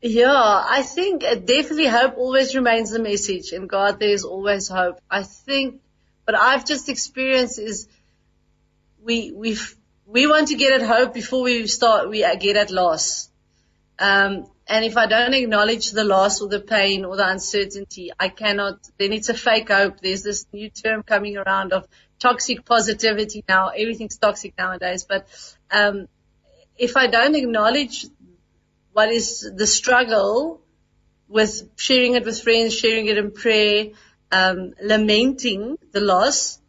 Yeah, 0.01 0.63
I 0.77 0.83
think 0.83 1.23
uh, 1.23 1.33
definitely 1.33 1.87
hope 1.87 2.17
always 2.17 2.53
remains 2.53 2.91
the 2.91 2.99
message. 2.99 3.51
In 3.51 3.65
God, 3.65 3.99
there's 3.99 4.25
always 4.25 4.67
hope. 4.67 4.99
I 5.09 5.23
think, 5.23 5.81
but 6.27 6.35
I've 6.35 6.65
just 6.65 6.87
experienced 6.89 7.57
is 7.57 7.87
we, 9.03 9.31
we 9.31 9.57
we 10.05 10.27
want 10.27 10.49
to 10.49 10.55
get 10.55 10.79
at 10.79 10.87
hope 10.87 11.13
before 11.13 11.43
we 11.43 11.67
start, 11.67 12.09
we 12.09 12.19
get 12.39 12.55
at 12.57 12.71
loss. 12.71 13.29
Um, 13.97 14.45
and 14.67 14.83
if 14.83 14.97
I 14.97 15.05
don't 15.07 15.33
acknowledge 15.33 15.91
the 15.91 16.03
loss 16.03 16.41
or 16.41 16.49
the 16.49 16.59
pain 16.59 17.05
or 17.05 17.15
the 17.15 17.27
uncertainty, 17.27 18.11
I 18.19 18.29
cannot, 18.29 18.79
then 18.97 19.13
it's 19.13 19.29
a 19.29 19.33
fake 19.33 19.69
hope. 19.69 19.99
There's 20.01 20.23
this 20.23 20.45
new 20.51 20.69
term 20.69 21.03
coming 21.03 21.37
around 21.37 21.71
of 21.73 21.87
toxic 22.19 22.65
positivity 22.65 23.43
now. 23.47 23.69
Everything's 23.69 24.17
toxic 24.17 24.57
nowadays. 24.57 25.05
But, 25.07 25.27
um, 25.71 26.07
if 26.77 26.97
I 26.97 27.07
don't 27.07 27.35
acknowledge 27.35 28.05
what 28.91 29.09
is 29.09 29.49
the 29.55 29.67
struggle 29.67 30.61
with 31.27 31.69
sharing 31.77 32.15
it 32.15 32.25
with 32.25 32.41
friends, 32.41 32.75
sharing 32.75 33.07
it 33.07 33.17
in 33.17 33.31
prayer, 33.31 33.87
um, 34.31 34.73
lamenting 34.81 35.77
the 35.91 36.01
loss, 36.01 36.59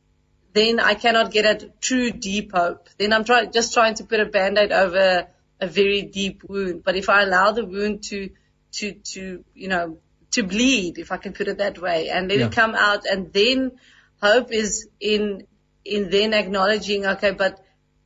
then 0.57 0.80
I 0.80 0.94
cannot 0.94 1.30
get 1.30 1.44
at 1.44 1.80
true 1.80 2.11
deep 2.11 2.52
hope. 2.52 2.88
Then 2.98 3.12
I'm 3.12 3.24
try- 3.24 3.46
just 3.46 3.74
trying 3.74 3.94
to 3.94 4.04
put 4.04 4.20
a 4.20 4.26
band-aid 4.26 4.72
over 4.72 5.28
a 5.61 5.66
very 5.66 6.02
deep 6.02 6.42
wound. 6.48 6.82
But 6.84 6.96
if 6.96 7.09
I 7.09 7.22
allow 7.22 7.52
the 7.52 7.64
wound 7.64 8.04
to, 8.04 8.30
to, 8.72 8.92
to, 8.92 9.44
you 9.54 9.68
know, 9.68 9.98
to 10.32 10.42
bleed, 10.42 10.98
if 10.98 11.12
I 11.12 11.18
can 11.18 11.32
put 11.32 11.48
it 11.48 11.59
that 11.59 11.80
way, 11.80 12.09
and 12.09 12.28
let 12.28 12.38
yeah. 12.38 12.46
it 12.46 12.52
come 12.52 12.74
out, 12.74 13.07
and 13.07 13.32
then 13.32 13.72
hope 14.22 14.52
is 14.52 14.88
in, 15.00 15.46
in 15.84 16.11
then 16.11 16.34
acknowledging, 16.34 17.07
okay, 17.07 17.32
but 17.32 17.62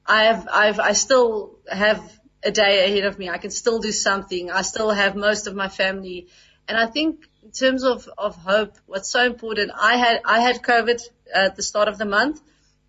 I 0.07 0.24
have, 0.24 0.48
I've, 0.51 0.80
I 0.80 0.92
still 0.92 1.59
have 1.70 2.01
a 2.42 2.51
day 2.51 2.84
ahead 2.84 3.05
of 3.05 3.18
me. 3.18 3.28
I 3.28 3.38
can 3.38 3.51
still 3.51 3.78
do 3.78 3.92
something. 3.92 4.51
I 4.51 4.62
still 4.62 4.90
have 4.90 5.14
most 5.14 5.46
of 5.46 5.55
my 5.55 5.68
family. 5.68 6.28
And 6.66 6.78
I 6.78 6.86
think 6.86 7.28
in 7.42 7.51
terms 7.51 7.84
of, 7.84 8.09
of 8.16 8.36
hope, 8.36 8.76
what's 8.86 9.11
so 9.11 9.24
important, 9.24 9.72
I 9.74 9.96
had, 9.96 10.20
I 10.24 10.40
had 10.40 10.62
COVID 10.62 11.01
at 11.35 11.57
the 11.57 11.62
start 11.62 11.89
of 11.89 11.99
the 11.99 12.05
month. 12.05 12.41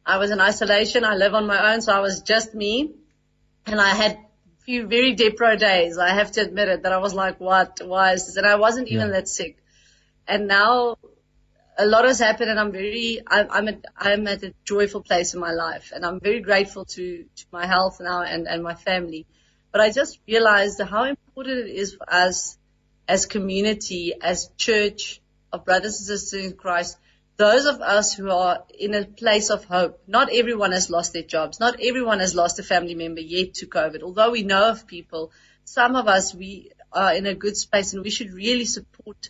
I 0.06 0.18
was 0.18 0.32
in 0.32 0.42
isolation. 0.42 1.06
I 1.06 1.16
live 1.16 1.34
on 1.34 1.48
my 1.48 1.74
own. 1.74 1.82
So 1.82 1.94
I 1.94 2.00
was 2.00 2.22
just 2.22 2.54
me 2.56 2.92
and 3.66 3.80
I 3.80 3.90
had 3.90 4.14
a 4.14 4.64
few 4.66 4.88
very 4.88 5.16
depro 5.16 5.58
days. 5.58 5.98
I 5.98 6.10
have 6.10 6.32
to 6.34 6.42
admit 6.42 6.68
it 6.70 6.84
that 6.84 6.92
I 6.92 6.98
was 6.98 7.14
like, 7.14 7.40
what, 7.40 7.82
why 7.84 8.14
is 8.14 8.26
this? 8.26 8.38
And 8.38 8.46
I 8.46 8.56
wasn't 8.56 8.88
even 8.88 9.08
yeah. 9.08 9.14
that 9.14 9.28
sick. 9.28 9.58
And 10.28 10.48
now 10.48 10.98
a 11.78 11.86
lot 11.86 12.06
has 12.06 12.20
happened 12.20 12.50
and 12.50 12.60
I'm 12.60 12.72
very, 12.72 13.22
I'm, 13.28 13.48
I'm 13.50 13.68
at, 13.68 13.86
I'm 13.98 14.28
at 14.28 14.44
a 14.44 14.54
joyful 14.66 15.02
place 15.02 15.34
in 15.34 15.40
my 15.40 15.52
life 15.52 15.92
and 15.94 16.06
I'm 16.06 16.20
very 16.20 16.42
grateful 16.42 16.86
to, 16.86 17.26
to 17.36 17.46
my 17.52 17.66
health 17.66 18.00
now 18.00 18.24
and, 18.24 18.48
and 18.48 18.64
my 18.64 18.76
family. 18.76 19.26
But 19.72 19.82
I 19.82 19.92
just 19.92 20.20
realized 20.28 20.82
how 20.82 21.06
important 21.06 21.60
it 21.60 21.76
is 21.76 21.96
for 21.96 22.12
us 22.12 22.58
as 23.08 23.26
community, 23.26 24.14
as 24.20 24.50
church 24.58 25.22
of 25.52 25.66
brothers 25.66 25.98
and 26.00 26.08
sisters 26.08 26.46
in 26.46 26.54
Christ 26.54 26.98
those 27.42 27.66
of 27.66 27.82
us 27.82 28.14
who 28.14 28.30
are 28.30 28.64
in 28.78 28.94
a 28.94 29.04
place 29.04 29.50
of 29.50 29.66
hope, 29.66 30.00
not 30.08 30.32
everyone 30.32 30.74
has 30.74 30.92
lost 30.92 31.14
their 31.14 31.24
jobs. 31.24 31.60
Not 31.60 31.80
everyone 31.82 32.20
has 32.20 32.36
lost 32.36 32.60
a 32.60 32.64
family 32.64 32.94
member 32.94 33.22
yet 33.22 33.56
to 33.56 33.66
COVID. 33.66 34.04
Although 34.04 34.30
we 34.30 34.44
know 34.44 34.70
of 34.70 34.86
people, 34.86 35.32
some 35.66 35.96
of 35.96 36.08
us, 36.08 36.36
we 36.36 36.72
are 36.94 37.16
in 37.16 37.26
a 37.26 37.34
good 37.34 37.58
space 37.58 37.94
and 37.94 38.04
we 38.04 38.12
should 38.12 38.32
really 38.32 38.66
support 38.66 39.30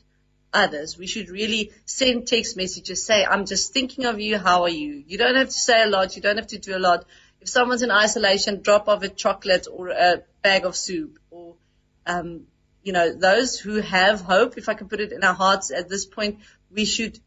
others. 0.52 0.98
We 0.98 1.08
should 1.08 1.30
really 1.30 1.72
send 1.86 2.28
text 2.28 2.58
messages, 2.58 3.06
say, 3.06 3.24
I'm 3.24 3.46
just 3.46 3.72
thinking 3.72 4.04
of 4.04 4.20
you. 4.20 4.38
How 4.38 4.64
are 4.64 4.76
you? 4.84 5.04
You 5.08 5.18
don't 5.18 5.36
have 5.36 5.48
to 5.48 5.62
say 5.70 5.82
a 5.82 5.88
lot. 5.88 6.18
You 6.18 6.22
don't 6.22 6.36
have 6.36 6.48
to 6.48 6.60
do 6.60 6.76
a 6.76 6.84
lot. 6.90 7.06
If 7.40 7.48
someone's 7.48 7.82
in 7.82 7.92
isolation, 7.92 8.62
drop 8.62 8.90
off 8.90 9.04
a 9.04 9.10
chocolate 9.10 9.68
or 9.72 9.88
a 9.88 10.24
bag 10.42 10.66
of 10.66 10.76
soup 10.76 11.18
or, 11.30 11.56
um, 12.06 12.42
you 12.84 12.92
know, 12.92 13.14
those 13.14 13.58
who 13.58 13.76
have 13.76 14.20
hope, 14.20 14.58
if 14.58 14.68
I 14.68 14.74
can 14.74 14.90
put 14.90 15.00
it 15.00 15.14
in 15.14 15.24
our 15.24 15.34
hearts 15.34 15.72
at 15.72 15.88
this 15.88 16.06
point, 16.06 16.40
we 16.70 16.84
should 16.84 17.18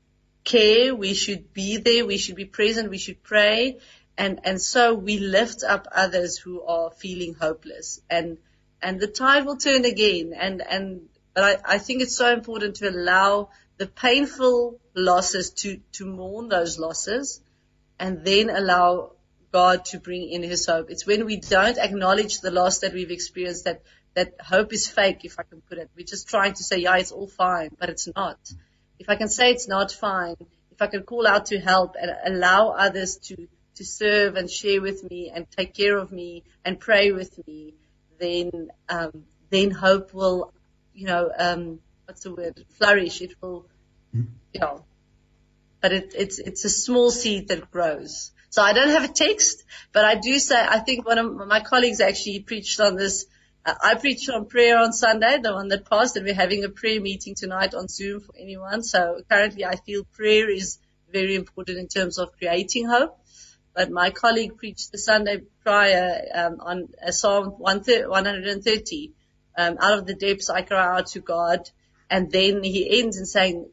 care, 0.45 0.95
we 0.95 1.15
should 1.15 1.53
be 1.53 1.79
there, 1.79 2.07
we 2.07 2.19
should 2.19 2.37
be 2.37 2.45
present, 2.45 2.91
we 2.91 2.99
should 2.99 3.23
pray. 3.23 3.79
And, 4.17 4.41
and 4.45 4.61
so 4.61 4.95
we 4.95 5.19
lift 5.19 5.65
up 5.65 5.89
others 5.91 6.39
who 6.39 6.63
are 6.63 6.91
feeling 6.91 7.35
hopeless 7.35 8.01
and, 8.09 8.39
and 8.81 9.01
the 9.01 9.09
tide 9.09 9.45
will 9.45 9.57
turn 9.57 9.85
again. 9.85 10.33
And, 10.39 10.63
and, 10.63 11.09
but 11.35 11.45
I, 11.67 11.75
I 11.75 11.79
think 11.79 12.03
it's 12.03 12.17
so 12.17 12.33
important 12.33 12.77
to 12.77 12.91
allow 12.91 13.49
the 13.79 13.87
painful 13.87 14.79
losses 14.95 15.51
to, 15.51 15.81
to 15.93 16.07
mourn 16.07 16.49
those 16.49 16.79
losses 16.79 17.41
and 17.99 18.25
then 18.25 18.51
allow 18.51 19.13
God 19.51 19.85
to 19.87 19.99
bring 19.99 20.29
in 20.31 20.43
his 20.43 20.67
hope. 20.67 20.91
It's 20.91 21.07
when 21.07 21.25
we 21.25 21.37
don't 21.39 21.79
acknowledge 21.79 22.41
the 22.41 22.51
loss 22.51 22.81
that 22.81 22.93
we've 22.93 23.11
experienced 23.11 23.65
that, 23.65 23.83
that 24.15 24.35
hope 24.41 24.73
is 24.73 24.87
fake, 24.87 25.25
if 25.25 25.41
I 25.41 25.43
can 25.43 25.61
put 25.61 25.79
it. 25.79 25.91
We're 25.97 26.07
just 26.07 26.29
trying 26.29 26.55
to 26.55 26.63
say, 26.63 26.79
yeah, 26.79 26.97
it's 26.99 27.13
all 27.13 27.27
fine, 27.27 27.71
but 27.79 27.89
it's 27.89 28.09
not 28.15 28.39
if 28.99 29.09
I 29.09 29.17
can 29.17 29.29
say 29.29 29.51
it's 29.51 29.69
not 29.69 29.93
fine, 29.93 30.37
if 30.71 30.83
I 30.83 30.87
can 30.87 31.03
call 31.03 31.27
out 31.27 31.47
to 31.47 31.59
help 31.59 31.97
and 32.01 32.35
allow 32.35 32.71
others 32.71 33.17
to, 33.29 33.49
to 33.77 33.85
serve 33.85 34.37
and 34.37 34.51
share 34.51 34.81
with 34.81 35.09
me 35.09 35.31
and 35.35 35.47
take 35.51 35.75
care 35.75 35.97
of 35.97 36.11
me 36.13 36.45
and 36.65 36.79
pray 36.79 37.13
with 37.13 37.47
me, 37.47 37.75
then 38.19 38.71
um, 38.89 39.25
then 39.51 39.71
hope 39.71 40.15
will, 40.15 40.53
you 40.95 41.07
know, 41.07 41.31
um, 41.37 41.81
what's 42.07 42.23
the 42.23 42.35
word? 42.35 42.65
Flourish. 42.79 43.21
It 43.21 43.35
will, 43.41 43.67
you 44.13 44.61
know. 44.61 44.85
But 45.81 45.93
it, 45.93 46.13
it's 46.17 46.39
it's 46.39 46.65
a 46.65 46.71
small 46.71 47.11
seed 47.11 47.49
that 47.49 47.71
grows. 47.71 48.33
So 48.51 48.63
I 48.63 48.73
don't 48.73 48.91
have 48.91 49.05
a 49.05 49.13
text, 49.13 49.65
but 49.93 50.05
I 50.05 50.15
do 50.15 50.39
say 50.39 50.57
I 50.57 50.79
think 50.79 51.07
one 51.07 51.19
of 51.19 51.49
my 51.49 51.61
colleagues 51.61 52.01
actually 52.01 52.41
preached 52.41 52.81
on 52.81 52.97
this. 52.97 53.27
I 53.67 53.95
preached 53.95 54.29
on 54.29 54.47
prayer 54.47 54.79
on 54.79 54.93
Sunday, 54.93 55.39
the 55.43 55.55
one 55.55 55.69
that 55.69 55.89
passed, 55.89 56.17
and 56.17 56.27
we're 56.27 56.35
having 56.35 56.65
a 56.65 56.69
prayer 56.69 57.01
meeting 57.01 57.35
tonight 57.35 57.73
on 57.73 57.89
Zoom 57.89 58.21
for 58.21 58.35
anyone. 58.39 58.83
So 58.83 59.23
currently, 59.31 59.65
I 59.65 59.77
feel 59.77 60.05
prayer 60.05 60.51
is 60.51 60.79
very 61.11 61.35
important 61.35 61.79
in 61.79 61.89
terms 61.89 62.19
of 62.19 62.37
creating 62.37 62.87
hope. 62.87 63.19
But 63.75 63.91
my 63.91 64.11
colleague 64.11 64.59
preached 64.59 64.93
the 64.93 64.99
Sunday 64.99 65.43
prior 65.63 66.21
um, 66.35 66.61
on 66.61 66.89
Psalm 67.11 67.55
130. 67.59 69.13
Um, 69.57 69.79
out 69.81 69.99
of 69.99 70.07
the 70.07 70.15
depths 70.15 70.51
I 70.51 70.63
cry 70.63 70.99
out 70.99 71.07
to 71.09 71.21
God, 71.21 71.71
and 72.11 72.31
then 72.31 72.63
he 72.63 73.01
ends 73.01 73.17
in 73.17 73.25
saying, 73.25 73.71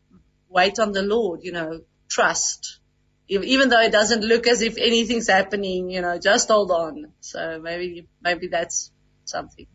"Wait 0.48 0.80
on 0.80 0.94
the 0.94 1.02
Lord." 1.02 1.42
You 1.44 1.52
know, 1.52 1.82
trust. 2.08 2.80
Even 3.28 3.70
though 3.70 3.82
it 3.82 3.92
doesn't 3.92 4.24
look 4.24 4.48
as 4.48 4.62
if 4.62 4.78
anything's 4.78 5.28
happening, 5.28 5.90
you 5.90 6.02
know, 6.02 6.18
just 6.18 6.48
hold 6.50 6.72
on. 6.72 7.12
So 7.20 7.60
maybe 7.62 8.08
maybe 8.22 8.48
that's 8.48 8.92
something. 9.26 9.68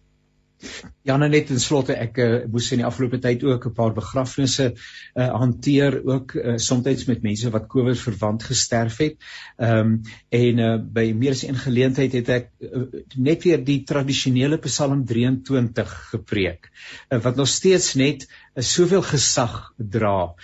Ja, 1.07 1.17
nou 1.21 1.29
net 1.31 1.51
in 1.53 1.61
slotte 1.61 1.95
ek 2.01 2.19
uh, 2.23 2.29
moes 2.51 2.71
in 2.73 2.81
die 2.81 2.87
afgelope 2.89 3.19
tyd 3.23 3.43
ook 3.45 3.67
'n 3.69 3.75
paar 3.77 3.93
begrafnisse 3.95 4.73
uh, 4.73 5.27
hanteer 5.43 6.01
ook 6.05 6.35
uh, 6.35 6.57
soms 6.57 7.05
met 7.07 7.23
mense 7.23 7.51
wat 7.51 7.69
COVID 7.69 7.99
verwant 7.99 8.43
gesterf 8.43 8.97
het. 9.05 9.17
Ehm 9.57 9.79
um, 9.79 10.01
en 10.31 10.59
uh, 10.59 10.79
by 10.81 11.13
meer 11.13 11.37
as 11.37 11.45
een 11.45 11.61
geleentheid 11.61 12.13
het 12.13 12.29
ek 12.29 12.49
uh, 12.61 12.83
net 13.17 13.45
weer 13.45 13.63
die 13.65 13.83
tradisionele 13.85 14.59
Psalm 14.65 15.05
23 15.05 15.95
gepreek 16.11 16.71
uh, 17.11 17.21
wat 17.21 17.37
nog 17.37 17.49
steeds 17.49 17.95
net 17.95 18.27
uh, 18.27 18.63
soveel 18.63 19.03
gesag 19.03 19.75
dra. 19.77 20.35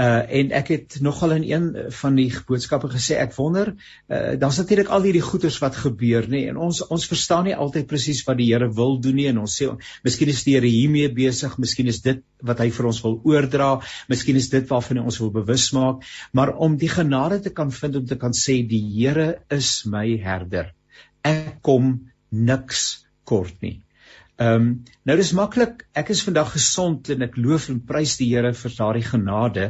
Uh 0.00 0.22
en 0.40 0.52
ek 0.56 0.68
het 0.72 0.94
nogal 1.04 1.34
in 1.36 1.42
een 1.44 1.64
van 1.92 2.14
die 2.16 2.30
boodskappe 2.48 2.88
gesê 2.88 3.18
ek 3.20 3.34
wonder 3.36 3.74
uh 4.08 4.38
daar's 4.40 4.56
natuurlik 4.56 4.88
al 4.88 5.04
hierdie 5.04 5.24
goeters 5.24 5.58
wat 5.60 5.76
gebeur 5.76 6.24
nê 6.32 6.46
en 6.48 6.56
ons 6.56 6.80
ons 6.86 7.04
verstaan 7.10 7.44
nie 7.44 7.56
altyd 7.56 7.90
presies 7.90 8.22
wat 8.24 8.40
die 8.40 8.48
Here 8.48 8.70
wil 8.72 8.96
doen 9.04 9.20
nie 9.20 9.28
en 9.28 9.42
ons 9.42 9.58
sê 9.60 9.68
miskien 10.08 10.32
is 10.32 10.40
die 10.48 10.56
Here 10.56 10.72
hiermee 10.72 11.12
besig, 11.12 11.58
miskien 11.58 11.92
is 11.92 12.00
dit 12.00 12.24
wat 12.40 12.64
hy 12.64 12.70
vir 12.72 12.88
ons 12.88 13.02
wil 13.04 13.20
oordra, 13.28 13.68
miskien 14.08 14.40
is 14.40 14.48
dit 14.48 14.64
waarvan 14.72 15.02
hy 15.02 15.04
ons 15.12 15.20
wil 15.20 15.34
bewus 15.36 15.68
maak, 15.76 16.08
maar 16.32 16.56
om 16.56 16.80
die 16.80 16.88
genade 16.88 17.42
te 17.44 17.52
kan 17.52 17.70
vind 17.70 18.00
om 18.00 18.08
te 18.08 18.16
kan 18.16 18.32
sê 18.32 18.62
die 18.64 18.82
Here 18.96 19.42
is 19.50 19.84
my 19.84 20.06
herder. 20.24 20.72
Ek 21.20 21.60
kom 21.60 21.98
niks 22.32 23.04
kort 23.28 23.60
nie. 23.60 23.82
Ehm 24.40 24.54
um, 24.54 24.68
nou 25.04 25.14
dis 25.18 25.30
maklik. 25.36 25.82
Ek 25.92 26.08
is 26.14 26.22
vandag 26.24 26.54
gesond 26.54 27.08
en 27.12 27.24
ek 27.26 27.34
loof 27.36 27.66
en 27.68 27.82
prys 27.84 28.14
die 28.16 28.30
Here 28.30 28.54
vir 28.56 28.72
daardie 28.78 29.04
genade. 29.04 29.66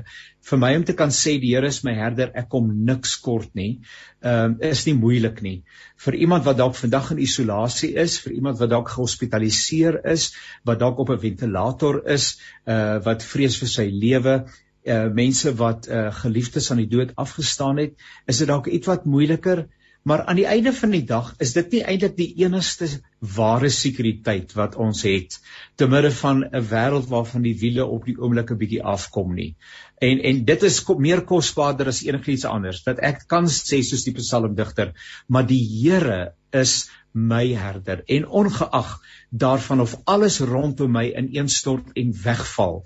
Vir 0.46 0.60
my 0.62 0.70
om 0.78 0.84
te 0.86 0.94
kan 0.94 1.10
sê 1.10 1.34
die 1.42 1.50
Here 1.50 1.66
is 1.66 1.80
my 1.82 1.94
herder, 1.96 2.30
ek 2.38 2.46
kom 2.52 2.68
niks 2.86 3.16
kort 3.24 3.50
nie. 3.58 3.80
Ehm 4.22 4.54
um, 4.54 4.56
is 4.70 4.84
nie 4.86 4.94
moeilik 4.94 5.42
nie. 5.42 5.56
Vir 6.04 6.14
iemand 6.14 6.46
wat 6.46 6.60
dalk 6.62 6.78
vandag 6.78 7.10
in 7.10 7.24
isolasie 7.26 7.90
is, 8.04 8.20
vir 8.22 8.38
iemand 8.38 8.62
wat 8.62 8.70
dalk 8.70 8.94
gehospitaliseer 8.94 9.98
is, 10.14 10.30
wat 10.64 10.78
dalk 10.78 11.02
op 11.02 11.10
'n 11.10 11.24
ventilator 11.26 12.02
is, 12.06 12.38
uh 12.64 13.02
wat 13.02 13.26
vrees 13.34 13.58
vir 13.58 13.74
sy 13.74 13.90
lewe, 13.90 14.44
uh 14.86 15.08
mense 15.10 15.56
wat 15.58 15.90
uh 15.90 16.10
geliefdes 16.22 16.70
aan 16.70 16.86
die 16.86 16.92
dood 16.96 17.16
afgestaan 17.16 17.82
het, 17.82 17.98
is 18.26 18.38
dit 18.38 18.48
dalk 18.48 18.70
ietwat 18.70 19.10
moeiliker. 19.10 19.66
Maar 20.02 20.24
aan 20.26 20.38
die 20.40 20.46
einde 20.50 20.72
van 20.74 20.90
die 20.90 21.04
dag 21.06 21.28
is 21.44 21.52
dit 21.54 21.74
nie 21.76 21.80
eintlik 21.86 22.16
die 22.16 22.32
enigste 22.42 22.88
ware 23.36 23.68
sekuriteit 23.70 24.50
wat 24.58 24.74
ons 24.74 25.04
het 25.06 25.36
te 25.78 25.86
midde 25.86 26.10
van 26.20 26.42
'n 26.42 26.64
wêreld 26.72 27.06
waarvan 27.12 27.46
die 27.46 27.54
wiele 27.60 27.86
op 27.86 28.08
die 28.10 28.16
oomblik 28.18 28.50
'n 28.50 28.58
bietjie 28.64 28.82
afkom 28.94 29.34
nie. 29.34 29.54
En 30.00 30.18
en 30.30 30.44
dit 30.44 30.62
is 30.62 30.80
meer 30.98 31.22
kosbaarder 31.22 31.86
as 31.86 32.02
enigiets 32.02 32.44
anders. 32.44 32.82
Dat 32.82 32.98
ek 32.98 33.22
kan 33.28 33.46
sê 33.46 33.82
soos 33.82 34.04
die 34.04 34.16
psalmdigter, 34.18 34.92
maar 35.28 35.46
die 35.46 35.62
Here 35.62 36.34
is 36.52 36.90
my 37.12 37.54
herder 37.54 38.02
en 38.06 38.26
ongeag 38.26 39.00
daarvan 39.30 39.80
of 39.80 39.96
alles 40.04 40.40
rondom 40.40 40.92
my 40.92 41.12
ineenstort 41.16 41.94
en 41.94 42.12
wegval, 42.24 42.84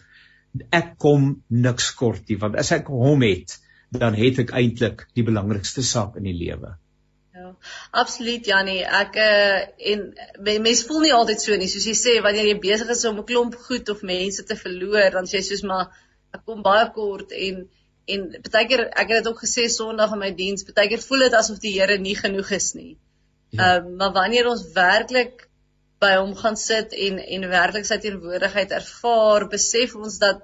ek 0.71 0.99
kom 0.99 1.43
niks 1.49 1.95
kort 1.95 2.29
nie, 2.29 2.37
want 2.37 2.57
as 2.57 2.73
ek 2.73 2.87
hom 2.87 3.23
het, 3.23 3.59
dan 3.91 4.15
het 4.15 4.39
ek 4.39 4.53
eintlik 4.53 5.07
die 5.15 5.25
belangrikste 5.25 5.83
saak 5.83 6.17
in 6.17 6.29
die 6.29 6.37
lewe. 6.37 6.77
Ja, 7.37 7.51
absoluut 7.91 8.47
Jannie. 8.49 8.81
Ek 8.81 9.17
uh, 9.21 9.57
en 9.93 10.05
mense 10.65 10.87
voel 10.89 11.03
nie 11.05 11.13
altyd 11.13 11.43
so 11.43 11.57
nie. 11.61 11.67
Soos 11.69 11.85
jy 11.85 11.93
sê, 11.99 12.15
wanneer 12.25 12.47
jy 12.49 12.55
besig 12.63 12.93
is 12.95 13.03
om 13.11 13.19
'n 13.21 13.27
klomp 13.29 13.59
goed 13.67 13.91
of 13.93 14.05
mense 14.11 14.45
te 14.49 14.57
verloor, 14.57 15.11
dan 15.19 15.29
sê 15.29 15.43
jy 15.43 15.49
soos 15.51 15.65
maar 15.71 15.91
ek 16.33 16.47
kom 16.49 16.63
baie 16.65 16.87
kort 16.95 17.35
en 17.49 17.67
en 18.15 18.25
baie 18.55 18.69
keer 18.71 18.85
ek 18.87 19.13
het 19.13 19.19
dit 19.19 19.29
ook 19.33 19.43
gesê 19.43 19.67
Sondag 19.75 20.15
in 20.17 20.23
my 20.23 20.31
diens, 20.39 20.65
baie 20.71 20.89
keer 20.93 21.05
voel 21.09 21.27
dit 21.27 21.37
asof 21.41 21.61
die 21.67 21.75
Here 21.75 21.99
nie 22.07 22.15
genoeg 22.23 22.55
is 22.61 22.71
nie. 22.79 22.95
Ja. 23.51 23.59
Ehm 23.59 23.61
ja. 23.61 23.77
um, 23.83 23.93
maar 24.01 24.17
wanneer 24.17 24.49
ons 24.55 24.65
werklik 24.79 25.45
by 26.01 26.15
hom 26.17 26.33
gaan 26.41 26.57
sit 26.57 26.97
en 27.09 27.21
en 27.21 27.47
werklik 27.53 27.85
sy 27.91 28.01
teenwoordigheid 28.07 28.73
ervaar, 28.81 29.49
besef 29.59 29.95
ons 30.01 30.19
dat 30.25 30.41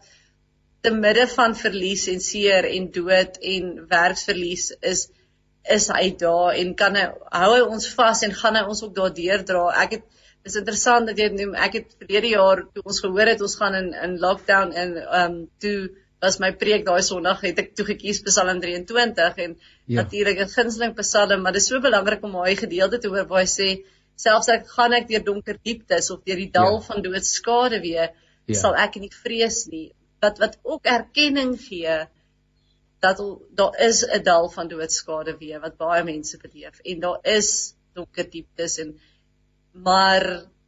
te 0.82 0.92
midde 0.92 1.24
van 1.38 1.56
verlies 1.64 2.06
en 2.12 2.20
seer 2.20 2.68
en 2.74 2.92
dood 3.00 3.40
en 3.56 3.74
werksverlies 3.96 4.70
is 4.92 5.08
is 5.70 5.88
hy 5.94 6.10
daar 6.18 6.56
en 6.58 6.74
kan 6.74 6.96
hy 6.98 7.06
hou 7.30 7.50
hy 7.54 7.62
ons 7.62 7.88
vas 7.94 8.22
en 8.26 8.34
gaan 8.34 8.58
hy 8.58 8.64
ons 8.66 8.82
ook 8.82 8.94
daardeur 8.96 9.44
dra. 9.46 9.64
Ek 9.84 9.98
het 9.98 10.04
dis 10.42 10.58
interessant 10.58 11.06
dat 11.06 11.18
jy 11.18 11.28
noem 11.32 11.54
ek 11.54 11.76
het 11.78 11.92
verlede 12.00 12.32
jaar 12.34 12.64
toe 12.74 12.82
ons 12.82 13.00
gehoor 13.04 13.30
het 13.30 13.42
ons 13.46 13.58
gaan 13.60 13.78
in 13.78 13.92
in 14.06 14.16
lockdown 14.22 14.72
en 14.72 14.96
ehm 15.02 15.26
um, 15.26 15.36
toe 15.62 15.90
was 16.22 16.38
my 16.42 16.52
preek 16.54 16.84
daai 16.86 17.02
Sondag 17.02 17.40
het 17.46 17.58
ek 17.58 17.72
toe 17.78 17.86
gekies 17.86 18.22
Psalm 18.26 18.60
23 18.62 19.38
en 19.46 19.56
ja. 19.56 20.02
natuurlik 20.02 20.38
'n 20.44 20.52
gunsteling 20.54 20.94
Psalm, 20.98 21.42
maar 21.42 21.52
dit 21.52 21.62
is 21.62 21.68
so 21.68 21.80
belangrik 21.80 22.22
om 22.22 22.32
daai 22.38 22.56
gedeelte 22.56 22.98
te 22.98 23.08
hoor 23.08 23.26
waar 23.26 23.42
hy 23.42 23.50
sê 23.50 23.68
selfs 24.16 24.48
ek 24.54 24.68
gaan 24.76 24.92
ek 24.98 25.08
deur 25.08 25.24
donker 25.24 25.58
dieptes 25.62 26.10
of 26.14 26.22
deur 26.26 26.36
die 26.36 26.50
dal 26.58 26.78
ja. 26.78 26.84
van 26.88 27.02
doodskade 27.02 27.80
weer 27.80 28.10
ja. 28.46 28.54
sal 28.54 28.74
ek 28.74 28.96
nie 29.02 29.10
vrees 29.10 29.66
nie. 29.66 29.90
Wat 30.22 30.38
wat 30.38 30.58
ook 30.62 30.86
erkenning 30.86 31.56
gee 31.58 31.96
dat 33.02 33.22
daar 33.58 33.78
is 33.88 34.04
'n 34.06 34.22
dal 34.22 34.50
van 34.50 34.68
doodskade 34.68 35.36
weer 35.38 35.60
wat 35.60 35.76
baie 35.76 36.04
mense 36.04 36.38
beleef 36.42 36.78
en 36.78 37.00
daar 37.00 37.18
is 37.38 37.74
donker 37.92 38.30
dieptes 38.30 38.78
en 38.78 38.94
maar 39.72 40.26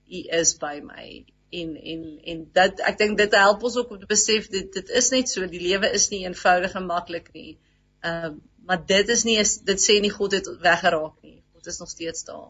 u 0.09 0.21
is 0.41 0.57
by 0.59 0.81
my 0.83 1.25
en 1.51 1.77
en 1.93 2.03
en 2.33 2.43
dit 2.59 2.83
ek 2.91 2.99
dink 2.99 3.19
dit 3.19 3.37
help 3.39 3.63
ons 3.69 3.77
ook 3.81 3.93
om 3.95 4.01
te 4.01 4.11
besef 4.11 4.49
dit 4.55 4.73
dit 4.79 4.91
is 5.01 5.11
net 5.15 5.31
so 5.31 5.47
die 5.47 5.63
lewe 5.63 5.91
is 5.99 6.09
nie 6.13 6.25
eenvoudig 6.25 6.75
en 6.81 6.91
maklik 6.91 7.31
nie. 7.37 7.55
Ehm 8.01 8.33
um, 8.33 8.43
maar 8.65 8.81
dit 8.89 9.09
is 9.13 9.23
nie 9.29 9.37
dit 9.71 9.81
sê 9.83 9.99
nie 10.01 10.13
God 10.13 10.33
het 10.33 10.47
weggeraak 10.61 11.17
nie. 11.23 11.43
God 11.53 11.67
is 11.73 11.79
nog 11.79 11.91
steeds 11.91 12.25
daar. 12.25 12.47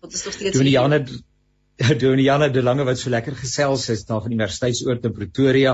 God 0.00 0.12
is 0.12 0.24
nog 0.24 0.34
steeds 0.34 0.56
Toen 0.56 0.70
Janne 0.70 1.04
Doniana 2.00 2.48
De 2.48 2.62
Lange 2.62 2.84
wat 2.86 2.98
so 2.98 3.10
lekker 3.10 3.34
gesels 3.34 3.86
het 3.90 4.06
daar 4.06 4.22
van 4.22 4.32
Universiteitsoort 4.32 5.04
in 5.04 5.12
Pretoria. 5.12 5.72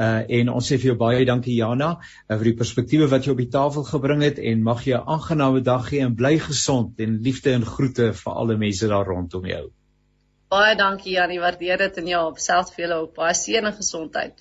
Uh 0.00 0.22
en 0.40 0.48
ons 0.48 0.68
sê 0.70 0.78
vir 0.80 0.92
jou 0.92 0.96
baie 0.96 1.26
dankie 1.28 1.58
Jana 1.58 1.90
uh, 1.98 2.36
vir 2.38 2.46
die 2.52 2.56
perspektiewe 2.56 3.08
wat 3.12 3.26
jy 3.26 3.34
op 3.34 3.42
die 3.42 3.50
tafel 3.52 3.84
gebring 3.84 4.24
het 4.24 4.40
en 4.40 4.62
mag 4.64 4.80
jy 4.86 4.96
'n 4.96 5.08
aangename 5.16 5.60
dag 5.60 5.90
hê 5.92 6.00
en 6.06 6.16
bly 6.16 6.38
gesond 6.38 7.00
en 7.00 7.18
liefde 7.26 7.52
en 7.52 7.66
groete 7.66 8.12
vir 8.12 8.32
alle 8.32 8.56
mense 8.56 8.88
daar 8.88 9.04
rondom 9.04 9.44
jou. 9.46 9.66
Baie 10.48 10.76
dankie 10.76 11.12
Janie, 11.12 11.40
waardeer 11.40 11.78
dit 11.78 11.96
en 11.96 12.06
ja, 12.06 12.26
op 12.26 12.38
selfs 12.38 12.72
vir 12.72 12.86
julle 12.86 13.02
ook 13.02 13.14
baie 13.14 13.34
seën 13.34 13.64
en 13.64 13.76
gesondheid. 13.76 14.34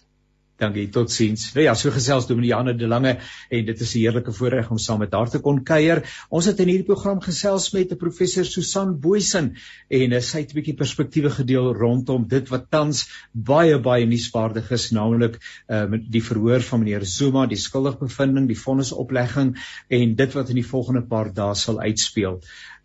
Dankie, 0.62 0.92
totsiens. 0.94 1.48
Nou 1.56 1.64
ja, 1.66 1.72
so 1.74 1.90
gesels 1.90 2.28
Dominiane 2.30 2.76
de 2.78 2.86
Lange 2.86 3.16
en 3.50 3.64
dit 3.66 3.80
is 3.82 3.94
'n 3.96 3.98
heerlike 3.98 4.32
voorreg 4.32 4.70
om 4.70 4.78
saam 4.78 5.00
met 5.00 5.12
haar 5.12 5.30
te 5.30 5.40
kon 5.40 5.64
kuier. 5.64 6.04
Ons 6.30 6.46
het 6.46 6.60
in 6.60 6.68
hierdie 6.68 6.86
program 6.86 7.20
gesels 7.20 7.72
met 7.74 7.92
'n 7.92 7.98
professor 7.98 8.46
Susan 8.46 9.00
Boysen 9.00 9.56
en 9.90 10.22
sy 10.22 10.38
het 10.38 10.52
'n 10.52 10.60
bietjie 10.60 10.78
perspektiewe 10.78 11.30
gedeel 11.30 11.74
rondom 11.74 12.28
dit 12.28 12.48
wat 12.50 12.70
tans 12.70 13.10
baie 13.34 13.80
baie 13.80 14.06
nuusvaardig 14.06 14.72
is, 14.72 14.92
naamlik 14.92 15.42
uh, 15.68 15.86
met 15.86 16.12
die 16.12 16.24
verhoor 16.24 16.62
van 16.62 16.80
meneer 16.80 17.06
Zuma, 17.06 17.48
die 17.48 17.58
skuldigbevinding, 17.58 18.48
die 18.48 18.62
vonnisoplegging 18.66 19.58
en 19.90 20.16
dit 20.16 20.34
wat 20.34 20.50
in 20.50 20.56
die 20.56 20.70
volgende 20.74 21.02
paar 21.02 21.34
dae 21.34 21.56
sal 21.56 21.80
uitspeel. 21.80 22.40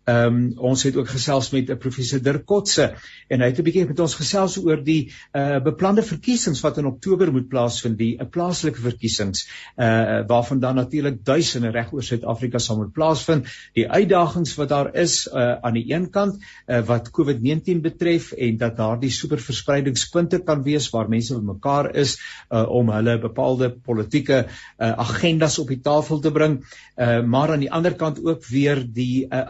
Ehm 0.07 0.35
um, 0.35 0.51
ons 0.71 0.83
het 0.87 0.95
ook 0.95 1.09
gesels 1.11 1.49
met 1.51 1.67
'n 1.67 1.71
uh, 1.71 1.77
professor 1.77 2.21
Dirk 2.23 2.45
Kotse 2.45 2.93
en 3.27 3.41
hy 3.41 3.47
het 3.49 3.57
'n 3.59 3.63
bietjie 3.63 3.87
met 3.87 3.99
ons 3.99 4.13
gesels 4.15 4.57
oor 4.57 4.79
die 4.83 5.11
uh 5.35 5.59
beplande 5.59 6.03
verkiesings 6.03 6.61
wat 6.63 6.77
in 6.77 6.85
Oktober 6.85 7.31
moet 7.31 7.49
plaasvind, 7.49 7.97
die 7.97 8.15
'n 8.15 8.23
uh, 8.23 8.29
plaaslike 8.29 8.79
verkiesings 8.79 9.49
uh 9.75 10.23
waarvan 10.27 10.59
dan 10.59 10.75
natuurlik 10.75 11.25
duisende 11.25 11.71
reg 11.75 11.91
oor 11.91 12.03
Suid-Afrika 12.03 12.57
sal 12.57 12.77
moet 12.77 12.93
plaasvind. 12.93 13.47
Die 13.73 13.89
uitdagings 13.89 14.55
wat 14.55 14.69
daar 14.69 14.95
is 14.95 15.27
uh 15.27 15.59
aan 15.61 15.73
die 15.73 15.91
een 15.93 16.09
kant 16.09 16.39
uh 16.67 16.79
wat 16.87 17.11
COVID-19 17.11 17.81
betref 17.81 18.31
en 18.31 18.57
dat 18.57 18.77
daardie 18.77 19.11
superverspreidingspunte 19.11 20.39
kan 20.39 20.63
wees 20.63 20.89
waar 20.89 21.09
mense 21.09 21.35
bymekaar 21.35 21.95
is 21.95 22.15
uh 22.49 22.63
om 22.69 22.89
hulle 22.89 23.19
bepaalde 23.19 23.69
politieke 23.71 24.45
uh, 24.47 24.91
agendas 24.91 25.59
op 25.59 25.67
die 25.67 25.81
tafel 25.81 26.19
te 26.19 26.31
bring. 26.31 26.63
Uh 26.95 27.23
maar 27.23 27.51
aan 27.51 27.59
die 27.59 27.71
ander 27.71 27.95
kant 27.95 28.23
ook 28.23 28.45
weer 28.45 28.85
die 28.93 29.25
uh, 29.25 29.43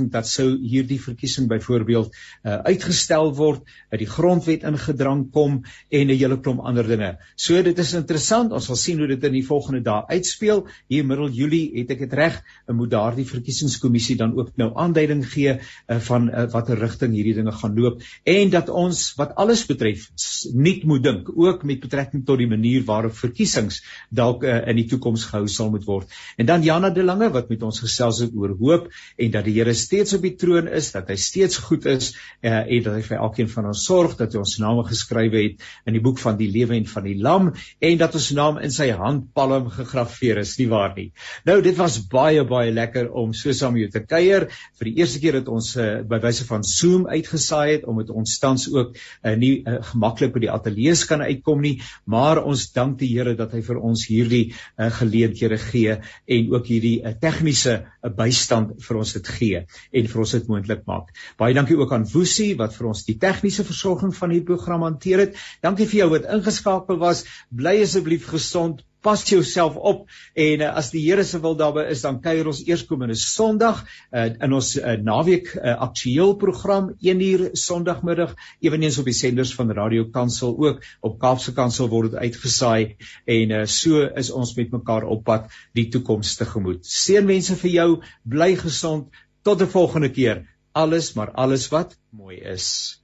uitdaging 0.00 0.10
dat 0.12 0.26
sou 0.26 0.58
hierdie 0.58 1.00
verkiesing 1.00 1.48
byvoorbeeld 1.48 2.14
uh, 2.44 2.60
uitgestel 2.64 3.34
word, 3.34 3.62
dat 3.90 4.00
die 4.00 4.08
grondwet 4.08 4.64
ingedrang 4.64 5.30
kom 5.32 5.64
en 5.90 6.06
'n 6.08 6.16
hele 6.16 6.40
klomp 6.40 6.60
ander 6.60 6.86
dinge. 6.86 7.18
So 7.36 7.62
dit 7.62 7.78
is 7.78 7.94
interessant. 7.94 8.52
Ons 8.52 8.66
sal 8.66 8.76
sien 8.76 8.98
hoe 8.98 9.08
dit 9.08 9.24
in 9.24 9.32
die 9.32 9.46
volgende 9.46 9.82
dae 9.82 10.06
uitspeel. 10.08 10.66
Hier 10.88 11.04
middel 11.04 11.28
Julie 11.28 11.70
het 11.78 11.90
ek 11.90 11.98
dit 11.98 12.12
reg, 12.12 12.42
moet 12.66 12.90
daardie 12.90 13.24
verkiesingskommissie 13.24 14.16
dan 14.16 14.36
ook 14.36 14.56
nou 14.56 14.72
aanduiding 14.74 15.24
gee 15.26 15.58
uh, 15.58 15.98
van 15.98 16.28
uh, 16.28 16.46
watter 16.50 16.78
rigting 16.78 17.14
hierdie 17.14 17.34
dinge 17.34 17.52
gaan 17.52 17.76
loop 17.76 18.02
en 18.24 18.50
dat 18.50 18.68
ons 18.68 19.14
wat 19.16 19.34
alles 19.36 19.66
betref 19.66 20.08
nie 20.54 20.80
moet 20.84 21.02
dink 21.02 21.28
ook 21.34 21.64
met 21.64 21.80
betrekking 21.80 22.24
tot 22.24 22.38
die 22.38 22.48
manier 22.48 22.84
waarop 22.84 23.14
verkiesings 23.14 23.82
dalk 24.10 24.44
uh, 24.44 24.66
in 24.68 24.76
die 24.76 24.86
toekoms 24.86 25.24
gehou 25.24 25.48
sal 25.48 25.70
moet 25.70 25.84
word. 25.84 26.08
En 26.36 26.46
dan 26.46 26.62
Jana 26.62 26.90
de 26.90 27.02
Lange 27.02 27.30
wat 27.30 27.48
met 27.48 27.62
ons 27.62 27.80
gesels 27.80 28.20
het 28.20 28.34
oor 28.34 28.56
hoop 28.58 28.88
en 29.16 29.30
dat 29.30 29.44
die 29.44 29.58
Here 29.58 29.74
steeds 29.90 30.14
op 30.14 30.22
die 30.22 30.36
troon 30.38 30.68
is, 30.70 30.92
dat 30.94 31.08
hy 31.10 31.16
steeds 31.18 31.58
goed 31.66 31.86
is 31.90 32.12
uh, 32.46 32.62
en 32.62 32.82
dat 32.86 32.94
hy 32.94 33.02
vir 33.08 33.18
elkeen 33.18 33.48
van 33.50 33.70
ons 33.72 33.82
sorg 33.88 34.14
dat 34.20 34.34
hy 34.34 34.38
ons 34.44 34.58
name 34.62 34.84
geskrywe 34.86 35.40
het 35.42 35.64
in 35.88 35.96
die 35.96 36.02
boek 36.04 36.20
van 36.22 36.38
die 36.38 36.46
lewe 36.52 36.76
en 36.76 36.86
van 36.86 37.06
die 37.08 37.16
lam 37.18 37.50
en 37.50 37.98
dat 37.98 38.14
ons 38.14 38.28
naam 38.38 38.60
in 38.62 38.70
sy 38.74 38.90
handpalm 38.94 39.66
gegraveer 39.74 40.42
is, 40.44 40.54
nie 40.60 40.68
waar 40.70 40.94
nie. 40.94 41.08
Nou 41.48 41.58
dit 41.64 41.74
was 41.78 41.98
baie 42.12 42.44
baie 42.46 42.70
lekker 42.74 43.10
om 43.18 43.34
so 43.34 43.54
saam 43.56 43.78
jou 43.80 43.88
te 43.90 44.04
kuier. 44.04 44.46
Vir 44.78 44.90
die 44.90 44.94
eerste 45.02 45.22
keer 45.22 45.40
het 45.40 45.50
ons 45.50 45.72
uh, 45.80 45.88
by 46.06 46.20
wyse 46.22 46.46
van 46.46 46.62
Zoom 46.66 47.08
uitgesaai 47.10 47.80
het 47.80 47.88
om 47.90 47.98
dit 48.02 48.12
ons 48.14 48.38
tans 48.42 48.68
ook 48.70 48.94
uh, 48.94 49.34
nie 49.40 49.52
uh, 49.64 49.80
gemaklik 49.90 50.36
by 50.36 50.44
die 50.46 50.52
ateljee 50.52 50.94
kan 51.10 51.22
uitkom 51.24 51.62
nie, 51.64 51.76
maar 52.10 52.42
ons 52.44 52.68
dank 52.74 52.98
die 53.00 53.08
Here 53.10 53.32
dat 53.38 53.54
hy 53.56 53.62
vir 53.66 53.78
ons 53.82 54.04
hierdie 54.10 54.42
uh, 54.52 54.90
geleenthede 55.00 55.58
gee 55.62 55.96
en 55.98 56.54
ook 56.54 56.70
hierdie 56.70 56.96
uh, 57.02 57.14
tegniese 57.18 57.76
uh, 57.80 58.10
bystand 58.14 58.76
vir 58.84 59.00
ons 59.00 59.14
dit 59.16 59.30
gee 59.38 59.64
en 59.92 60.10
vir 60.12 60.24
ons 60.24 60.36
dit 60.36 60.52
moontlik 60.52 60.84
maak. 60.90 61.14
Baie 61.40 61.56
dankie 61.56 61.78
ook 61.78 61.92
aan 61.96 62.06
Woesie 62.12 62.52
wat 62.60 62.76
vir 62.76 62.90
ons 62.92 63.04
die 63.08 63.18
tegniese 63.20 63.66
versorging 63.68 64.14
van 64.16 64.34
hierdie 64.34 64.52
program 64.52 64.86
hanteer 64.88 65.26
het. 65.26 65.40
Dankie 65.62 65.88
vir 65.90 66.04
jou 66.04 66.12
wat 66.16 66.30
ingeskakel 66.36 67.00
was. 67.02 67.24
Bly 67.50 67.80
asseblief 67.84 68.28
gesond 68.30 68.84
pas 69.00 69.22
jouself 69.28 69.76
op 69.76 70.08
en 70.34 70.60
uh, 70.60 70.72
as 70.76 70.90
die 70.92 71.02
Here 71.06 71.24
se 71.24 71.40
wil 71.40 71.56
daarby 71.56 71.86
is 71.92 72.02
dan 72.04 72.20
kuier 72.24 72.48
ons 72.50 72.60
eerskomende 72.66 73.16
Sondag 73.18 73.82
uh, 73.84 74.26
in 74.28 74.56
ons 74.56 74.74
uh, 74.76 74.96
naweek 75.00 75.54
uh, 75.56 75.76
aktueel 75.86 76.34
program 76.40 76.92
1 77.00 77.24
uur 77.26 77.46
Sondagmiddag 77.56 78.34
eweneens 78.60 79.00
op 79.00 79.08
die 79.08 79.16
senders 79.16 79.54
van 79.56 79.72
Radio 79.76 80.10
Kansel 80.12 80.52
ook 80.58 80.84
op 81.00 81.18
Kaapse 81.22 81.56
Kansel 81.56 81.88
word 81.92 82.12
dit 82.12 82.20
uitgesaai 82.28 82.96
en 83.24 83.56
uh, 83.56 83.64
so 83.64 84.04
is 84.04 84.30
ons 84.30 84.54
met 84.58 84.76
mekaar 84.76 85.08
op 85.08 85.24
pad 85.24 85.48
die 85.76 85.88
toekoms 85.92 86.36
te 86.36 86.48
gemoed. 86.48 86.84
Seënwense 86.84 87.56
vir 87.60 87.72
jou, 87.72 87.88
bly 88.28 88.52
gesond 88.60 89.08
tot 89.42 89.60
'n 89.60 89.66
volgende 89.66 90.10
keer. 90.10 90.48
Alles 90.72 91.12
maar 91.12 91.30
alles 91.30 91.68
wat 91.68 91.96
mooi 92.10 92.36
is. 92.36 92.99